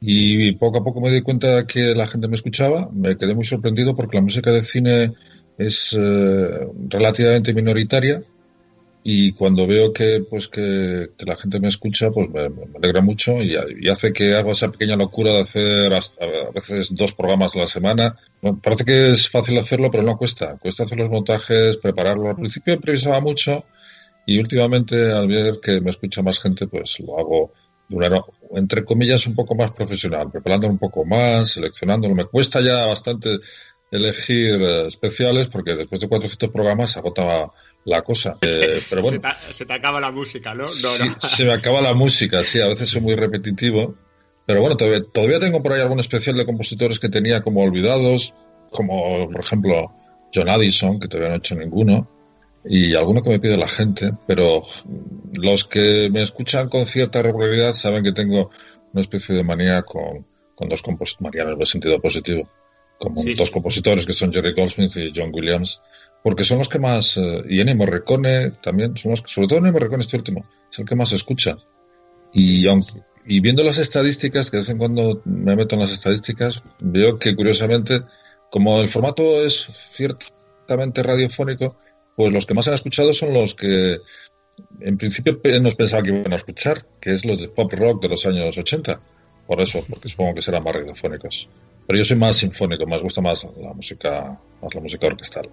Y 0.00 0.52
poco 0.52 0.78
a 0.78 0.84
poco 0.84 1.00
me 1.00 1.10
di 1.10 1.22
cuenta 1.22 1.66
que 1.66 1.94
la 1.94 2.06
gente 2.06 2.28
me 2.28 2.36
escuchaba, 2.36 2.88
me 2.92 3.16
quedé 3.16 3.34
muy 3.34 3.44
sorprendido 3.44 3.94
porque 3.96 4.16
la 4.16 4.22
música 4.22 4.50
de 4.50 4.62
cine 4.62 5.12
es 5.56 5.96
eh, 5.98 6.66
relativamente 6.88 7.52
minoritaria 7.54 8.22
y 9.04 9.32
cuando 9.32 9.66
veo 9.66 9.92
que 9.92 10.24
pues 10.28 10.48
que, 10.48 11.10
que, 11.16 11.24
la 11.24 11.36
gente 11.36 11.60
me 11.60 11.68
escucha 11.68 12.10
pues 12.10 12.28
me, 12.30 12.48
me 12.48 12.76
alegra 12.76 13.00
mucho 13.00 13.42
y, 13.42 13.56
y, 13.80 13.88
hace 13.88 14.12
que 14.12 14.34
hago 14.34 14.52
esa 14.52 14.70
pequeña 14.70 14.96
locura 14.96 15.32
de 15.32 15.40
hacer 15.40 15.92
a 15.94 16.50
veces 16.52 16.94
dos 16.94 17.14
programas 17.14 17.54
a 17.56 17.60
la 17.60 17.68
semana. 17.68 18.16
Bueno, 18.42 18.60
parece 18.62 18.84
que 18.84 19.10
es 19.10 19.28
fácil 19.28 19.58
hacerlo 19.58 19.90
pero 19.90 20.02
no 20.02 20.16
cuesta. 20.16 20.56
Cuesta 20.58 20.84
hacer 20.84 20.98
los 20.98 21.10
montajes 21.10 21.78
prepararlo. 21.78 22.28
Al 22.28 22.36
principio 22.36 22.74
improvisaba 22.74 23.20
mucho 23.20 23.64
y 24.26 24.38
últimamente 24.38 25.12
al 25.12 25.28
ver 25.28 25.60
que 25.62 25.80
me 25.80 25.90
escucha 25.90 26.22
más 26.22 26.38
gente 26.40 26.66
pues 26.66 27.00
lo 27.00 27.18
hago 27.18 27.52
de 27.88 27.96
una 27.96 28.20
entre 28.54 28.84
comillas 28.84 29.26
un 29.26 29.34
poco 29.34 29.54
más 29.54 29.70
profesional 29.72 30.30
preparándolo 30.30 30.72
un 30.72 30.78
poco 30.78 31.04
más 31.06 31.52
seleccionándolo. 31.52 32.14
Me 32.14 32.24
cuesta 32.24 32.60
ya 32.60 32.84
bastante 32.86 33.38
elegir 33.90 34.60
especiales 34.86 35.48
porque 35.48 35.74
después 35.74 36.00
de 36.00 36.08
400 36.08 36.50
programas 36.50 36.96
agotaba 36.96 37.52
la 37.88 38.02
cosa. 38.02 38.38
Eh, 38.40 38.82
pero 38.88 39.02
bueno. 39.02 39.20
Se 39.20 39.46
te, 39.46 39.54
se 39.54 39.66
te, 39.66 39.72
acaba 39.72 40.00
la 40.00 40.12
música, 40.12 40.54
¿no? 40.54 40.64
no, 40.64 40.68
sí, 40.68 41.08
no. 41.08 41.20
Se 41.20 41.44
me 41.44 41.52
acaba 41.52 41.80
la 41.80 41.94
música, 41.94 42.44
sí, 42.44 42.60
a 42.60 42.68
veces 42.68 42.88
soy 42.88 43.00
muy 43.00 43.14
repetitivo. 43.14 43.96
Pero 44.46 44.60
bueno, 44.60 44.76
todavía, 44.76 45.04
todavía, 45.12 45.38
tengo 45.38 45.62
por 45.62 45.74
ahí 45.74 45.80
algún 45.80 46.00
especial 46.00 46.36
de 46.36 46.46
compositores 46.46 46.98
que 46.98 47.10
tenía 47.10 47.42
como 47.42 47.60
olvidados, 47.60 48.34
como 48.70 49.28
por 49.30 49.40
ejemplo 49.40 49.92
John 50.34 50.48
Addison, 50.48 50.98
que 50.98 51.08
todavía 51.08 51.28
no 51.28 51.34
he 51.34 51.38
hecho 51.38 51.54
ninguno, 51.54 52.08
y 52.64 52.94
alguno 52.94 53.22
que 53.22 53.30
me 53.30 53.40
pide 53.40 53.56
la 53.56 53.68
gente, 53.68 54.10
pero 54.26 54.62
los 55.34 55.64
que 55.64 56.08
me 56.10 56.22
escuchan 56.22 56.68
con 56.68 56.86
cierta 56.86 57.22
regularidad 57.22 57.74
saben 57.74 58.02
que 58.02 58.12
tengo 58.12 58.50
una 58.92 59.02
especie 59.02 59.34
de 59.34 59.44
manía 59.44 59.82
con, 59.82 60.26
con 60.54 60.68
dos 60.68 60.82
compositores, 60.82 61.20
manía 61.20 61.52
en 61.52 61.60
el 61.60 61.66
sentido 61.66 62.00
positivo, 62.00 62.48
como 62.98 63.22
sí, 63.22 63.34
dos 63.34 63.48
sí. 63.48 63.52
compositores 63.52 64.06
que 64.06 64.12
son 64.12 64.32
Jerry 64.32 64.54
Goldsmith 64.54 64.96
y 64.96 65.12
John 65.14 65.30
Williams, 65.32 65.80
porque 66.22 66.44
son 66.44 66.58
los 66.58 66.68
que 66.68 66.78
más, 66.78 67.16
eh, 67.16 67.42
y 67.48 67.60
Ennio 67.60 67.76
Morricone 67.76 68.50
también, 68.62 68.96
son 68.96 69.12
los, 69.12 69.22
sobre 69.26 69.48
todo 69.48 69.58
Ennio 69.58 69.72
Morricone 69.72 70.02
este 70.02 70.16
último, 70.16 70.48
es 70.70 70.78
el 70.78 70.84
que 70.84 70.96
más 70.96 71.12
escucha. 71.12 71.56
Y, 72.32 72.66
aunque, 72.66 73.02
y 73.26 73.40
viendo 73.40 73.62
las 73.62 73.78
estadísticas, 73.78 74.50
que 74.50 74.56
de 74.56 74.62
vez 74.62 74.70
en 74.70 74.78
cuando 74.78 75.22
me 75.24 75.54
meto 75.54 75.74
en 75.74 75.82
las 75.82 75.92
estadísticas, 75.92 76.62
veo 76.80 77.18
que 77.18 77.36
curiosamente, 77.36 78.02
como 78.50 78.80
el 78.80 78.88
formato 78.88 79.44
es 79.44 79.68
ciertamente 79.92 81.02
radiofónico, 81.02 81.76
pues 82.16 82.32
los 82.32 82.46
que 82.46 82.54
más 82.54 82.66
han 82.68 82.74
escuchado 82.74 83.12
son 83.12 83.32
los 83.32 83.54
que 83.54 83.98
en 84.80 84.96
principio 84.96 85.40
nos 85.60 85.74
pensaba 85.74 86.02
que 86.02 86.10
iban 86.10 86.32
a 86.32 86.36
escuchar, 86.36 86.84
que 87.00 87.12
es 87.12 87.24
los 87.24 87.40
de 87.40 87.48
pop 87.48 87.72
rock 87.74 88.02
de 88.02 88.08
los 88.08 88.26
años 88.26 88.56
80. 88.56 89.00
Por 89.46 89.60
eso, 89.60 89.84
porque 89.88 90.08
supongo 90.08 90.34
que 90.34 90.42
serán 90.42 90.62
más 90.62 90.74
radiofónicos. 90.74 91.48
Pero 91.86 91.98
yo 91.98 92.04
soy 92.04 92.16
más 92.16 92.36
sinfónico, 92.36 92.86
me 92.86 92.98
gusta 92.98 93.20
más 93.20 93.46
la 93.56 93.72
música, 93.72 94.38
más 94.60 94.74
la 94.74 94.80
música 94.80 95.06
orquestal. 95.06 95.48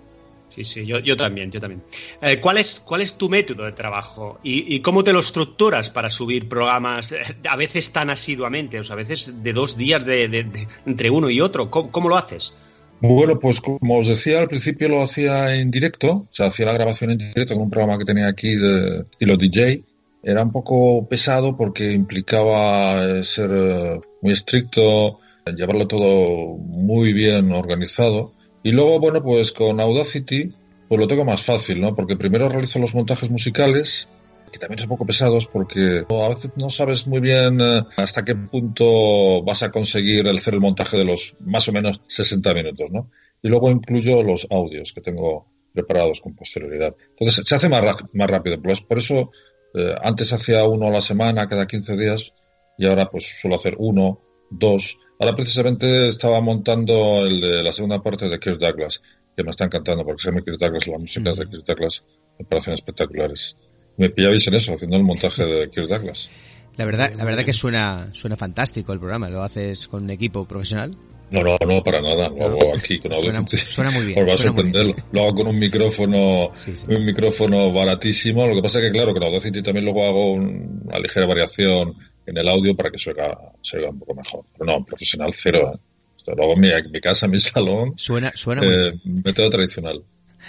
Sí, 0.48 0.64
sí, 0.64 0.86
yo, 0.86 1.00
yo 1.00 1.18
también, 1.18 1.52
yo 1.52 1.60
también. 1.60 1.84
Eh, 2.22 2.40
¿cuál, 2.40 2.58
es, 2.58 2.80
¿Cuál 2.80 3.02
es 3.02 3.16
tu 3.16 3.30
método 3.30 3.66
de 3.66 3.72
trabajo 3.72 4.40
¿Y, 4.44 4.76
y, 4.76 4.80
cómo 4.80 5.04
te 5.04 5.12
lo 5.12 5.20
estructuras 5.20 5.90
para 5.90 6.10
subir 6.10 6.48
programas 6.48 7.12
eh, 7.12 7.22
a 7.50 7.56
veces 7.56 7.92
tan 7.92 8.10
asiduamente, 8.10 8.80
o 8.80 8.84
sea, 8.84 8.94
a 8.94 8.98
veces 8.98 9.44
de 9.44 9.54
dos 9.54 9.76
días 9.76 10.06
de, 10.06 10.68
entre 10.86 11.10
uno 11.10 11.30
y 11.30 11.42
otro? 11.42 11.70
¿Cómo, 11.70 11.92
¿Cómo, 11.92 12.10
lo 12.10 12.16
haces? 12.16 12.54
Bueno, 13.02 13.40
pues 13.40 13.60
como 13.60 13.98
os 13.98 14.08
decía, 14.08 14.40
al 14.40 14.48
principio 14.48 14.88
lo 14.88 15.02
hacía 15.02 15.56
en 15.56 15.72
directo, 15.72 16.12
o 16.12 16.28
sea, 16.32 16.48
hacía 16.48 16.68
la 16.68 16.74
grabación 16.74 17.12
en 17.12 17.18
directo 17.18 17.56
con 17.56 17.64
un 17.64 17.70
programa 17.70 17.98
que 17.98 18.06
tenía 18.06 18.28
aquí 18.28 18.56
de 18.56 19.00
estilo 19.00 19.38
DJ. 19.38 19.84
Era 20.24 20.44
un 20.44 20.52
poco 20.52 21.08
pesado 21.08 21.58
porque 21.58 21.92
implicaba 21.92 23.24
ser 23.24 24.00
muy 24.22 24.32
estricto, 24.32 25.20
llevarlo 25.56 25.88
todo 25.88 26.58
muy 26.58 27.14
bien 27.14 27.52
organizado 27.52 28.34
Y 28.66 28.72
luego, 28.72 29.00
bueno, 29.00 29.22
pues 29.22 29.52
con 29.52 29.80
Audacity, 29.80 30.52
pues 30.90 31.00
lo 31.00 31.06
tengo 31.06 31.24
más 31.24 31.44
fácil, 31.44 31.80
¿no? 31.80 31.94
Porque 31.94 32.18
primero 32.18 32.50
realizo 32.50 32.80
los 32.80 32.96
montajes 32.96 33.30
musicales, 33.30 34.10
que 34.52 34.58
también 34.58 34.80
son 34.80 34.88
un 34.88 34.96
poco 34.96 35.06
pesados 35.06 35.46
porque 35.46 36.04
a 36.10 36.30
veces 36.30 36.58
no 36.58 36.72
sabes 36.72 37.06
muy 37.06 37.20
bien 37.20 37.62
eh, 37.62 37.84
hasta 37.96 38.26
qué 38.26 38.34
punto 38.36 39.44
vas 39.44 39.62
a 39.62 39.70
conseguir 39.70 40.28
hacer 40.28 40.56
el 40.56 40.62
montaje 40.62 40.98
de 40.98 41.06
los 41.06 41.36
más 41.42 41.68
o 41.68 41.74
menos 41.74 42.02
60 42.08 42.56
minutos, 42.56 42.90
¿no? 42.92 43.12
Y 43.44 43.50
luego 43.50 43.70
incluyo 43.70 44.24
los 44.24 44.48
audios 44.50 44.94
que 44.94 45.02
tengo 45.02 45.46
preparados 45.72 46.20
con 46.20 46.34
posterioridad. 46.34 46.96
Entonces 47.20 47.48
se 47.48 47.54
hace 47.54 47.70
más, 47.70 47.84
más 48.14 48.30
rápido. 48.32 48.60
Pues 48.60 48.82
por 48.82 48.98
eso 48.98 49.30
eh, 49.76 49.94
antes 50.02 50.34
hacía 50.34 50.64
uno 50.66 50.88
a 50.88 50.92
la 50.92 51.02
semana, 51.02 51.48
cada 51.48 51.68
15 51.68 51.96
días, 51.98 52.34
y 52.80 52.88
ahora 52.88 53.12
pues 53.12 53.26
suelo 53.40 53.58
hacer 53.58 53.76
uno, 53.78 54.22
dos. 54.50 54.98
Ahora 55.20 55.36
precisamente 55.36 56.10
estaba 56.10 56.42
montando 56.42 57.26
el 57.26 57.40
de 57.42 57.64
la 57.64 57.72
segunda 57.72 58.02
parte 58.02 58.28
de 58.28 58.40
Kirk 58.40 58.58
Douglas, 58.60 59.02
que 59.36 59.44
me 59.44 59.50
está 59.50 59.66
encantando 59.66 60.04
porque 60.06 60.22
se 60.24 60.30
llama 60.30 60.42
Kirk 60.42 60.58
Douglas, 60.58 60.88
las 60.88 61.00
músicas 61.00 61.38
de 61.38 61.48
Kirk 61.50 61.66
Douglas 61.66 62.04
me 62.38 62.46
parecen 62.46 62.74
espectaculares. 62.74 63.58
Me 63.98 64.10
pillabais 64.10 64.46
en 64.48 64.56
eso, 64.56 64.74
haciendo 64.74 64.98
el 64.98 65.04
montaje 65.04 65.46
de 65.46 65.70
Kirk 65.70 65.88
Douglas. 65.88 66.30
La 66.76 66.84
verdad, 66.84 67.14
la 67.16 67.24
verdad 67.24 67.46
que 67.46 67.54
suena, 67.54 68.10
suena 68.14 68.36
fantástico 68.36 68.92
el 68.92 69.00
programa. 69.00 69.30
¿Lo 69.30 69.42
haces 69.42 69.88
con 69.88 70.04
un 70.04 70.10
equipo 70.10 70.46
profesional? 70.46 70.98
No, 71.32 71.42
no, 71.42 71.58
no, 71.66 71.82
para 71.82 72.02
nada. 72.02 72.28
Lo 72.30 72.44
hago 72.46 72.76
aquí 72.76 73.00
con 73.00 73.14
suena, 73.14 73.46
suena 73.48 73.92
muy 73.92 74.06
bien. 74.08 74.20
Os 74.20 74.30
va 74.30 74.34
a 74.34 74.38
sorprender. 74.38 74.94
Lo 75.14 75.22
hago 75.22 75.36
con 75.36 75.48
un 75.48 75.58
micrófono, 75.58 76.52
Sí, 76.54 76.76
sí. 76.76 76.86
un 76.90 77.06
micrófono 77.06 77.72
baratísimo. 77.72 78.46
Lo 78.46 78.54
que 78.56 78.62
pasa 78.62 78.80
es 78.80 78.86
que, 78.86 78.92
claro, 78.92 79.14
con 79.14 79.24
Audacity 79.24 79.62
también 79.62 79.86
luego 79.86 80.06
hago 80.06 80.34
un- 80.34 80.82
una 80.86 81.00
ligera 81.00 81.26
variación 81.26 81.96
en 82.26 82.38
el 82.38 82.48
audio 82.50 82.76
para 82.76 82.90
que 82.92 82.98
se 82.98 83.12
oiga, 83.12 83.38
se 83.62 83.78
oiga 83.78 83.90
un 83.90 84.00
poco 84.00 84.16
mejor. 84.16 84.46
Pero 84.54 84.66
no, 84.66 84.84
profesional 84.86 85.32
cero. 85.34 85.74
¿eh? 85.76 85.80
En 86.28 86.60
mi, 86.60 86.70
en 86.70 86.92
mi 86.92 87.00
casa, 87.02 87.28
en 87.28 87.32
mi 87.34 87.40
salón. 87.42 87.94
Suena, 87.98 88.32
suena 88.36 88.62
muy 88.64 88.74
eh, 88.74 88.92
bien. 89.04 89.22
método 89.24 89.50
tradicional. 89.50 90.04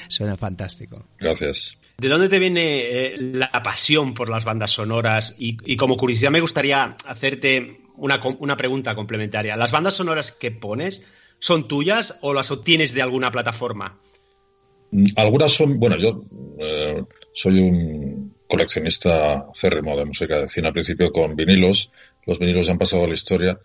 Suena 0.08 0.36
fantástico. 0.36 1.06
Gracias. 1.18 1.76
¿De 1.98 2.08
dónde 2.08 2.28
te 2.28 2.38
viene 2.38 2.80
eh, 2.80 3.16
la 3.18 3.50
pasión 3.62 4.14
por 4.14 4.28
las 4.28 4.44
bandas 4.44 4.70
sonoras? 4.70 5.34
Y, 5.38 5.56
y 5.64 5.76
como 5.76 5.96
curiosidad 5.96 6.30
me 6.30 6.40
gustaría 6.40 6.96
hacerte 7.06 7.80
una, 7.96 8.20
una 8.38 8.56
pregunta 8.56 8.94
complementaria. 8.94 9.56
¿Las 9.56 9.72
bandas 9.72 9.94
sonoras 9.94 10.32
que 10.32 10.50
pones 10.50 11.04
son 11.38 11.68
tuyas 11.68 12.18
o 12.22 12.32
las 12.34 12.50
obtienes 12.50 12.92
de 12.92 13.02
alguna 13.02 13.30
plataforma? 13.30 13.98
Mm, 14.90 15.04
Algunas 15.16 15.52
son, 15.52 15.78
bueno, 15.78 15.96
yo 15.96 16.22
eh, 16.58 17.02
soy 17.32 17.60
un 17.60 18.15
coleccionista 18.48 19.46
férrimo 19.54 19.96
de 19.96 20.04
música 20.04 20.38
de 20.38 20.48
cine 20.48 20.68
al 20.68 20.72
principio 20.72 21.12
con 21.12 21.34
vinilos. 21.36 21.90
Los 22.26 22.38
vinilos 22.38 22.66
ya 22.66 22.72
han 22.72 22.78
pasado 22.78 23.04
a 23.04 23.08
la 23.08 23.14
historia 23.14 23.58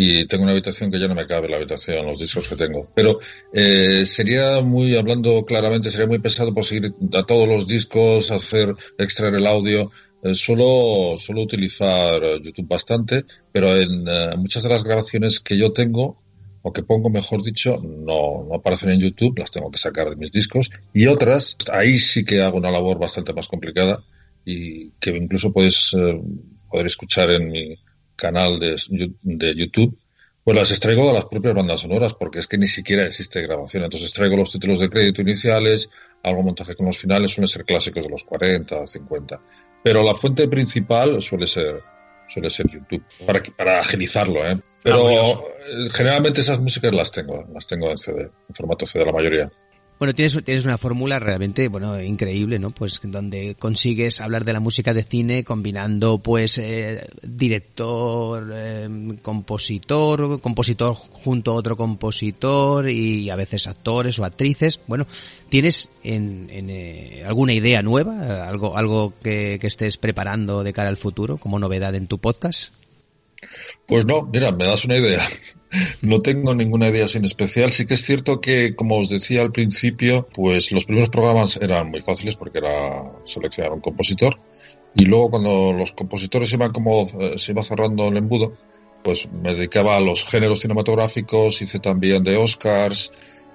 y 0.00 0.26
tengo 0.26 0.44
una 0.44 0.52
habitación 0.52 0.92
que 0.92 1.00
ya 1.00 1.08
no 1.08 1.16
me 1.16 1.26
cabe 1.26 1.48
la 1.48 1.56
habitación, 1.56 2.06
los 2.06 2.20
discos 2.20 2.46
que 2.46 2.54
tengo. 2.54 2.88
Pero 2.94 3.18
eh, 3.52 4.06
sería 4.06 4.60
muy, 4.60 4.96
hablando 4.96 5.44
claramente, 5.44 5.90
sería 5.90 6.06
muy 6.06 6.20
pesado 6.20 6.54
por 6.54 6.64
seguir 6.64 6.94
a 7.14 7.24
todos 7.24 7.48
los 7.48 7.66
discos, 7.66 8.30
hacer, 8.30 8.76
extraer 8.96 9.34
el 9.34 9.46
audio. 9.48 9.90
Eh, 10.22 10.36
suelo, 10.36 11.16
suelo 11.18 11.42
utilizar 11.42 12.22
eh, 12.22 12.38
YouTube 12.40 12.68
bastante, 12.68 13.24
pero 13.50 13.76
en 13.76 14.06
eh, 14.06 14.36
muchas 14.36 14.62
de 14.62 14.68
las 14.68 14.84
grabaciones 14.84 15.40
que 15.40 15.58
yo 15.58 15.72
tengo, 15.72 16.22
o 16.62 16.72
que 16.72 16.84
pongo, 16.84 17.10
mejor 17.10 17.42
dicho, 17.42 17.78
no, 17.82 18.46
no 18.48 18.54
aparecen 18.54 18.90
en 18.90 19.00
YouTube, 19.00 19.36
las 19.38 19.50
tengo 19.50 19.68
que 19.68 19.78
sacar 19.78 20.10
de 20.10 20.16
mis 20.16 20.30
discos. 20.30 20.70
Y 20.92 21.08
otras, 21.08 21.56
ahí 21.72 21.98
sí 21.98 22.24
que 22.24 22.40
hago 22.40 22.58
una 22.58 22.70
labor 22.70 23.00
bastante 23.00 23.32
más 23.32 23.48
complicada 23.48 24.04
y 24.44 24.90
que 25.00 25.10
incluso 25.10 25.52
puedes 25.52 25.94
eh, 25.94 26.20
poder 26.70 26.86
escuchar 26.86 27.30
en 27.30 27.48
mi 27.48 27.78
canal 28.16 28.58
de, 28.58 28.76
de 29.22 29.54
YouTube. 29.54 29.98
Pues 30.44 30.56
las 30.56 30.70
extraigo 30.70 31.06
de 31.08 31.12
las 31.12 31.26
propias 31.26 31.52
bandas 31.54 31.80
sonoras, 31.80 32.14
porque 32.14 32.38
es 32.38 32.46
que 32.48 32.56
ni 32.56 32.68
siquiera 32.68 33.04
existe 33.04 33.42
grabación. 33.42 33.84
Entonces 33.84 34.12
traigo 34.12 34.36
los 34.36 34.50
títulos 34.50 34.80
de 34.80 34.88
crédito 34.88 35.20
iniciales, 35.20 35.90
algo 36.22 36.42
montaje 36.42 36.74
con 36.74 36.86
los 36.86 36.96
finales, 36.96 37.32
suelen 37.32 37.48
ser 37.48 37.64
clásicos 37.64 38.04
de 38.04 38.10
los 38.10 38.24
40, 38.24 38.86
50. 38.86 39.40
Pero 39.84 40.02
la 40.02 40.14
fuente 40.14 40.48
principal 40.48 41.20
suele 41.20 41.46
ser, 41.46 41.82
suele 42.26 42.48
ser 42.48 42.66
YouTube, 42.66 43.04
para, 43.26 43.42
para 43.56 43.80
agilizarlo, 43.80 44.44
¿eh? 44.46 44.58
Pero 44.82 45.02
curioso. 45.02 45.44
eh, 45.68 45.88
generalmente 45.92 46.40
esas 46.40 46.58
músicas 46.60 46.94
las 46.94 47.12
tengo, 47.12 47.46
las 47.52 47.66
tengo 47.66 47.90
en 47.90 47.98
CD, 47.98 48.22
en 48.22 48.54
formato 48.54 48.86
CD 48.86 49.04
la 49.04 49.12
mayoría. 49.12 49.52
Bueno, 49.98 50.14
tienes, 50.14 50.38
tienes 50.44 50.64
una 50.64 50.78
fórmula 50.78 51.18
realmente, 51.18 51.66
bueno, 51.66 52.00
increíble, 52.00 52.60
¿no? 52.60 52.70
Pues 52.70 53.00
donde 53.02 53.56
consigues 53.58 54.20
hablar 54.20 54.44
de 54.44 54.52
la 54.52 54.60
música 54.60 54.94
de 54.94 55.02
cine 55.02 55.42
combinando, 55.42 56.18
pues, 56.18 56.58
eh, 56.58 57.04
director, 57.22 58.48
eh, 58.52 58.88
compositor, 59.22 60.40
compositor 60.40 60.94
junto 60.94 61.50
a 61.50 61.54
otro 61.54 61.76
compositor 61.76 62.88
y 62.88 63.28
a 63.28 63.34
veces 63.36 63.66
actores 63.66 64.18
o 64.20 64.24
actrices. 64.24 64.78
Bueno, 64.86 65.06
¿tienes 65.48 65.88
en, 66.04 66.48
en, 66.52 66.70
eh, 66.70 67.24
alguna 67.26 67.52
idea 67.52 67.82
nueva, 67.82 68.46
algo, 68.46 68.76
algo 68.76 69.14
que 69.20 69.58
estés 69.60 69.96
preparando 69.96 70.62
de 70.62 70.72
cara 70.72 70.90
al 70.90 70.96
futuro 70.96 71.38
como 71.38 71.58
novedad 71.58 71.96
en 71.96 72.06
tu 72.06 72.18
podcast? 72.18 72.72
Pues 73.86 74.04
no, 74.04 74.22
mira, 74.22 74.52
me 74.52 74.64
das 74.64 74.84
una 74.84 74.96
idea. 74.96 75.22
No 76.02 76.20
tengo 76.20 76.54
ninguna 76.54 76.88
idea 76.88 77.08
sin 77.08 77.24
especial. 77.24 77.72
Sí 77.72 77.86
que 77.86 77.94
es 77.94 78.04
cierto 78.04 78.40
que, 78.40 78.74
como 78.74 78.96
os 78.96 79.08
decía 79.08 79.42
al 79.42 79.52
principio, 79.52 80.28
pues 80.32 80.72
los 80.72 80.84
primeros 80.84 81.10
programas 81.10 81.58
eran 81.58 81.90
muy 81.90 82.00
fáciles 82.00 82.36
porque 82.36 82.58
era 82.58 83.12
seleccionar 83.24 83.72
un 83.72 83.80
compositor. 83.80 84.40
Y 84.94 85.04
luego 85.04 85.30
cuando 85.30 85.72
los 85.72 85.92
compositores 85.92 86.52
iban 86.52 86.70
como, 86.70 87.02
eh, 87.20 87.34
se 87.36 87.52
iba 87.52 87.62
cerrando 87.62 88.08
el 88.08 88.16
embudo, 88.16 88.54
pues 89.04 89.28
me 89.30 89.54
dedicaba 89.54 89.96
a 89.96 90.00
los 90.00 90.24
géneros 90.24 90.60
cinematográficos, 90.60 91.62
hice 91.62 91.78
también 91.78 92.24
de 92.24 92.36
Oscars, 92.36 93.12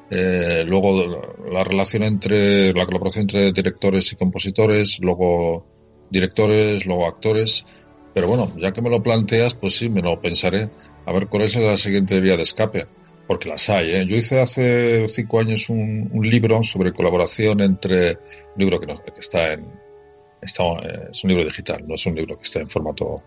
eh, 0.10 0.64
luego 0.66 1.06
la 1.52 1.64
relación 1.64 2.04
entre, 2.04 2.74
la 2.74 2.86
colaboración 2.86 3.24
entre 3.24 3.52
directores 3.52 4.12
y 4.12 4.16
compositores, 4.16 5.00
luego 5.02 5.66
directores, 6.10 6.86
luego 6.86 7.08
actores. 7.08 7.66
Pero 8.14 8.28
bueno, 8.28 8.52
ya 8.58 8.72
que 8.72 8.82
me 8.82 8.92
lo 8.92 9.02
planteas, 9.02 9.56
pues 9.56 9.76
sí, 9.76 9.90
me 9.90 10.02
lo 10.02 10.22
pensaré. 10.22 10.70
A 11.06 11.12
ver 11.12 11.28
cuál 11.28 11.44
es 11.44 11.56
la 11.56 11.78
siguiente 11.78 12.20
vía 12.20 12.38
de 12.38 12.44
escape. 12.44 12.88
Porque 13.28 13.48
las 13.48 13.70
hay, 13.70 13.92
¿eh? 13.92 14.06
Yo 14.06 14.18
hice 14.18 14.40
hace 14.40 15.08
cinco 15.08 15.40
años 15.40 15.70
un, 15.70 16.10
libro 16.22 16.62
sobre 16.62 16.92
colaboración 16.92 17.62
entre, 17.62 18.12
un 18.12 18.58
libro 18.58 18.80
que, 18.80 18.86
no, 18.86 18.96
que 18.96 19.12
está 19.18 19.54
en, 19.54 19.66
está, 20.42 20.64
eh, 20.64 21.08
es 21.12 21.24
un 21.24 21.30
libro 21.30 21.46
digital, 21.46 21.86
no 21.88 21.96
es 21.96 22.06
un 22.06 22.16
libro 22.16 22.38
que 22.38 22.44
está 22.44 22.60
en 22.60 22.70
formato 22.70 23.24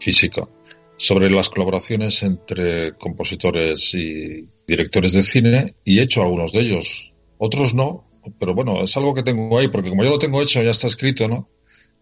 físico, 0.00 0.50
sobre 0.96 1.30
las 1.30 1.48
colaboraciones 1.48 2.22
entre 2.24 2.96
compositores 2.96 3.94
y 3.94 4.48
directores 4.66 5.12
de 5.12 5.22
cine 5.22 5.74
y 5.84 6.00
he 6.00 6.02
hecho 6.02 6.22
algunos 6.22 6.52
de 6.52 6.60
ellos. 6.60 7.12
Otros 7.38 7.72
no, 7.72 8.04
pero 8.38 8.54
bueno, 8.54 8.82
es 8.82 8.96
algo 8.96 9.14
que 9.14 9.22
tengo 9.22 9.58
ahí, 9.58 9.68
porque 9.68 9.90
como 9.90 10.02
yo 10.02 10.10
lo 10.10 10.18
tengo 10.18 10.42
hecho, 10.42 10.62
ya 10.62 10.70
está 10.70 10.86
escrito, 10.86 11.28
¿no? 11.28 11.48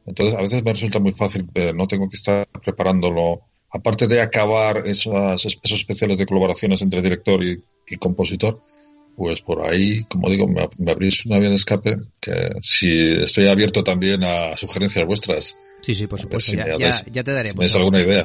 Entonces 0.06 0.34
a 0.34 0.40
veces 0.40 0.62
me 0.62 0.72
resulta 0.72 1.00
muy 1.00 1.12
fácil, 1.12 1.48
no 1.74 1.86
tengo 1.86 2.08
que 2.08 2.16
estar 2.16 2.46
preparándolo. 2.62 3.42
Aparte 3.74 4.06
de 4.06 4.20
acabar 4.20 4.84
esas, 4.86 5.44
esos 5.44 5.72
especiales 5.72 6.16
de 6.18 6.26
colaboraciones 6.26 6.80
entre 6.80 7.02
director 7.02 7.42
y, 7.42 7.60
y 7.88 7.96
compositor, 7.96 8.62
pues 9.16 9.40
por 9.42 9.66
ahí, 9.66 10.02
como 10.04 10.28
digo, 10.30 10.46
me, 10.48 10.68
me 10.78 10.92
abrís 10.92 11.26
una 11.26 11.38
vía 11.40 11.48
de 11.50 11.56
escape 11.56 11.96
que 12.20 12.50
si 12.62 13.12
estoy 13.12 13.48
abierto 13.48 13.82
también 13.84 14.22
a 14.24 14.56
sugerencias 14.56 15.04
vuestras. 15.06 15.56
Sí, 15.82 15.92
sí, 15.94 16.06
por 16.06 16.20
supuesto. 16.20 16.50
si 16.52 16.56
ya, 16.56 16.64
me 16.64 16.78
ya, 16.78 16.88
dais- 16.88 17.04
ya 17.12 17.22
te 17.24 17.30
si 17.32 17.34
daremos. 17.34 17.58
me 17.58 17.64
dais 17.64 17.74
alguna 17.76 18.00
idea. 18.00 18.24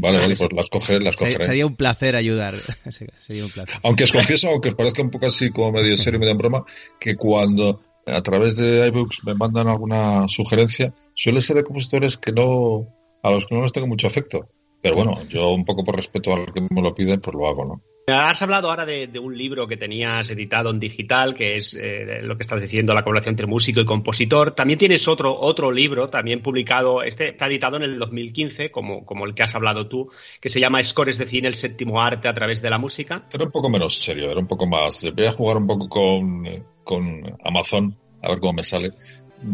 Vale, 0.00 0.18
vale, 0.18 0.36
pues 0.38 0.52
las 0.52 0.68
cogeré, 0.70 1.00
las 1.04 1.16
Sería- 1.16 1.34
cogeré. 1.34 1.44
Sería 1.44 1.66
un 1.66 1.76
placer 1.76 2.14
ayudar. 2.16 2.54
Sería 3.20 3.44
un 3.44 3.50
placer. 3.50 3.74
Aunque 3.82 4.04
os 4.04 4.12
confieso, 4.18 4.48
aunque 4.50 4.68
os 4.68 4.74
parezca 4.74 5.02
un 5.02 5.10
poco 5.10 5.26
así 5.26 5.50
como 5.50 5.72
medio 5.72 5.96
serio 5.96 6.18
y 6.18 6.20
medio 6.20 6.32
en 6.32 6.38
broma, 6.38 6.64
que 7.00 7.16
cuando 7.16 7.80
a 8.06 8.22
través 8.22 8.56
de 8.56 8.86
iBooks 8.88 9.24
me 9.24 9.34
mandan 9.34 9.68
alguna 9.68 10.28
sugerencia, 10.28 10.94
suele 11.14 11.40
ser 11.40 11.56
de 11.56 11.64
compositores 11.64 12.16
que 12.18 12.32
no, 12.32 12.88
a 13.22 13.30
los 13.30 13.46
que 13.46 13.54
no 13.54 13.62
les 13.62 13.72
tengo 13.72 13.86
mucho 13.86 14.06
afecto. 14.06 14.48
Pero 14.82 14.96
bueno, 14.96 15.18
yo 15.28 15.50
un 15.50 15.64
poco 15.64 15.84
por 15.84 15.94
respeto 15.94 16.34
a 16.34 16.38
los 16.38 16.52
que 16.52 16.60
me 16.68 16.82
lo 16.82 16.92
piden, 16.94 17.20
pues 17.20 17.34
lo 17.34 17.48
hago, 17.48 17.64
¿no? 17.64 17.82
Has 18.08 18.42
hablado 18.42 18.68
ahora 18.68 18.84
de, 18.84 19.08
un 19.20 19.38
libro 19.38 19.68
que 19.68 19.76
tenías 19.76 20.28
editado 20.28 20.70
en 20.70 20.80
digital, 20.80 21.36
que 21.36 21.56
es 21.56 21.74
eh, 21.74 22.20
lo 22.22 22.36
que 22.36 22.42
estás 22.42 22.60
diciendo, 22.60 22.94
la 22.94 23.04
colaboración 23.04 23.34
entre 23.34 23.46
músico 23.46 23.80
y 23.80 23.84
compositor. 23.84 24.56
También 24.56 24.80
tienes 24.80 25.06
otro, 25.06 25.38
otro 25.38 25.70
libro, 25.70 26.10
también 26.10 26.42
publicado, 26.42 27.04
este 27.04 27.28
está 27.28 27.46
editado 27.46 27.76
en 27.76 27.84
el 27.84 28.00
2015, 28.00 28.72
como, 28.72 29.06
como 29.06 29.24
el 29.24 29.34
que 29.36 29.44
has 29.44 29.54
hablado 29.54 29.86
tú, 29.86 30.10
que 30.40 30.48
se 30.48 30.58
llama 30.58 30.82
Scores 30.82 31.16
de 31.16 31.28
cine, 31.28 31.46
el 31.46 31.54
séptimo 31.54 32.02
arte 32.02 32.26
a 32.26 32.34
través 32.34 32.60
de 32.60 32.70
la 32.70 32.78
música. 32.78 33.28
Era 33.32 33.44
un 33.44 33.52
poco 33.52 33.70
menos 33.70 33.94
serio, 33.94 34.32
era 34.32 34.40
un 34.40 34.48
poco 34.48 34.66
más. 34.66 35.08
Voy 35.14 35.26
a 35.26 35.30
jugar 35.30 35.58
un 35.58 35.66
poco 35.66 35.88
con, 35.88 36.44
con 36.82 37.22
Amazon, 37.44 37.96
a 38.20 38.30
ver 38.30 38.40
cómo 38.40 38.54
me 38.54 38.64
sale. 38.64 38.90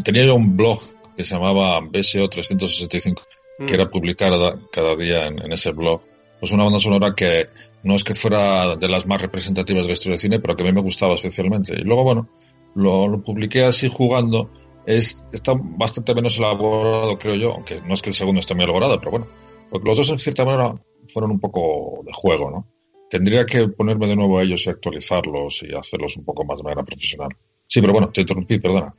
Tenía 0.03 0.25
yo 0.25 0.33
un 0.33 0.57
blog 0.57 0.79
que 1.15 1.23
se 1.23 1.35
llamaba 1.35 1.79
BSO365 1.81 3.38
mm. 3.59 3.65
que 3.65 3.73
era 3.73 3.85
mm. 3.85 3.91
publicar 3.91 4.33
cada 4.71 4.95
día 4.95 5.27
en, 5.27 5.43
en, 5.43 5.51
ese 5.51 5.71
blog, 5.71 6.01
pues 6.39 6.51
una 6.51 6.63
banda 6.63 6.79
sonora 6.79 7.13
que 7.15 7.47
no 7.83 7.95
es 7.95 8.03
que 8.03 8.15
fuera 8.15 8.75
de 8.75 8.87
las 8.87 9.05
más 9.05 9.21
representativas 9.21 9.83
de 9.83 9.89
la 9.89 9.93
historia 9.93 10.13
del 10.13 10.19
cine, 10.19 10.39
pero 10.39 10.55
que 10.55 10.63
a 10.63 10.65
mí 10.65 10.73
me 10.73 10.81
gustaba 10.81 11.15
especialmente. 11.15 11.73
Y 11.73 11.83
luego, 11.83 12.03
bueno, 12.03 12.29
lo, 12.75 13.07
lo 13.07 13.23
publiqué 13.23 13.63
así 13.63 13.89
jugando. 13.89 14.49
Es, 14.85 15.25
está 15.31 15.53
bastante 15.55 16.15
menos 16.15 16.37
elaborado, 16.37 17.17
creo 17.17 17.35
yo, 17.35 17.53
aunque 17.53 17.79
no 17.85 17.93
es 17.93 18.01
que 18.01 18.09
el 18.09 18.15
segundo 18.15 18.39
esté 18.39 18.55
muy 18.55 18.63
elaborado, 18.63 18.97
pero 18.97 19.11
bueno, 19.11 19.27
porque 19.69 19.87
los 19.87 19.97
dos 19.97 20.09
en 20.09 20.17
cierta 20.17 20.45
manera 20.45 20.73
fueron 21.13 21.31
un 21.31 21.39
poco 21.39 22.01
de 22.05 22.11
juego, 22.13 22.49
¿no? 22.49 22.67
Tendría 23.09 23.45
que 23.45 23.67
ponerme 23.67 24.07
de 24.07 24.15
nuevo 24.15 24.39
a 24.39 24.43
ellos 24.43 24.65
y 24.65 24.69
actualizarlos 24.69 25.63
y 25.63 25.75
hacerlos 25.75 26.17
un 26.17 26.25
poco 26.25 26.43
más 26.45 26.59
de 26.59 26.63
manera 26.63 26.83
profesional. 26.83 27.29
Sí, 27.67 27.81
pero 27.81 27.93
bueno, 27.93 28.11
te 28.11 28.21
interrumpí, 28.21 28.59
perdona. 28.59 28.95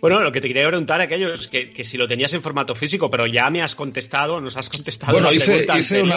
Bueno, 0.00 0.20
lo 0.20 0.32
que 0.32 0.40
te 0.40 0.48
quería 0.48 0.66
preguntar 0.66 1.00
aquello 1.00 1.32
es 1.32 1.48
que, 1.48 1.70
que 1.70 1.84
si 1.84 1.96
lo 1.96 2.06
tenías 2.08 2.32
en 2.32 2.42
formato 2.42 2.74
físico, 2.74 3.10
pero 3.10 3.26
ya 3.26 3.50
me 3.50 3.62
has 3.62 3.74
contestado, 3.74 4.40
nos 4.40 4.56
has 4.56 4.68
contestado. 4.68 5.12
Bueno, 5.12 5.32
hice, 5.32 6.02
una, 6.02 6.16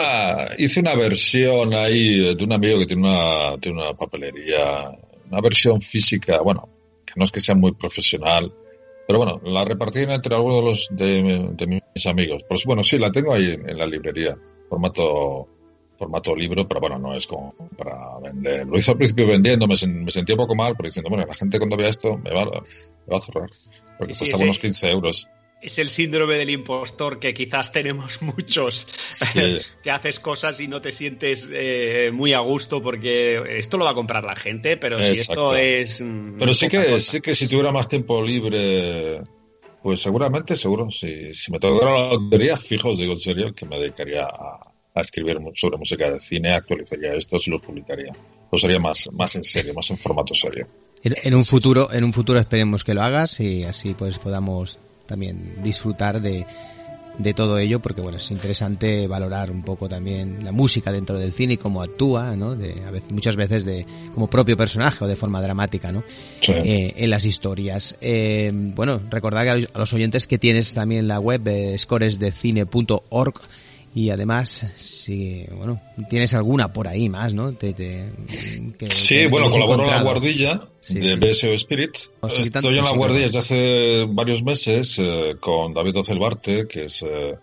hice 0.57 0.79
una 0.79 0.95
versión 0.95 1.73
ahí 1.73 2.35
de 2.35 2.43
un 2.43 2.53
amigo 2.53 2.79
que 2.79 2.85
tiene 2.85 3.07
una, 3.07 3.57
tiene 3.59 3.81
una 3.81 3.93
papelería, 3.93 4.91
una 5.29 5.41
versión 5.41 5.81
física, 5.81 6.41
bueno, 6.41 6.69
que 7.05 7.13
no 7.15 7.25
es 7.25 7.31
que 7.31 7.39
sea 7.39 7.55
muy 7.55 7.73
profesional, 7.73 8.53
pero 9.07 9.19
bueno, 9.19 9.41
la 9.43 9.65
repartí 9.65 9.99
entre 9.99 10.35
algunos 10.35 10.61
de, 10.61 10.69
los, 10.69 10.89
de, 10.91 11.49
de 11.53 11.81
mis 11.95 12.05
amigos. 12.05 12.43
Pues 12.47 12.63
bueno, 12.65 12.83
sí, 12.83 12.99
la 12.99 13.11
tengo 13.11 13.33
ahí 13.33 13.51
en, 13.51 13.69
en 13.69 13.77
la 13.77 13.87
librería, 13.87 14.37
formato 14.69 15.47
formato 15.99 16.35
libro, 16.35 16.67
pero 16.67 16.79
bueno, 16.81 16.97
no 16.97 17.13
es 17.13 17.27
como 17.27 17.53
para 17.77 18.17
vender. 18.23 18.65
Lo 18.65 18.77
hice 18.77 18.91
al 18.91 18.97
principio 18.97 19.27
vendiendo, 19.27 19.67
me, 19.67 19.75
me 19.87 20.09
sentía 20.11 20.35
un 20.35 20.39
poco 20.39 20.55
mal, 20.55 20.73
pero 20.77 20.87
diciendo, 20.87 21.09
bueno, 21.09 21.25
la 21.27 21.33
gente 21.35 21.57
cuando 21.59 21.77
vea 21.77 21.89
esto 21.89 22.17
me 22.17 22.31
va, 22.31 22.45
me 22.45 23.11
va 23.11 23.17
a 23.17 23.19
cerrar, 23.19 23.49
porque 23.97 24.13
Sí, 24.13 24.19
cuesta 24.19 24.37
sí. 24.37 24.43
unos 24.43 24.59
15 24.59 24.89
euros. 24.91 25.27
Es 25.61 25.77
el 25.77 25.89
síndrome 25.89 26.35
del 26.35 26.51
impostor 26.51 27.19
que 27.19 27.33
quizás 27.33 27.73
tenemos 27.73 28.21
muchos, 28.21 28.87
Sí. 29.11 29.59
que 29.83 29.91
haces 29.91 30.19
cosas 30.21 30.57
y 30.61 30.69
no 30.69 30.81
te 30.81 30.93
sientes 30.93 31.45
eh, 31.51 32.11
muy 32.13 32.31
a 32.31 32.39
gusto 32.39 32.81
porque 32.81 33.57
esto 33.59 33.77
lo 33.77 33.83
va 33.83 33.91
a 33.91 33.95
comprar 33.95 34.23
la 34.23 34.37
gente, 34.37 34.77
pero 34.77 34.97
si 34.97 35.11
esto 35.13 35.55
es... 35.57 35.99
mm, 35.99 36.37
Pero 36.39 36.53
sí 36.53 36.69
que, 36.69 36.77
cosa. 36.85 36.99
sí 36.99 37.19
que 37.21 37.35
si 37.35 37.47
tuviera 37.49 37.73
más 37.73 37.89
tiempo 37.89 38.23
libre, 38.23 39.21
pues 39.83 39.99
seguramente, 40.01 40.55
seguro, 40.55 40.89
si, 40.91 41.33
si 41.33 41.51
me 41.51 41.59
tocara 41.59 41.91
la 41.91 42.09
lotería, 42.13 42.55
fijo, 42.69 42.91
os 42.91 42.97
digo 42.97 43.11
en 43.13 43.19
serio, 43.19 43.53
que 43.53 43.65
me 43.65 43.77
dedicaría 43.79 44.23
a, 44.25 44.59
a 44.95 45.01
escribir 45.01 45.37
sobre 45.53 45.77
música 45.77 46.09
de 46.11 46.19
cine, 46.19 46.51
actualizaría 46.53 47.13
estos 47.13 47.47
y 47.47 47.51
los 47.51 47.61
publicaría. 47.61 48.11
Lo 48.51 48.57
sería 48.57 48.79
más, 48.79 49.09
más 49.13 49.35
en 49.35 49.43
serio, 49.43 49.73
más 49.73 49.89
en 49.91 49.97
formato 49.97 50.33
serio. 50.33 50.67
En, 51.03 51.15
en 51.23 51.33
un 51.35 51.45
futuro, 51.45 51.91
en 51.93 52.03
un 52.03 52.11
futuro 52.13 52.39
esperemos 52.39 52.83
que 52.83 52.93
lo 52.93 53.01
hagas 53.01 53.39
y 53.39 53.63
así 53.63 53.93
pues 53.93 54.17
podamos 54.19 54.79
también 55.05 55.55
disfrutar 55.63 56.21
de, 56.21 56.45
de 57.17 57.33
todo 57.33 57.57
ello, 57.59 57.79
porque 57.79 58.01
bueno, 58.01 58.17
es 58.17 58.29
interesante 58.31 59.07
valorar 59.07 59.49
un 59.51 59.63
poco 59.63 59.87
también 59.87 60.43
la 60.43 60.51
música 60.51 60.91
dentro 60.91 61.17
del 61.17 61.31
cine 61.31 61.53
y 61.53 61.57
cómo 61.57 61.81
actúa, 61.81 62.35
¿no? 62.35 62.55
De, 62.55 62.83
a 62.85 62.91
veces, 62.91 63.11
muchas 63.11 63.35
veces 63.35 63.63
de, 63.65 63.85
como 64.13 64.27
propio 64.29 64.57
personaje 64.57 65.03
o 65.05 65.07
de 65.07 65.15
forma 65.15 65.41
dramática, 65.41 65.91
¿no? 65.91 66.03
Sí. 66.41 66.51
Eh, 66.53 66.93
en 66.97 67.09
las 67.09 67.23
historias. 67.25 67.95
Eh, 68.01 68.51
bueno, 68.53 69.01
recordar 69.09 69.47
a 69.47 69.55
los- 69.55 69.69
a 69.73 69.79
los 69.79 69.93
oyentes 69.93 70.27
que 70.27 70.37
tienes 70.37 70.73
también 70.73 71.07
la 71.07 71.19
web 71.19 71.47
eh, 71.47 71.77
scoresdecine.org 71.77 73.41
y 73.95 74.09
además, 74.11 74.65
si, 74.77 75.45
bueno, 75.51 75.81
tienes 76.09 76.33
alguna 76.33 76.71
por 76.71 76.87
ahí 76.87 77.09
más, 77.09 77.33
¿no? 77.33 77.53
Te- 77.53 77.73
te- 77.73 78.11
que- 78.77 78.91
Sí, 78.91 79.15
que 79.15 79.27
bueno, 79.27 79.49
colaboro 79.49 79.83
en 79.83 79.89
la 79.89 80.03
guardilla 80.03 80.67
Sí, 80.81 80.99
de. 80.99 81.15
BSO 81.15 81.47
Spirit. 81.53 81.97
Estoy 82.37 82.77
en 82.77 82.83
la 82.83 82.91
guardilla 82.91 83.25
desde 83.25 83.39
hace 83.39 84.05
varios 84.09 84.43
meses 84.43 84.97
eh, 84.99 85.35
con 85.39 85.73
David 85.73 85.97
Ocelbarte, 85.97 86.67
que 86.67 86.85
es 86.85 87.01
eh, 87.03 87.35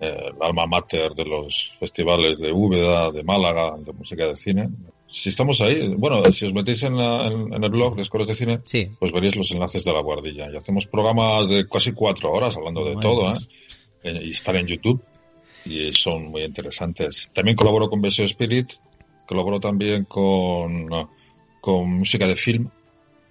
eh, 0.00 0.16
el 0.26 0.42
alma 0.42 0.66
mater 0.66 1.12
de 1.14 1.24
los 1.24 1.76
festivales 1.78 2.38
de 2.40 2.52
Úbeda, 2.52 3.10
de 3.12 3.22
Málaga, 3.22 3.76
de 3.78 3.92
música 3.92 4.26
de 4.26 4.34
cine. 4.36 4.68
Si 5.06 5.28
estamos 5.28 5.60
ahí, 5.60 5.88
bueno, 5.96 6.22
si 6.32 6.46
os 6.46 6.54
metéis 6.54 6.82
en, 6.84 6.96
la- 6.96 7.26
en- 7.26 7.52
en 7.52 7.62
el 7.64 7.70
blog 7.70 7.94
de 7.96 8.02
Escuelas 8.02 8.28
de 8.28 8.34
Cine, 8.34 8.60
Sí. 8.64 8.88
pues 8.98 9.12
veréis 9.12 9.36
los 9.36 9.50
enlaces 9.52 9.84
de 9.84 9.92
la 9.92 10.00
guardilla. 10.00 10.48
Y 10.52 10.56
hacemos 10.56 10.86
programas 10.86 11.48
de 11.48 11.68
casi 11.68 11.92
cuatro 11.92 12.32
horas 12.32 12.56
hablando 12.56 12.84
de 12.84 12.96
todo. 12.96 13.34
¿eh? 13.34 13.38
Eh, 14.04 14.20
Y 14.24 14.30
están 14.30 14.56
en 14.56 14.66
YouTube 14.66 15.00
y 15.64 15.92
son 15.92 16.26
muy 16.26 16.42
interesantes. 16.42 17.30
También 17.32 17.56
colaboro 17.56 17.88
con 17.88 18.00
BSO 18.00 18.24
Spirit, 18.24 18.72
colaboro 19.26 19.60
también 19.60 20.04
con, 20.04 20.88
con 21.60 21.90
música 21.90 22.26
de 22.26 22.36
film 22.36 22.68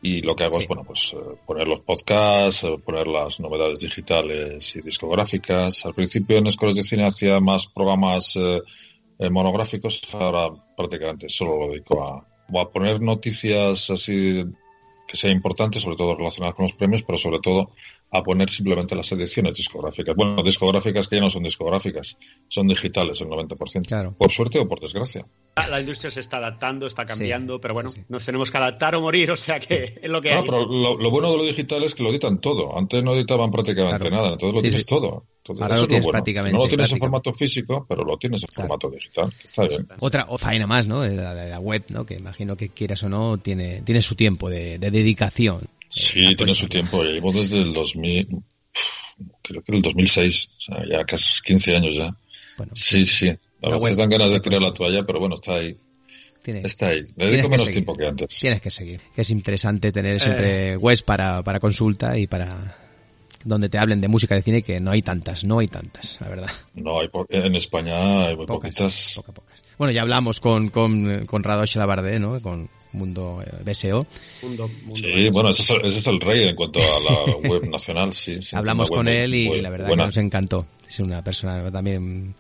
y 0.02 0.22
lo 0.22 0.36
que 0.36 0.44
hago 0.44 0.60
es, 0.60 0.68
bueno, 0.68 0.84
pues 0.84 1.14
eh, 1.14 1.18
poner 1.46 1.68
los 1.68 1.82
podcasts, 1.82 2.64
eh, 2.64 2.78
poner 2.84 3.08
las 3.08 3.40
novedades 3.40 3.80
digitales 3.82 4.76
y 4.76 4.82
discográficas. 4.82 5.86
Al 5.86 5.94
principio 5.94 6.38
en 6.38 6.48
Escuelas 6.48 6.76
de 6.76 6.84
Cine 6.84 7.06
hacía 7.06 7.40
más 7.40 7.68
programas 7.68 8.36
eh, 8.36 8.62
eh, 9.20 9.30
monográficos, 9.30 10.02
ahora 10.14 10.50
prácticamente 10.76 11.30
solo 11.30 11.68
lo 11.68 11.72
dedico 11.72 12.04
a, 12.04 12.26
a 12.60 12.70
poner 12.70 13.00
noticias 13.02 13.92
así 13.92 14.44
que 15.08 15.18
sean 15.18 15.34
importantes, 15.34 15.84
sobre 15.84 15.98
todo 15.98 16.16
relacionadas 16.16 16.56
con 16.56 16.64
los 16.64 16.74
premios, 16.74 17.04
pero 17.04 17.18
sobre 17.18 17.40
todo 17.40 17.72
a 18.14 18.22
poner 18.24 18.50
simplemente 18.50 18.94
las 18.96 19.10
ediciones 19.14 19.54
discográficas. 19.54 20.14
Bueno, 20.16 20.44
discográficas 20.44 21.08
que 21.08 21.16
ya 21.16 21.22
no 21.22 21.30
son 21.30 21.44
discográficas, 21.44 22.18
son 22.50 22.68
digitales 22.68 23.22
el 23.22 23.28
90%. 23.30 23.86
Claro. 23.88 24.14
Por 24.18 24.30
suerte 24.32 24.60
o 24.60 24.68
por 24.68 24.80
desgracia. 24.82 25.26
La- 25.56 25.68
La 25.68 25.80
industria 25.80 26.12
se 26.12 26.20
está 26.20 26.38
adaptando, 26.38 26.88
está 26.88 27.06
cambiando, 27.06 27.60
pero 27.62 27.74
bueno, 27.74 27.90
nos 28.10 28.26
tenemos 28.26 28.52
que 28.52 28.58
adaptar 28.58 28.96
o 28.96 29.02
morir, 29.02 29.32
o 29.32 29.38
sea 29.38 29.60
que 29.62 29.98
es 30.02 30.10
lo 30.12 30.22
que 30.22 30.32
No, 30.32 30.40
hay. 30.40 30.46
pero 30.46 30.66
lo, 30.66 30.98
lo 30.98 31.10
bueno 31.10 31.32
de 31.32 31.38
lo 31.38 31.44
digital 31.46 31.84
es 31.84 31.96
que 31.96 32.04
lo 32.04 32.10
editan 32.10 32.40
todo. 32.42 32.78
Antes 32.78 33.02
no 33.04 33.14
editaban 33.14 33.50
prácticamente 33.50 34.10
nada, 34.12 34.34
entonces 34.34 34.54
lo 34.54 34.60
Sí, 34.60 34.64
tienes 34.64 34.82
sí. 34.82 34.88
todo. 34.88 35.26
Entonces, 35.38 35.62
Ahora 35.64 35.76
lo 35.78 35.82
es 35.84 35.88
tienes 35.88 36.04
bueno. 36.06 36.12
prácticamente, 36.18 36.58
No 36.58 36.64
lo 36.64 36.68
tienes 36.70 36.92
en 36.92 36.98
formato 37.00 37.34
físico, 37.34 37.86
pero 37.90 38.04
lo 38.04 38.18
tienes 38.18 38.44
en 38.44 38.50
formato 38.54 38.90
digital. 38.90 39.34
Está 39.44 39.68
bien. 39.68 39.88
Otra 40.00 40.26
o 40.30 40.38
faena 40.38 40.68
más, 40.68 40.86
¿no? 40.86 41.06
La, 41.08 41.34
la- 41.34 41.46
la 41.46 41.60
web, 41.60 41.86
¿no? 41.90 42.06
Que 42.06 42.16
imagino 42.16 42.56
que 42.58 42.70
quieras 42.70 43.02
o 43.04 43.10
no, 43.10 43.38
tiene, 43.38 43.82
tiene 43.84 44.02
su 44.02 44.16
tiempo 44.16 44.50
de, 44.50 44.78
de 44.80 44.92
dedicación. 44.92 45.62
Sí, 45.92 46.36
tiene 46.36 46.56
su 46.56 46.68
tiempo. 46.68 47.04
Ya 47.04 47.12
llevo 47.12 47.32
desde 47.32 47.62
el 47.62 47.74
2000, 47.74 48.28
creo 49.42 49.62
que 49.64 49.76
el 49.76 49.82
2006, 49.82 50.50
o 50.58 50.60
sea, 50.60 50.84
ya 50.90 51.04
casi 51.06 51.42
15 51.44 51.76
años 51.76 51.96
ya. 51.96 52.16
sí, 52.74 53.06
sí. 53.06 53.30
A 53.64 53.70
veces 53.70 53.82
web- 53.84 53.96
dan 53.98 54.10
ganas 54.10 54.32
de 54.32 54.40
tirar 54.40 54.62
la 54.62 54.74
toalla, 54.74 55.04
pero 55.06 55.20
bueno, 55.20 55.36
está 55.36 55.56
ahí. 55.56 55.78
Tiene- 56.42 56.62
Está 56.62 56.88
ahí. 56.88 57.02
Le 57.02 57.06
tienes 57.06 57.32
dedico 57.32 57.44
que 57.44 57.50
menos 57.50 57.62
seguir. 57.68 57.74
tiempo 57.74 57.96
que 57.96 58.08
antes. 58.08 58.40
Tienes 58.40 58.62
que 58.62 58.72
seguir. 58.72 59.00
Que 59.14 59.22
es 59.22 59.30
interesante 59.30 59.90
Eh. 59.90 59.92
tener 59.92 60.20
siempre 60.20 60.76
webs 60.78 61.04
para, 61.04 61.44
para 61.44 61.60
consulta 61.60 62.18
y 62.18 62.26
para 62.26 62.76
donde 63.44 63.70
te 63.70 63.78
hablen 63.78 64.02
de 64.02 64.08
música 64.08 64.34
de 64.36 64.42
cine, 64.42 64.64
que 64.64 64.80
no 64.80 64.90
hay 64.92 65.02
tantas, 65.04 65.44
no 65.44 65.60
hay 65.60 65.68
tantas, 65.68 66.18
la 66.22 66.30
verdad. 66.30 66.50
No, 66.74 67.00
hay 67.00 67.10
po- 67.10 67.28
en 67.30 67.56
España 67.56 68.26
hay 68.28 68.36
muy 68.36 68.48
poquitas. 68.48 69.22
Bueno, 69.78 69.92
ya 69.92 70.02
hablamos 70.02 70.40
con, 70.40 70.70
con, 70.70 71.26
con 71.28 71.44
Radosh 71.44 71.76
Labardé, 71.76 72.20
¿no? 72.20 72.40
Con 72.42 72.70
Mundo 72.94 73.44
eh, 73.46 73.50
BSO. 73.66 74.06
Sí, 74.94 75.30
bueno, 75.30 75.50
ese 75.50 75.62
es, 75.62 75.70
el, 75.70 75.82
ese 75.86 76.00
es 76.00 76.08
el 76.08 76.20
rey 76.20 76.48
en 76.48 76.56
cuanto 76.56 76.80
a 76.80 77.00
la 77.00 77.36
web 77.50 77.70
nacional, 77.70 78.14
sí. 78.14 78.42
sí, 78.42 78.56
Hablamos 78.56 78.90
con 78.90 79.06
web 79.06 79.16
él 79.16 79.36
y 79.36 79.62
la 79.62 79.70
verdad 79.70 79.88
buena. 79.88 80.04
que 80.04 80.08
nos 80.08 80.18
encantó. 80.18 80.68
Es 80.88 81.00
una 81.00 81.24
persona 81.24 81.72
también 81.72 82.36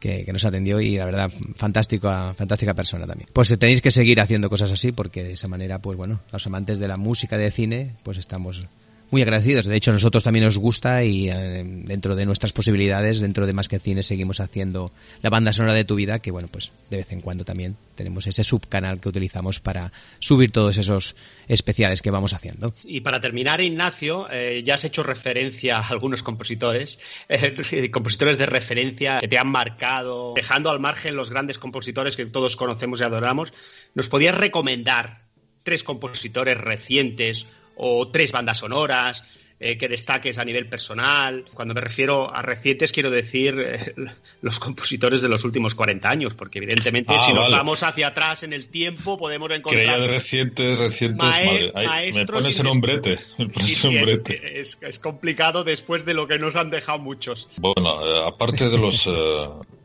que, 0.00 0.24
que 0.24 0.32
nos 0.32 0.44
atendió 0.44 0.80
y 0.80 0.96
la 0.96 1.04
verdad 1.04 1.32
fantástica, 1.56 2.34
fantástica 2.34 2.74
persona 2.74 3.06
también. 3.06 3.28
Pues 3.32 3.50
eh, 3.50 3.56
tenéis 3.56 3.80
que 3.80 3.90
seguir 3.90 4.20
haciendo 4.20 4.48
cosas 4.48 4.70
así 4.70 4.92
porque 4.92 5.22
de 5.22 5.32
esa 5.32 5.48
manera, 5.48 5.80
pues 5.80 5.96
bueno, 5.96 6.20
los 6.32 6.46
amantes 6.46 6.78
de 6.78 6.88
la 6.88 6.96
música 6.96 7.38
de 7.38 7.50
cine, 7.50 7.94
pues 8.02 8.18
estamos 8.18 8.64
muy 9.10 9.22
agradecidos. 9.22 9.66
De 9.66 9.76
hecho, 9.76 9.90
a 9.90 9.94
nosotros 9.94 10.22
también 10.22 10.44
nos 10.44 10.58
gusta 10.58 11.04
y 11.04 11.30
eh, 11.30 11.62
dentro 11.64 12.16
de 12.16 12.26
nuestras 12.26 12.52
posibilidades, 12.52 13.20
dentro 13.20 13.46
de 13.46 13.52
Más 13.52 13.68
que 13.68 13.78
Cine, 13.78 14.02
seguimos 14.02 14.40
haciendo 14.40 14.92
la 15.22 15.30
banda 15.30 15.52
sonora 15.52 15.74
de 15.74 15.84
tu 15.84 15.94
vida, 15.94 16.18
que 16.20 16.30
bueno, 16.30 16.48
pues 16.50 16.72
de 16.90 16.98
vez 16.98 17.12
en 17.12 17.20
cuando 17.20 17.44
también 17.44 17.76
tenemos 17.94 18.26
ese 18.26 18.44
subcanal 18.44 19.00
que 19.00 19.08
utilizamos 19.08 19.60
para 19.60 19.92
subir 20.18 20.50
todos 20.50 20.76
esos 20.76 21.14
especiales 21.48 22.02
que 22.02 22.10
vamos 22.10 22.34
haciendo. 22.34 22.74
Y 22.84 23.00
para 23.00 23.20
terminar, 23.20 23.60
Ignacio, 23.60 24.26
eh, 24.30 24.62
ya 24.64 24.74
has 24.74 24.84
hecho 24.84 25.02
referencia 25.02 25.78
a 25.78 25.86
algunos 25.86 26.22
compositores, 26.22 26.98
eh, 27.28 27.90
compositores 27.92 28.38
de 28.38 28.46
referencia 28.46 29.20
que 29.20 29.28
te 29.28 29.38
han 29.38 29.48
marcado, 29.48 30.34
dejando 30.34 30.70
al 30.70 30.80
margen 30.80 31.16
los 31.16 31.30
grandes 31.30 31.58
compositores 31.58 32.16
que 32.16 32.26
todos 32.26 32.56
conocemos 32.56 33.00
y 33.00 33.04
adoramos. 33.04 33.52
¿Nos 33.94 34.08
podías 34.08 34.34
recomendar 34.34 35.26
tres 35.62 35.82
compositores 35.82 36.56
recientes 36.56 37.46
o 37.76 38.08
tres 38.08 38.32
bandas 38.32 38.58
sonoras 38.58 39.22
eh, 39.58 39.78
que 39.78 39.88
destaques 39.88 40.36
a 40.36 40.44
nivel 40.44 40.68
personal? 40.68 41.44
Cuando 41.54 41.72
me 41.72 41.80
refiero 41.80 42.34
a 42.34 42.42
recientes, 42.42 42.92
quiero 42.92 43.10
decir 43.10 43.54
eh, 43.58 43.94
los 44.42 44.58
compositores 44.58 45.22
de 45.22 45.28
los 45.30 45.44
últimos 45.44 45.74
40 45.74 46.08
años, 46.10 46.34
porque 46.34 46.58
evidentemente 46.58 47.14
Ah, 47.16 47.24
si 47.26 47.32
nos 47.32 47.50
vamos 47.50 47.82
hacia 47.82 48.08
atrás 48.08 48.42
en 48.42 48.52
el 48.52 48.68
tiempo 48.68 49.16
podemos 49.18 49.50
encontrar... 49.50 49.82
Creía 49.84 49.98
de 49.98 50.08
recientes, 50.08 50.78
recientes, 50.78 51.26
Mae- 51.26 51.46
madre. 51.46 51.72
Ay, 51.74 52.12
me 52.12 52.26
pones 52.26 52.60
en 52.60 52.66
un 52.66 52.80
brete. 52.82 53.18
Me 53.38 53.46
pones 53.46 53.66
Sí, 53.66 53.86
en 53.86 53.92
sí, 53.92 53.96
un 53.96 53.96
es, 54.02 54.06
brete. 54.06 54.60
es- 54.60 54.78
es 54.82 54.98
complicado 54.98 55.64
después 55.64 56.04
de 56.04 56.12
lo 56.12 56.26
que 56.26 56.38
nos 56.38 56.54
han 56.54 56.68
dejado 56.68 56.98
muchos. 56.98 57.48
Bueno, 57.56 57.88
eh, 58.06 58.24
aparte 58.26 58.68
de 58.68 58.76
los 58.78 59.08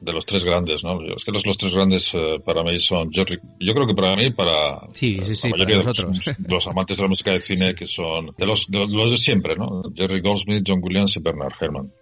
de 0.01 0.13
los 0.13 0.25
tres 0.25 0.43
grandes, 0.43 0.83
¿no? 0.83 0.99
Es 1.15 1.23
que 1.23 1.31
los, 1.31 1.45
los 1.45 1.57
tres 1.57 1.75
grandes 1.75 2.13
eh, 2.15 2.41
para 2.43 2.63
mí 2.63 2.77
son 2.79 3.11
Jerry. 3.11 3.39
Yo 3.59 3.73
creo 3.73 3.85
que 3.85 3.93
para 3.93 4.15
mí, 4.15 4.31
para 4.31 4.79
Sí, 4.93 5.19
sí, 5.23 5.35
sí, 5.35 5.49
la 5.49 5.57
mayoría 5.57 5.77
de 5.77 5.83
los, 6.49 6.67
amantes 6.67 6.97
de 6.97 7.03
la 7.03 7.09
música 7.09 7.31
de 7.31 7.39
cine, 7.39 7.75
que 7.75 7.85
son 7.85 8.33
de 8.35 8.45
los, 8.45 8.69
de 8.69 8.87
los 8.87 9.11
de 9.11 9.17
siempre, 9.17 9.55
¿no? 9.55 9.83
Jerry 9.95 10.19
Goldsmith, 10.19 10.63
John 10.67 10.79
Williams 10.81 11.15
y 11.15 11.19
Bernard 11.19 11.53
Herrmann. 11.59 11.93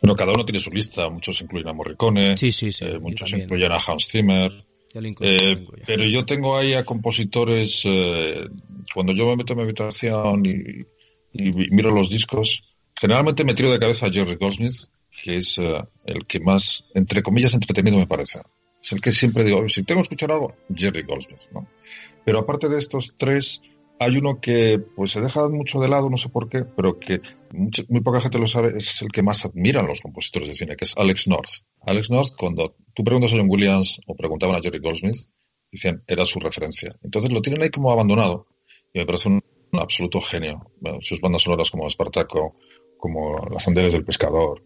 Bueno, 0.00 0.14
cada 0.14 0.32
uno 0.32 0.44
tiene 0.44 0.60
su 0.60 0.70
lista. 0.70 1.10
Muchos 1.10 1.40
incluyen 1.40 1.68
a 1.68 1.72
Morricone, 1.72 2.34
eh, 2.40 2.98
muchos 3.00 3.32
incluyen 3.32 3.72
a 3.72 3.78
Hans 3.84 4.06
Zimmer. 4.08 4.52
Yo 4.94 5.00
incluyo, 5.00 5.32
Eh, 5.32 5.66
pero 5.84 6.04
yo 6.04 6.24
tengo 6.24 6.56
ahí 6.56 6.74
a 6.74 6.84
compositores, 6.84 7.82
eh, 7.84 8.46
cuando 8.94 9.12
yo 9.12 9.26
me 9.26 9.36
meto 9.36 9.52
en 9.52 9.56
mi 9.58 9.62
habitación 9.64 10.46
y, 10.46 11.42
y 11.42 11.50
miro 11.70 11.90
los 11.90 12.08
discos, 12.08 12.76
generalmente 12.94 13.44
me 13.44 13.54
tiro 13.54 13.70
de 13.70 13.80
cabeza 13.80 14.06
a 14.06 14.12
Jerry 14.12 14.36
Goldsmith, 14.36 14.76
que 15.22 15.36
es 15.36 15.58
eh, 15.58 15.82
el 16.04 16.26
que 16.26 16.40
más, 16.40 16.84
entre 16.94 17.22
comillas, 17.22 17.54
entretenido 17.54 17.96
me 17.96 18.06
parece. 18.06 18.40
Es 18.82 18.92
el 18.92 19.00
que 19.00 19.12
siempre 19.12 19.44
digo, 19.44 19.68
si 19.68 19.82
tengo 19.82 20.00
que 20.00 20.04
escuchar 20.04 20.32
algo, 20.32 20.54
Jerry 20.74 21.02
Goldsmith, 21.02 21.50
¿no? 21.52 21.68
Pero 22.24 22.38
aparte 22.38 22.68
de 22.68 22.78
estos 22.78 23.14
tres, 23.16 23.62
hay 24.00 24.16
uno 24.16 24.40
que 24.40 24.78
pues 24.78 25.10
se 25.10 25.20
deja 25.20 25.48
mucho 25.48 25.80
de 25.80 25.88
lado, 25.88 26.08
no 26.08 26.16
sé 26.16 26.28
por 26.28 26.48
qué, 26.48 26.64
pero 26.64 26.98
que 26.98 27.20
muy 27.88 28.00
poca 28.00 28.20
gente 28.20 28.38
lo 28.38 28.46
sabe, 28.46 28.74
es 28.76 29.02
el 29.02 29.10
que 29.10 29.22
más 29.22 29.44
admiran 29.44 29.86
los 29.86 30.00
compositores 30.00 30.48
de 30.48 30.54
cine, 30.54 30.76
que 30.76 30.84
es 30.84 30.94
Alex 30.96 31.26
North. 31.26 31.50
Alex 31.82 32.10
North, 32.10 32.36
cuando 32.36 32.76
tú 32.94 33.02
preguntas 33.02 33.32
a 33.32 33.36
John 33.36 33.48
Williams 33.50 34.00
o 34.06 34.14
preguntaban 34.14 34.54
a 34.54 34.60
Jerry 34.60 34.78
Goldsmith, 34.78 35.16
dicen, 35.70 36.02
era 36.06 36.24
su 36.24 36.38
referencia. 36.38 36.94
Entonces 37.02 37.32
lo 37.32 37.40
tienen 37.40 37.62
ahí 37.62 37.70
como 37.70 37.90
abandonado 37.90 38.46
y 38.92 39.00
me 39.00 39.06
parece 39.06 39.28
un, 39.28 39.42
absoluto 39.72 40.20
genio. 40.20 40.72
Sus 41.00 41.20
bandas 41.20 41.42
sonoras 41.42 41.70
como 41.70 41.86
Espartaco, 41.86 42.56
como 42.96 43.46
Las 43.50 43.68
Anderes 43.68 43.92
del 43.92 44.04
Pescador. 44.04 44.62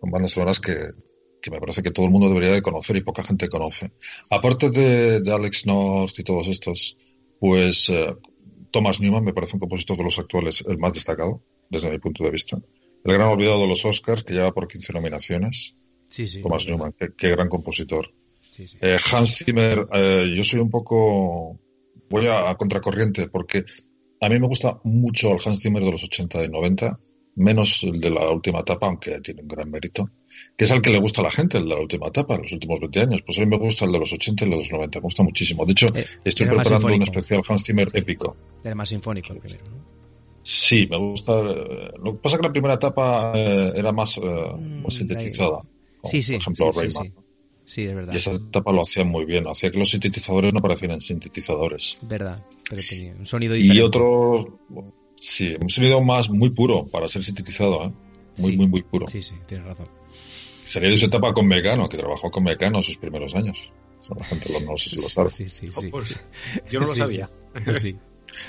Son 0.00 0.10
bandas 0.10 0.32
sonoras 0.32 0.60
que, 0.60 0.92
que 1.40 1.50
me 1.50 1.60
parece 1.60 1.82
que 1.82 1.90
todo 1.90 2.06
el 2.06 2.12
mundo 2.12 2.28
debería 2.28 2.52
de 2.52 2.62
conocer 2.62 2.96
y 2.96 3.02
poca 3.02 3.22
gente 3.22 3.48
conoce. 3.48 3.90
Aparte 4.30 4.70
de, 4.70 5.20
de 5.20 5.32
Alex 5.32 5.66
North 5.66 6.18
y 6.18 6.24
todos 6.24 6.48
estos, 6.48 6.96
pues 7.38 7.88
eh, 7.90 8.14
Thomas 8.70 9.00
Newman 9.00 9.24
me 9.24 9.32
parece 9.32 9.56
un 9.56 9.60
compositor 9.60 9.96
de 9.96 10.04
los 10.04 10.18
actuales 10.18 10.64
el 10.66 10.78
más 10.78 10.94
destacado, 10.94 11.42
desde 11.68 11.90
mi 11.90 11.98
punto 11.98 12.24
de 12.24 12.30
vista. 12.30 12.56
El 13.04 13.14
gran 13.14 13.28
olvidado 13.28 13.60
de 13.60 13.66
los 13.66 13.84
Oscars, 13.84 14.22
que 14.22 14.34
lleva 14.34 14.52
por 14.52 14.68
15 14.68 14.92
nominaciones. 14.92 15.76
Sí, 16.06 16.26
sí. 16.26 16.42
Thomas. 16.42 16.66
Newman, 16.66 16.92
qué, 16.98 17.08
qué 17.16 17.30
gran 17.30 17.48
compositor. 17.48 18.12
Sí, 18.38 18.66
sí. 18.66 18.78
Eh, 18.80 18.98
Hans 19.12 19.36
Zimmer, 19.44 19.86
eh, 19.92 20.32
yo 20.34 20.44
soy 20.44 20.60
un 20.60 20.70
poco, 20.70 21.58
voy 22.08 22.26
a, 22.26 22.50
a 22.50 22.56
contracorriente 22.56 23.28
porque 23.28 23.64
a 24.20 24.28
mí 24.28 24.38
me 24.38 24.46
gusta 24.46 24.80
mucho 24.84 25.32
el 25.32 25.38
Hans 25.44 25.60
Zimmer 25.60 25.82
de 25.82 25.90
los 25.90 26.04
80 26.04 26.44
y 26.44 26.48
90, 26.48 27.00
menos 27.36 27.82
el 27.84 27.98
de 27.98 28.10
la 28.10 28.28
última 28.30 28.60
etapa, 28.60 28.86
aunque 28.86 29.20
tiene 29.20 29.42
un 29.42 29.48
gran 29.48 29.70
mérito, 29.70 30.10
que 30.56 30.64
es 30.64 30.70
al 30.72 30.82
que 30.82 30.90
le 30.90 30.98
gusta 30.98 31.20
a 31.20 31.24
la 31.24 31.30
gente, 31.30 31.58
el 31.58 31.64
de 31.68 31.74
la 31.74 31.80
última 31.80 32.08
etapa, 32.08 32.36
los 32.38 32.52
últimos 32.52 32.80
20 32.80 33.00
años. 33.00 33.22
Pues 33.22 33.38
a 33.38 33.40
mí 33.42 33.46
me 33.46 33.56
gusta 33.58 33.84
el 33.84 33.92
de 33.92 33.98
los 33.98 34.12
80 34.12 34.44
y 34.44 34.46
el 34.46 34.50
de 34.50 34.56
los 34.56 34.72
90, 34.72 34.98
me 34.98 35.02
gusta 35.02 35.22
muchísimo. 35.22 35.64
De 35.64 35.72
hecho, 35.72 35.86
estoy 36.24 36.46
Eh, 36.46 36.50
más 36.52 36.68
preparando 36.68 36.94
un 36.96 37.02
especial 37.02 37.42
Hans 37.48 37.64
Zimmer 37.64 37.88
épico. 37.94 38.36
Era 38.64 38.74
más 38.74 38.88
sinfónico 38.88 39.32
el 39.32 39.40
primero, 39.40 39.64
¿no? 39.70 39.90
Sí, 40.42 40.86
me 40.90 40.96
gusta. 40.96 41.38
eh, 41.40 41.90
Lo 42.02 42.12
que 42.12 42.18
pasa 42.18 42.36
es 42.36 42.40
que 42.40 42.46
la 42.48 42.52
primera 42.52 42.74
etapa 42.74 43.32
eh, 43.36 43.72
era 43.76 43.92
más, 43.92 44.16
eh, 44.18 44.20
más 44.82 44.94
sintetizada. 44.94 45.58
como, 45.58 45.70
Mm, 46.02 46.06
Sí, 46.06 46.22
sí. 46.22 46.32
Por 46.32 46.40
ejemplo, 46.40 46.72
sí, 46.72 46.78
sí, 46.80 46.86
Rayman. 46.86 47.14
sí. 47.66 47.82
Es 47.84 47.94
verdad. 47.94 48.12
Y 48.14 48.16
esa 48.16 48.32
etapa 48.32 48.72
lo 48.72 48.80
hacían 48.82 49.08
muy 49.08 49.26
bien. 49.26 49.44
Hacía 49.46 49.70
que 49.70 49.78
los 49.78 49.90
sintetizadores 49.90 50.52
no 50.54 50.60
parecieran 50.60 51.00
sintetizadores. 51.02 51.98
Verdad. 52.02 52.42
Pero 52.70 52.82
tenía 52.88 53.14
un 53.16 53.26
sonido 53.26 53.54
Y 53.54 53.62
diferente. 53.64 53.82
otro, 53.84 54.58
sí, 55.20 55.54
un 55.60 55.68
sonido 55.68 56.00
más 56.02 56.28
muy 56.30 56.50
puro 56.50 56.86
para 56.86 57.06
ser 57.08 57.22
sintetizado, 57.22 57.84
¿eh? 57.84 57.92
Muy, 58.38 58.50
Sí. 58.52 58.56
muy, 58.56 58.66
muy 58.68 58.82
puro. 58.82 59.06
Sí, 59.08 59.22
sí, 59.22 59.34
tienes 59.46 59.66
razón. 59.66 59.88
Sería 60.64 60.88
de 60.88 60.94
esa 60.96 61.06
etapa 61.06 61.32
con 61.32 61.46
Mecano, 61.46 61.88
que 61.88 61.96
trabajó 61.96 62.30
con 62.30 62.42
Mecano 62.44 62.78
en 62.78 62.84
sus 62.84 62.96
primeros 62.96 63.34
años. 63.34 63.72
La 64.16 64.24
gente 64.24 64.52
lo- 64.52 64.60
no 64.72 64.76
sé 64.78 64.90
si 64.90 64.96
lo 64.96 65.02
sabe. 65.02 65.28
Sí, 65.30 65.48
sí, 65.48 65.68
sí. 65.70 65.88
Pues, 65.88 66.16
yo 66.70 66.80
no 66.80 66.86
lo 66.86 66.92
Sí, 66.94 66.98
sabía. 67.00 67.30
sí. 67.66 67.74
Sí. 67.80 67.96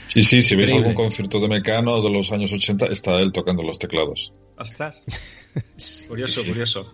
Sí, 0.07 0.21
sí, 0.21 0.41
si 0.43 0.55
veis 0.55 0.71
algún 0.73 0.93
concierto 0.93 1.39
de 1.39 1.47
Mecano 1.47 1.99
de 2.01 2.09
los 2.11 2.31
años 2.31 2.53
80, 2.53 2.85
está 2.87 3.19
él 3.19 3.31
tocando 3.31 3.63
los 3.63 3.79
teclados. 3.79 4.31
Ostras. 4.57 5.03
Curioso, 6.07 6.41
sí. 6.43 6.47
curioso. 6.47 6.93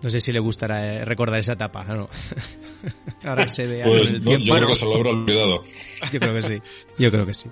No 0.00 0.08
sé 0.10 0.20
si 0.20 0.32
le 0.32 0.38
gustará 0.38 0.94
eh, 0.94 1.04
recordar 1.04 1.40
esa 1.40 1.54
etapa, 1.54 1.82
¿no? 1.84 2.08
Ahora 3.24 3.48
se 3.48 3.66
ve 3.66 3.82
Pues 3.84 4.10
en 4.10 4.16
el 4.16 4.22
no, 4.22 4.28
tiempo. 4.30 4.46
yo 4.46 4.54
creo 4.56 4.68
que 4.68 4.74
se 4.76 4.84
lo 4.84 4.94
habrá 4.94 5.10
olvidado. 5.10 5.64
Yo 6.12 6.20
creo 6.20 6.34
que 6.34 6.42
sí. 6.42 6.62
Yo 6.98 7.10
creo 7.10 7.26
que 7.26 7.34
sí. 7.34 7.48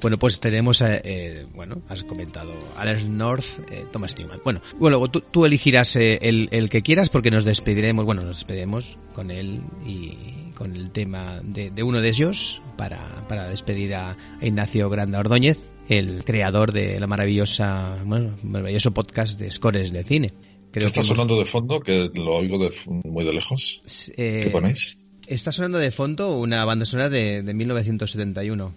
Bueno, 0.00 0.16
pues 0.18 0.38
tenemos, 0.38 0.80
eh, 0.80 1.00
eh, 1.04 1.46
bueno, 1.54 1.82
has 1.88 2.04
comentado 2.04 2.52
Alex 2.76 3.04
North, 3.04 3.44
eh, 3.70 3.84
Thomas 3.92 4.16
Newman. 4.16 4.40
Bueno, 4.44 4.60
bueno 4.78 5.08
tú, 5.10 5.20
tú 5.20 5.44
elegirás 5.44 5.96
eh, 5.96 6.18
el, 6.22 6.48
el 6.52 6.70
que 6.70 6.82
quieras 6.82 7.08
porque 7.08 7.30
nos 7.32 7.44
despediremos, 7.44 8.04
bueno, 8.04 8.22
nos 8.22 8.38
despediremos 8.38 8.96
con 9.12 9.30
él 9.32 9.60
y 9.84 10.52
con 10.54 10.76
el 10.76 10.90
tema 10.90 11.40
de, 11.42 11.70
de 11.70 11.82
uno 11.82 12.00
de 12.00 12.08
ellos 12.10 12.62
para, 12.76 13.26
para 13.28 13.48
despedir 13.48 13.94
a 13.96 14.16
Ignacio 14.40 14.88
Granda 14.88 15.18
Ordóñez, 15.18 15.58
el 15.88 16.22
creador 16.24 16.70
de 16.72 17.00
la 17.00 17.06
maravillosa, 17.08 17.96
bueno, 18.04 18.36
maravilloso 18.44 18.92
podcast 18.92 19.38
de 19.40 19.50
Scores 19.50 19.92
de 19.92 20.04
Cine. 20.04 20.28
¿Qué 20.28 20.80
Creo 20.80 20.86
está 20.86 21.00
que 21.00 21.06
hemos- 21.06 21.16
sonando 21.16 21.38
de 21.38 21.44
fondo? 21.44 21.80
Que 21.80 22.08
lo 22.14 22.34
oigo 22.36 22.58
de, 22.58 22.70
muy 22.86 23.24
de 23.24 23.32
lejos. 23.32 23.80
eh, 24.16 24.42
¿Qué 24.44 24.50
ponéis? 24.50 24.98
Está 25.26 25.50
sonando 25.50 25.78
de 25.78 25.90
fondo 25.90 26.38
una 26.38 26.64
banda 26.64 26.84
sonora 26.84 27.08
de, 27.08 27.42
de 27.42 27.54
1971. 27.54 28.74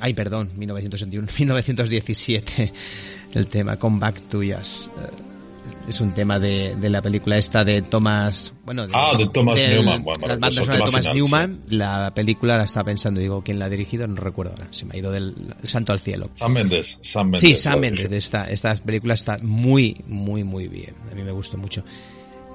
Ay, 0.00 0.14
perdón, 0.14 0.50
1971, 0.56 1.28
1917. 1.38 2.72
El 3.34 3.48
tema 3.48 3.76
Come 3.76 3.98
Back 3.98 4.20
to 4.28 4.38
Us. 4.38 4.90
Eh, 4.96 5.10
Es 5.88 6.00
un 6.00 6.12
tema 6.12 6.38
de, 6.38 6.74
de 6.76 6.90
la 6.90 7.00
película 7.02 7.38
esta 7.38 7.64
de 7.64 7.80
Thomas. 7.82 8.52
Bueno, 8.64 8.86
Ah, 8.92 9.12
de 9.16 9.26
Thomas 9.26 9.58
Newman. 9.68 10.02
Bueno, 10.02 10.26
las 10.26 10.38
bandas 10.40 10.66
de 10.66 10.78
Thomas 10.78 10.94
final, 10.96 11.16
Newman. 11.16 11.60
La 11.68 12.12
película 12.14 12.56
la 12.56 12.64
estaba 12.64 12.84
pensando, 12.84 13.20
digo, 13.20 13.42
¿quién 13.42 13.58
la 13.58 13.66
ha 13.66 13.68
dirigido? 13.68 14.06
No 14.06 14.16
recuerdo 14.16 14.52
ahora. 14.52 14.68
Se 14.72 14.84
me 14.84 14.94
ha 14.94 14.98
ido 14.98 15.10
del 15.12 15.34
santo 15.64 15.92
al 15.92 16.00
cielo. 16.00 16.30
Sam 16.34 16.52
Mendes. 16.52 16.98
Sam 17.02 17.26
Mendes. 17.26 17.40
Sí, 17.40 17.54
Sam 17.54 17.80
Mendes. 17.80 18.10
Esta, 18.12 18.50
esta 18.50 18.74
película 18.76 19.14
está 19.14 19.38
muy, 19.38 19.96
muy, 20.08 20.44
muy 20.44 20.68
bien. 20.68 20.94
A 21.10 21.14
mí 21.14 21.22
me 21.22 21.32
gustó 21.32 21.56
mucho. 21.56 21.84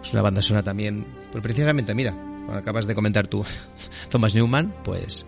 Es 0.03 0.11
una 0.13 0.21
banda 0.21 0.41
sonora 0.41 0.63
también. 0.63 1.05
Pues 1.31 1.41
precisamente, 1.43 1.93
mira, 1.95 2.13
acabas 2.53 2.85
de 2.87 2.95
comentar 2.95 3.27
tú, 3.27 3.45
Thomas 4.09 4.35
Newman, 4.35 4.73
pues, 4.83 5.25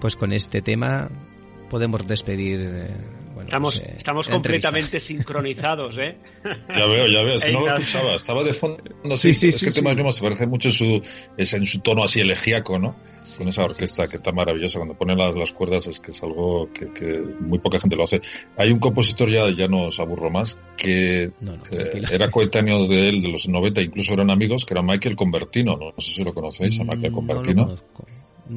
pues 0.00 0.16
con 0.16 0.32
este 0.32 0.62
tema 0.62 1.08
podemos 1.68 2.06
despedir. 2.06 2.60
eh, 2.60 2.88
bueno, 3.34 3.48
Estamos, 3.48 3.78
pues, 3.78 3.88
eh, 3.88 3.94
estamos 3.98 4.28
completamente 4.28 4.98
sincronizados, 5.00 5.98
¿eh? 5.98 6.16
Ya 6.74 6.86
veo, 6.86 7.06
ya 7.06 7.22
veo. 7.22 7.34
Es 7.34 7.44
que 7.44 7.52
no 7.52 7.60
lo 7.60 7.66
escuchaba. 7.66 8.14
Estaba 8.14 8.42
de 8.42 8.54
fondo. 8.54 8.78
No, 9.04 9.16
Sí, 9.16 9.34
sí, 9.34 9.40
sí, 9.40 9.48
es 9.48 9.58
sí, 9.58 9.66
que 9.66 9.72
sí. 9.72 9.80
Thomas 9.80 9.96
Newman 9.96 10.12
se 10.14 10.22
parece 10.22 10.46
mucho 10.46 10.68
en 10.68 10.74
su, 10.74 11.02
es 11.36 11.52
en 11.52 11.66
su 11.66 11.80
tono 11.80 12.02
así 12.04 12.20
elegíaco, 12.20 12.78
¿no? 12.78 12.96
Con 13.36 13.48
esa 13.48 13.64
orquesta 13.64 14.04
que 14.06 14.16
está 14.16 14.32
maravillosa. 14.32 14.78
Cuando 14.78 14.94
pone 14.96 15.14
las, 15.14 15.34
las 15.36 15.52
cuerdas 15.52 15.86
es 15.86 16.00
que 16.00 16.12
es 16.12 16.22
algo 16.22 16.70
que, 16.72 16.90
que 16.94 17.20
muy 17.40 17.58
poca 17.58 17.78
gente 17.78 17.94
lo 17.96 18.04
hace. 18.04 18.20
Hay 18.56 18.70
un 18.72 18.78
compositor, 18.78 19.28
ya, 19.28 19.50
ya 19.54 19.68
no 19.68 19.88
os 19.88 20.00
aburro 20.00 20.30
más, 20.30 20.56
que 20.78 21.24
eh, 21.24 21.30
tranquilo. 21.42 22.08
era 22.10 22.30
coetáneo 22.30 22.86
de 22.88 23.08
él 23.10 23.20
de 23.20 23.28
los 23.28 23.48
90, 23.48 23.82
incluso 23.82 24.14
eran 24.14 24.30
amigos, 24.30 24.64
que 24.64 24.72
era 24.72 24.82
Michael 24.82 25.14
Convertino. 25.14 25.76
No, 25.76 25.92
No 25.94 26.00
sé 26.00 26.12
si 26.14 26.24
lo 26.24 26.32
conocéis, 26.32 26.80
a 26.80 26.84
Michael 26.84 27.12
Mm, 27.12 27.14
Convertino. 27.14 27.66
No 27.66 27.76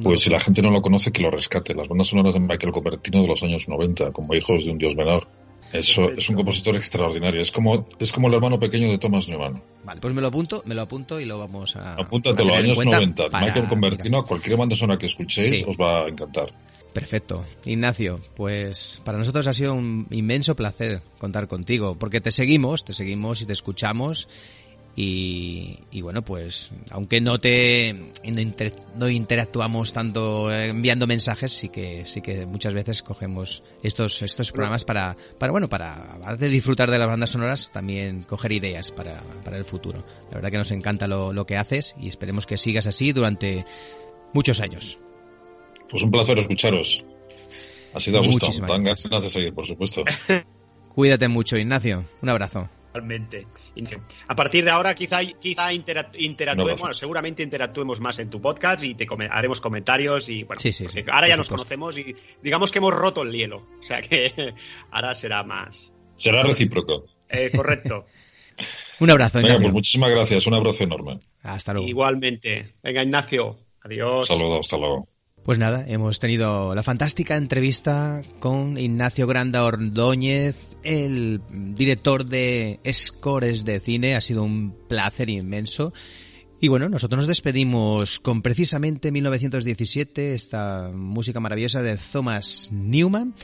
Pues 0.02 0.20
si 0.20 0.30
la 0.30 0.38
gente 0.40 0.62
no 0.62 0.70
lo 0.70 0.80
conoce, 0.82 1.10
que 1.12 1.22
lo 1.22 1.30
rescate. 1.30 1.74
Las 1.74 1.88
bandas 1.88 2.08
sonoras 2.08 2.34
de 2.34 2.40
Michael 2.40 2.72
Convertino 2.72 3.22
de 3.22 3.28
los 3.28 3.42
años 3.42 3.68
90, 3.68 4.12
como 4.12 4.34
Hijos 4.34 4.64
de 4.64 4.70
un 4.70 4.78
Dios 4.78 4.94
menor. 4.96 5.26
Eso 5.72 6.10
es 6.10 6.28
un 6.28 6.34
compositor 6.36 6.74
extraordinario. 6.74 7.40
Es 7.40 7.52
como, 7.52 7.86
es 7.98 8.12
como 8.12 8.26
el 8.28 8.34
hermano 8.34 8.58
pequeño 8.58 8.88
de 8.88 8.98
Thomas 8.98 9.28
Newman. 9.28 9.62
Vale, 9.84 10.00
pues 10.00 10.12
me 10.14 10.20
lo 10.20 10.26
apunto, 10.28 10.62
me 10.66 10.74
lo 10.74 10.82
apunto 10.82 11.20
y 11.20 11.24
lo 11.24 11.38
vamos 11.38 11.76
a. 11.76 11.94
Apúntatelo, 11.94 12.54
a 12.54 12.58
años 12.58 12.76
cuenta 12.76 12.96
90. 12.96 13.28
para- 13.28 13.46
Michael 13.46 13.68
Convertino, 13.68 14.24
cualquier 14.24 14.56
banda 14.56 14.74
sonora 14.74 14.98
que 14.98 15.06
escuchéis 15.06 15.58
Sí. 15.58 15.64
os 15.68 15.76
va 15.76 16.04
a 16.04 16.08
encantar. 16.08 16.52
Perfecto. 16.92 17.46
Ignacio, 17.66 18.20
pues 18.34 19.00
para 19.04 19.16
nosotros 19.16 19.46
ha 19.46 19.54
sido 19.54 19.74
un 19.74 20.08
inmenso 20.10 20.56
placer 20.56 21.02
contar 21.18 21.46
contigo, 21.46 21.96
porque 21.96 22.20
te 22.20 22.32
seguimos, 22.32 22.84
te 22.84 22.92
seguimos 22.92 23.40
y 23.42 23.46
te 23.46 23.52
escuchamos. 23.52 24.28
Y, 25.02 25.78
y 25.90 26.02
bueno, 26.02 26.20
pues 26.22 26.72
aunque 26.90 27.22
no 27.22 27.40
te 27.40 27.94
no, 28.22 28.40
inter- 28.42 28.74
no 28.96 29.08
interactuamos 29.08 29.94
tanto 29.94 30.52
eh, 30.52 30.66
enviando 30.68 31.06
mensajes, 31.06 31.52
sí 31.52 31.70
que 31.70 32.04
sí 32.04 32.20
que 32.20 32.44
muchas 32.44 32.74
veces 32.74 33.02
cogemos 33.02 33.62
estos 33.82 34.20
estos 34.20 34.52
programas 34.52 34.84
para 34.84 35.16
para 35.38 35.52
bueno 35.52 35.70
para 35.70 36.36
de 36.38 36.48
disfrutar 36.50 36.90
de 36.90 36.98
las 36.98 37.08
bandas 37.08 37.30
sonoras, 37.30 37.70
también 37.72 38.24
coger 38.24 38.52
ideas 38.52 38.90
para, 38.90 39.22
para 39.42 39.56
el 39.56 39.64
futuro. 39.64 40.04
La 40.28 40.34
verdad 40.34 40.50
que 40.50 40.58
nos 40.58 40.70
encanta 40.70 41.08
lo, 41.08 41.32
lo 41.32 41.46
que 41.46 41.56
haces 41.56 41.94
y 41.98 42.08
esperemos 42.08 42.44
que 42.44 42.58
sigas 42.58 42.86
así 42.86 43.12
durante 43.12 43.64
muchos 44.34 44.60
años. 44.60 44.98
Pues 45.88 46.02
un 46.02 46.10
placer 46.10 46.38
escucharos. 46.40 47.06
Ha 47.94 48.00
sido 48.00 48.18
a 48.18 48.26
gusto. 48.26 48.48
Dan 48.68 48.84
ganas 48.84 49.22
de 49.22 49.30
seguir, 49.30 49.54
por 49.54 49.64
supuesto. 49.64 50.04
Cuídate 50.94 51.28
mucho, 51.28 51.56
Ignacio. 51.56 52.04
Un 52.20 52.28
abrazo. 52.28 52.68
Totalmente. 52.92 53.46
A 54.26 54.34
partir 54.34 54.64
de 54.64 54.70
ahora 54.70 54.94
quizá, 54.96 55.20
quizá 55.40 55.72
interactuemos, 55.72 56.80
bueno, 56.80 56.92
seguramente 56.94 57.42
interactuemos 57.42 58.00
más 58.00 58.18
en 58.18 58.28
tu 58.30 58.40
podcast 58.40 58.82
y 58.82 58.94
te 58.94 59.06
haremos 59.30 59.60
comentarios 59.60 60.28
y 60.28 60.42
bueno, 60.42 60.58
Sí, 60.60 60.72
sí, 60.72 60.86
ahora 61.10 61.28
ya 61.28 61.36
nos 61.36 61.46
supuesto. 61.46 61.68
conocemos 61.68 61.98
y 61.98 62.14
digamos 62.42 62.72
que 62.72 62.78
hemos 62.78 62.92
roto 62.92 63.22
el 63.22 63.32
hielo, 63.32 63.58
o 63.78 63.82
sea 63.82 64.00
que 64.00 64.32
ahora 64.90 65.14
será 65.14 65.44
más. 65.44 65.92
Será 66.16 66.42
recíproco. 66.42 67.04
Eh, 67.28 67.50
correcto. 67.54 68.06
Un 69.00 69.10
abrazo, 69.10 69.38
Venga, 69.38 69.50
Ignacio. 69.50 69.62
pues 69.66 69.72
muchísimas 69.72 70.10
gracias. 70.10 70.46
Un 70.46 70.54
abrazo 70.54 70.84
enorme. 70.84 71.20
Hasta 71.42 71.72
luego. 71.72 71.88
Igualmente. 71.88 72.74
Venga, 72.82 73.02
Ignacio. 73.04 73.56
Adiós. 73.82 74.26
Saludos, 74.26 74.58
hasta 74.60 74.76
luego. 74.76 75.08
Pues 75.44 75.58
nada, 75.58 75.84
hemos 75.88 76.18
tenido 76.18 76.74
la 76.74 76.82
fantástica 76.82 77.36
entrevista 77.36 78.22
con 78.40 78.76
Ignacio 78.76 79.26
Granda 79.26 79.64
Ordóñez, 79.64 80.76
el 80.82 81.40
director 81.50 82.26
de 82.26 82.78
Scores 82.92 83.64
de 83.64 83.80
Cine. 83.80 84.16
Ha 84.16 84.20
sido 84.20 84.42
un 84.42 84.76
placer 84.86 85.30
inmenso. 85.30 85.94
Y 86.60 86.68
bueno, 86.68 86.90
nosotros 86.90 87.16
nos 87.20 87.26
despedimos 87.26 88.20
con 88.20 88.42
precisamente 88.42 89.10
1917, 89.10 90.34
esta 90.34 90.90
música 90.94 91.40
maravillosa 91.40 91.80
de 91.80 91.96
Thomas 91.96 92.68
Newman. 92.70 93.34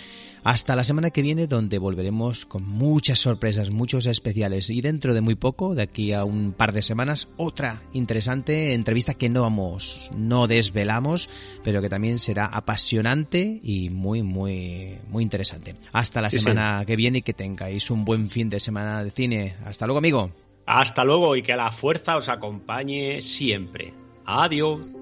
Hasta 0.46 0.76
la 0.76 0.84
semana 0.84 1.10
que 1.10 1.22
viene, 1.22 1.48
donde 1.48 1.76
volveremos 1.78 2.46
con 2.46 2.62
muchas 2.64 3.18
sorpresas, 3.18 3.70
muchos 3.70 4.06
especiales. 4.06 4.70
Y 4.70 4.80
dentro 4.80 5.12
de 5.12 5.20
muy 5.20 5.34
poco, 5.34 5.74
de 5.74 5.82
aquí 5.82 6.12
a 6.12 6.24
un 6.24 6.52
par 6.52 6.72
de 6.72 6.82
semanas, 6.82 7.26
otra 7.36 7.82
interesante 7.92 8.72
entrevista 8.72 9.14
que 9.14 9.28
no 9.28 9.42
vamos, 9.42 10.08
no 10.14 10.46
desvelamos, 10.46 11.28
pero 11.64 11.82
que 11.82 11.88
también 11.88 12.20
será 12.20 12.46
apasionante 12.46 13.58
y 13.60 13.90
muy, 13.90 14.22
muy, 14.22 15.00
muy 15.08 15.24
interesante. 15.24 15.74
Hasta 15.92 16.22
la 16.22 16.30
Sí, 16.30 16.38
semana 16.38 16.84
que 16.86 16.94
viene 16.94 17.18
y 17.18 17.22
que 17.22 17.34
tengáis 17.34 17.90
un 17.90 18.04
buen 18.04 18.30
fin 18.30 18.48
de 18.48 18.60
semana 18.60 19.02
de 19.02 19.10
cine. 19.10 19.56
Hasta 19.64 19.86
luego, 19.86 19.98
amigo. 19.98 20.30
Hasta 20.64 21.02
luego 21.02 21.34
y 21.34 21.42
que 21.42 21.56
la 21.56 21.72
fuerza 21.72 22.16
os 22.16 22.28
acompañe 22.28 23.20
siempre. 23.20 23.92
Adiós. 24.24 24.94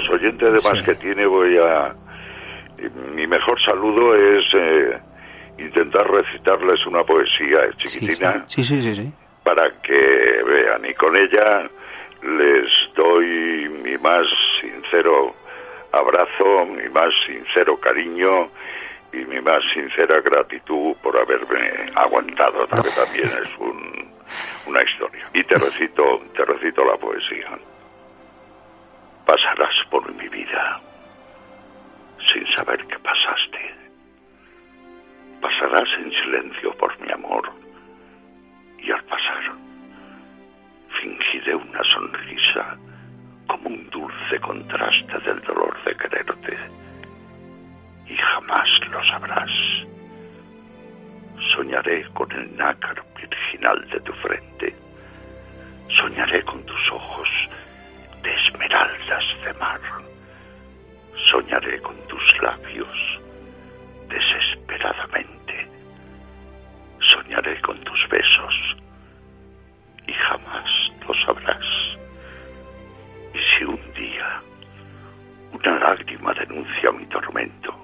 Los 0.00 0.10
oyentes 0.10 0.52
de 0.52 0.70
más 0.70 0.82
que 0.82 0.94
tiene 0.94 1.26
voy 1.26 1.58
a... 1.58 1.94
Mi 3.14 3.26
mejor 3.26 3.60
saludo 3.62 4.14
es 4.14 4.44
eh, 4.54 4.98
intentar 5.58 6.10
recitarles 6.10 6.86
una 6.86 7.04
poesía 7.04 7.70
chiquitina 7.76 8.44
Sí, 8.46 8.64
sí, 8.64 8.80
sí, 8.80 8.94
sí. 8.94 9.12
para 9.44 9.70
que 9.82 10.42
vean 10.46 10.86
y 10.86 10.94
con 10.94 11.14
ella 11.16 11.68
les 12.22 12.70
doy 12.96 13.68
mi 13.82 13.98
más 13.98 14.26
sincero 14.60 15.34
abrazo, 15.92 16.64
mi 16.66 16.88
más 16.88 17.10
sincero 17.26 17.78
cariño 17.78 18.48
y 19.12 19.18
mi 19.18 19.40
más 19.40 19.62
sincera 19.74 20.20
gratitud 20.20 20.96
por 21.02 21.18
haberme 21.18 21.90
aguantado, 21.94 22.66
que 22.68 22.90
también 22.90 23.28
es 23.42 23.58
un, 23.58 24.10
una 24.66 24.82
historia. 24.82 25.28
Y 25.34 25.42
te 25.44 25.54
recito, 25.58 26.22
te 26.34 26.44
recito 26.44 26.84
la 26.84 26.96
poesía. 26.96 27.58
Pasarás 29.30 29.76
por 29.90 30.12
mi 30.12 30.26
vida 30.26 30.80
sin 32.32 32.44
saber 32.48 32.84
que 32.88 32.98
pasaste. 32.98 33.74
Pasarás 35.40 35.88
en 36.00 36.10
silencio 36.10 36.76
por 36.76 36.98
mi 36.98 37.12
amor 37.12 37.48
y 38.76 38.90
al 38.90 39.04
pasar 39.04 39.52
fingiré 41.00 41.54
una 41.54 41.80
sonrisa 41.84 42.76
como 43.46 43.68
un 43.68 43.88
dulce 43.90 44.40
contraste 44.40 45.20
del 45.20 45.40
dolor 45.42 45.78
de 45.84 45.96
quererte 45.96 46.58
y 48.08 48.16
jamás 48.16 48.68
lo 48.90 49.04
sabrás. 49.04 49.52
Soñaré 51.54 52.04
con 52.14 52.32
el 52.32 52.56
nácar 52.56 53.00
virginal 53.14 53.88
de 53.90 54.00
tu 54.00 54.12
frente. 54.14 54.74
Soñaré 56.00 56.42
con 56.42 56.66
tus 56.66 56.90
ojos 56.90 57.28
de 58.22 58.34
esmeraldas 58.34 59.24
de 59.44 59.52
mar. 59.54 59.80
Soñaré 61.30 61.80
con 61.80 61.96
tus 62.08 62.42
labios 62.42 63.20
desesperadamente. 64.08 65.68
Soñaré 67.00 67.60
con 67.60 67.78
tus 67.80 68.08
besos 68.08 68.76
y 70.06 70.12
jamás 70.12 70.92
lo 71.06 71.14
sabrás. 71.24 71.66
Y 73.34 73.38
si 73.38 73.64
un 73.64 73.92
día 73.94 74.42
una 75.52 75.78
lágrima 75.78 76.32
denuncia 76.34 76.92
mi 76.92 77.06
tormento, 77.06 77.74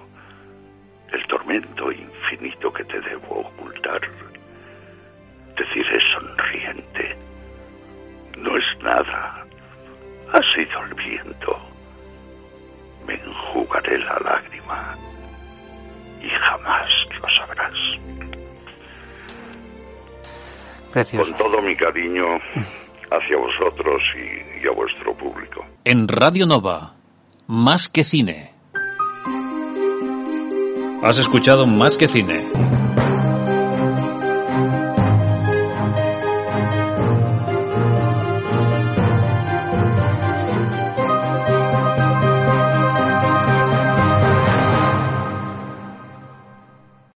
el 1.13 1.27
tormento 1.27 1.93
infinito 1.93 2.73
que 2.73 2.85
te 2.85 3.01
debo 3.01 3.41
ocultar, 3.41 4.01
te 5.57 5.65
diré 5.75 6.01
sonriente, 6.13 7.17
no 8.39 8.57
es 8.57 8.65
nada, 8.83 9.47
ha 10.33 10.41
sido 10.55 10.83
el 10.85 10.95
viento, 10.95 11.59
me 13.07 13.15
enjugaré 13.15 13.99
la 13.99 14.19
lágrima 14.19 14.97
y 16.21 16.29
jamás 16.29 16.89
lo 17.21 17.29
sabrás. 17.31 17.73
Precioso. 20.93 21.31
Con 21.37 21.39
todo 21.39 21.63
mi 21.63 21.77
cariño 21.77 22.25
hacia 23.11 23.37
vosotros 23.37 24.03
y, 24.17 24.65
y 24.65 24.69
a 24.69 24.73
vuestro 24.73 25.15
público. 25.17 25.65
En 25.85 26.09
Radio 26.09 26.47
Nova, 26.47 26.95
Más 27.47 27.89
que 27.89 28.03
Cine. 28.05 28.53
Has 31.03 31.19
escuchado 31.19 31.67
Más 31.67 31.97
que 31.97 32.09
Cine. 32.09 32.47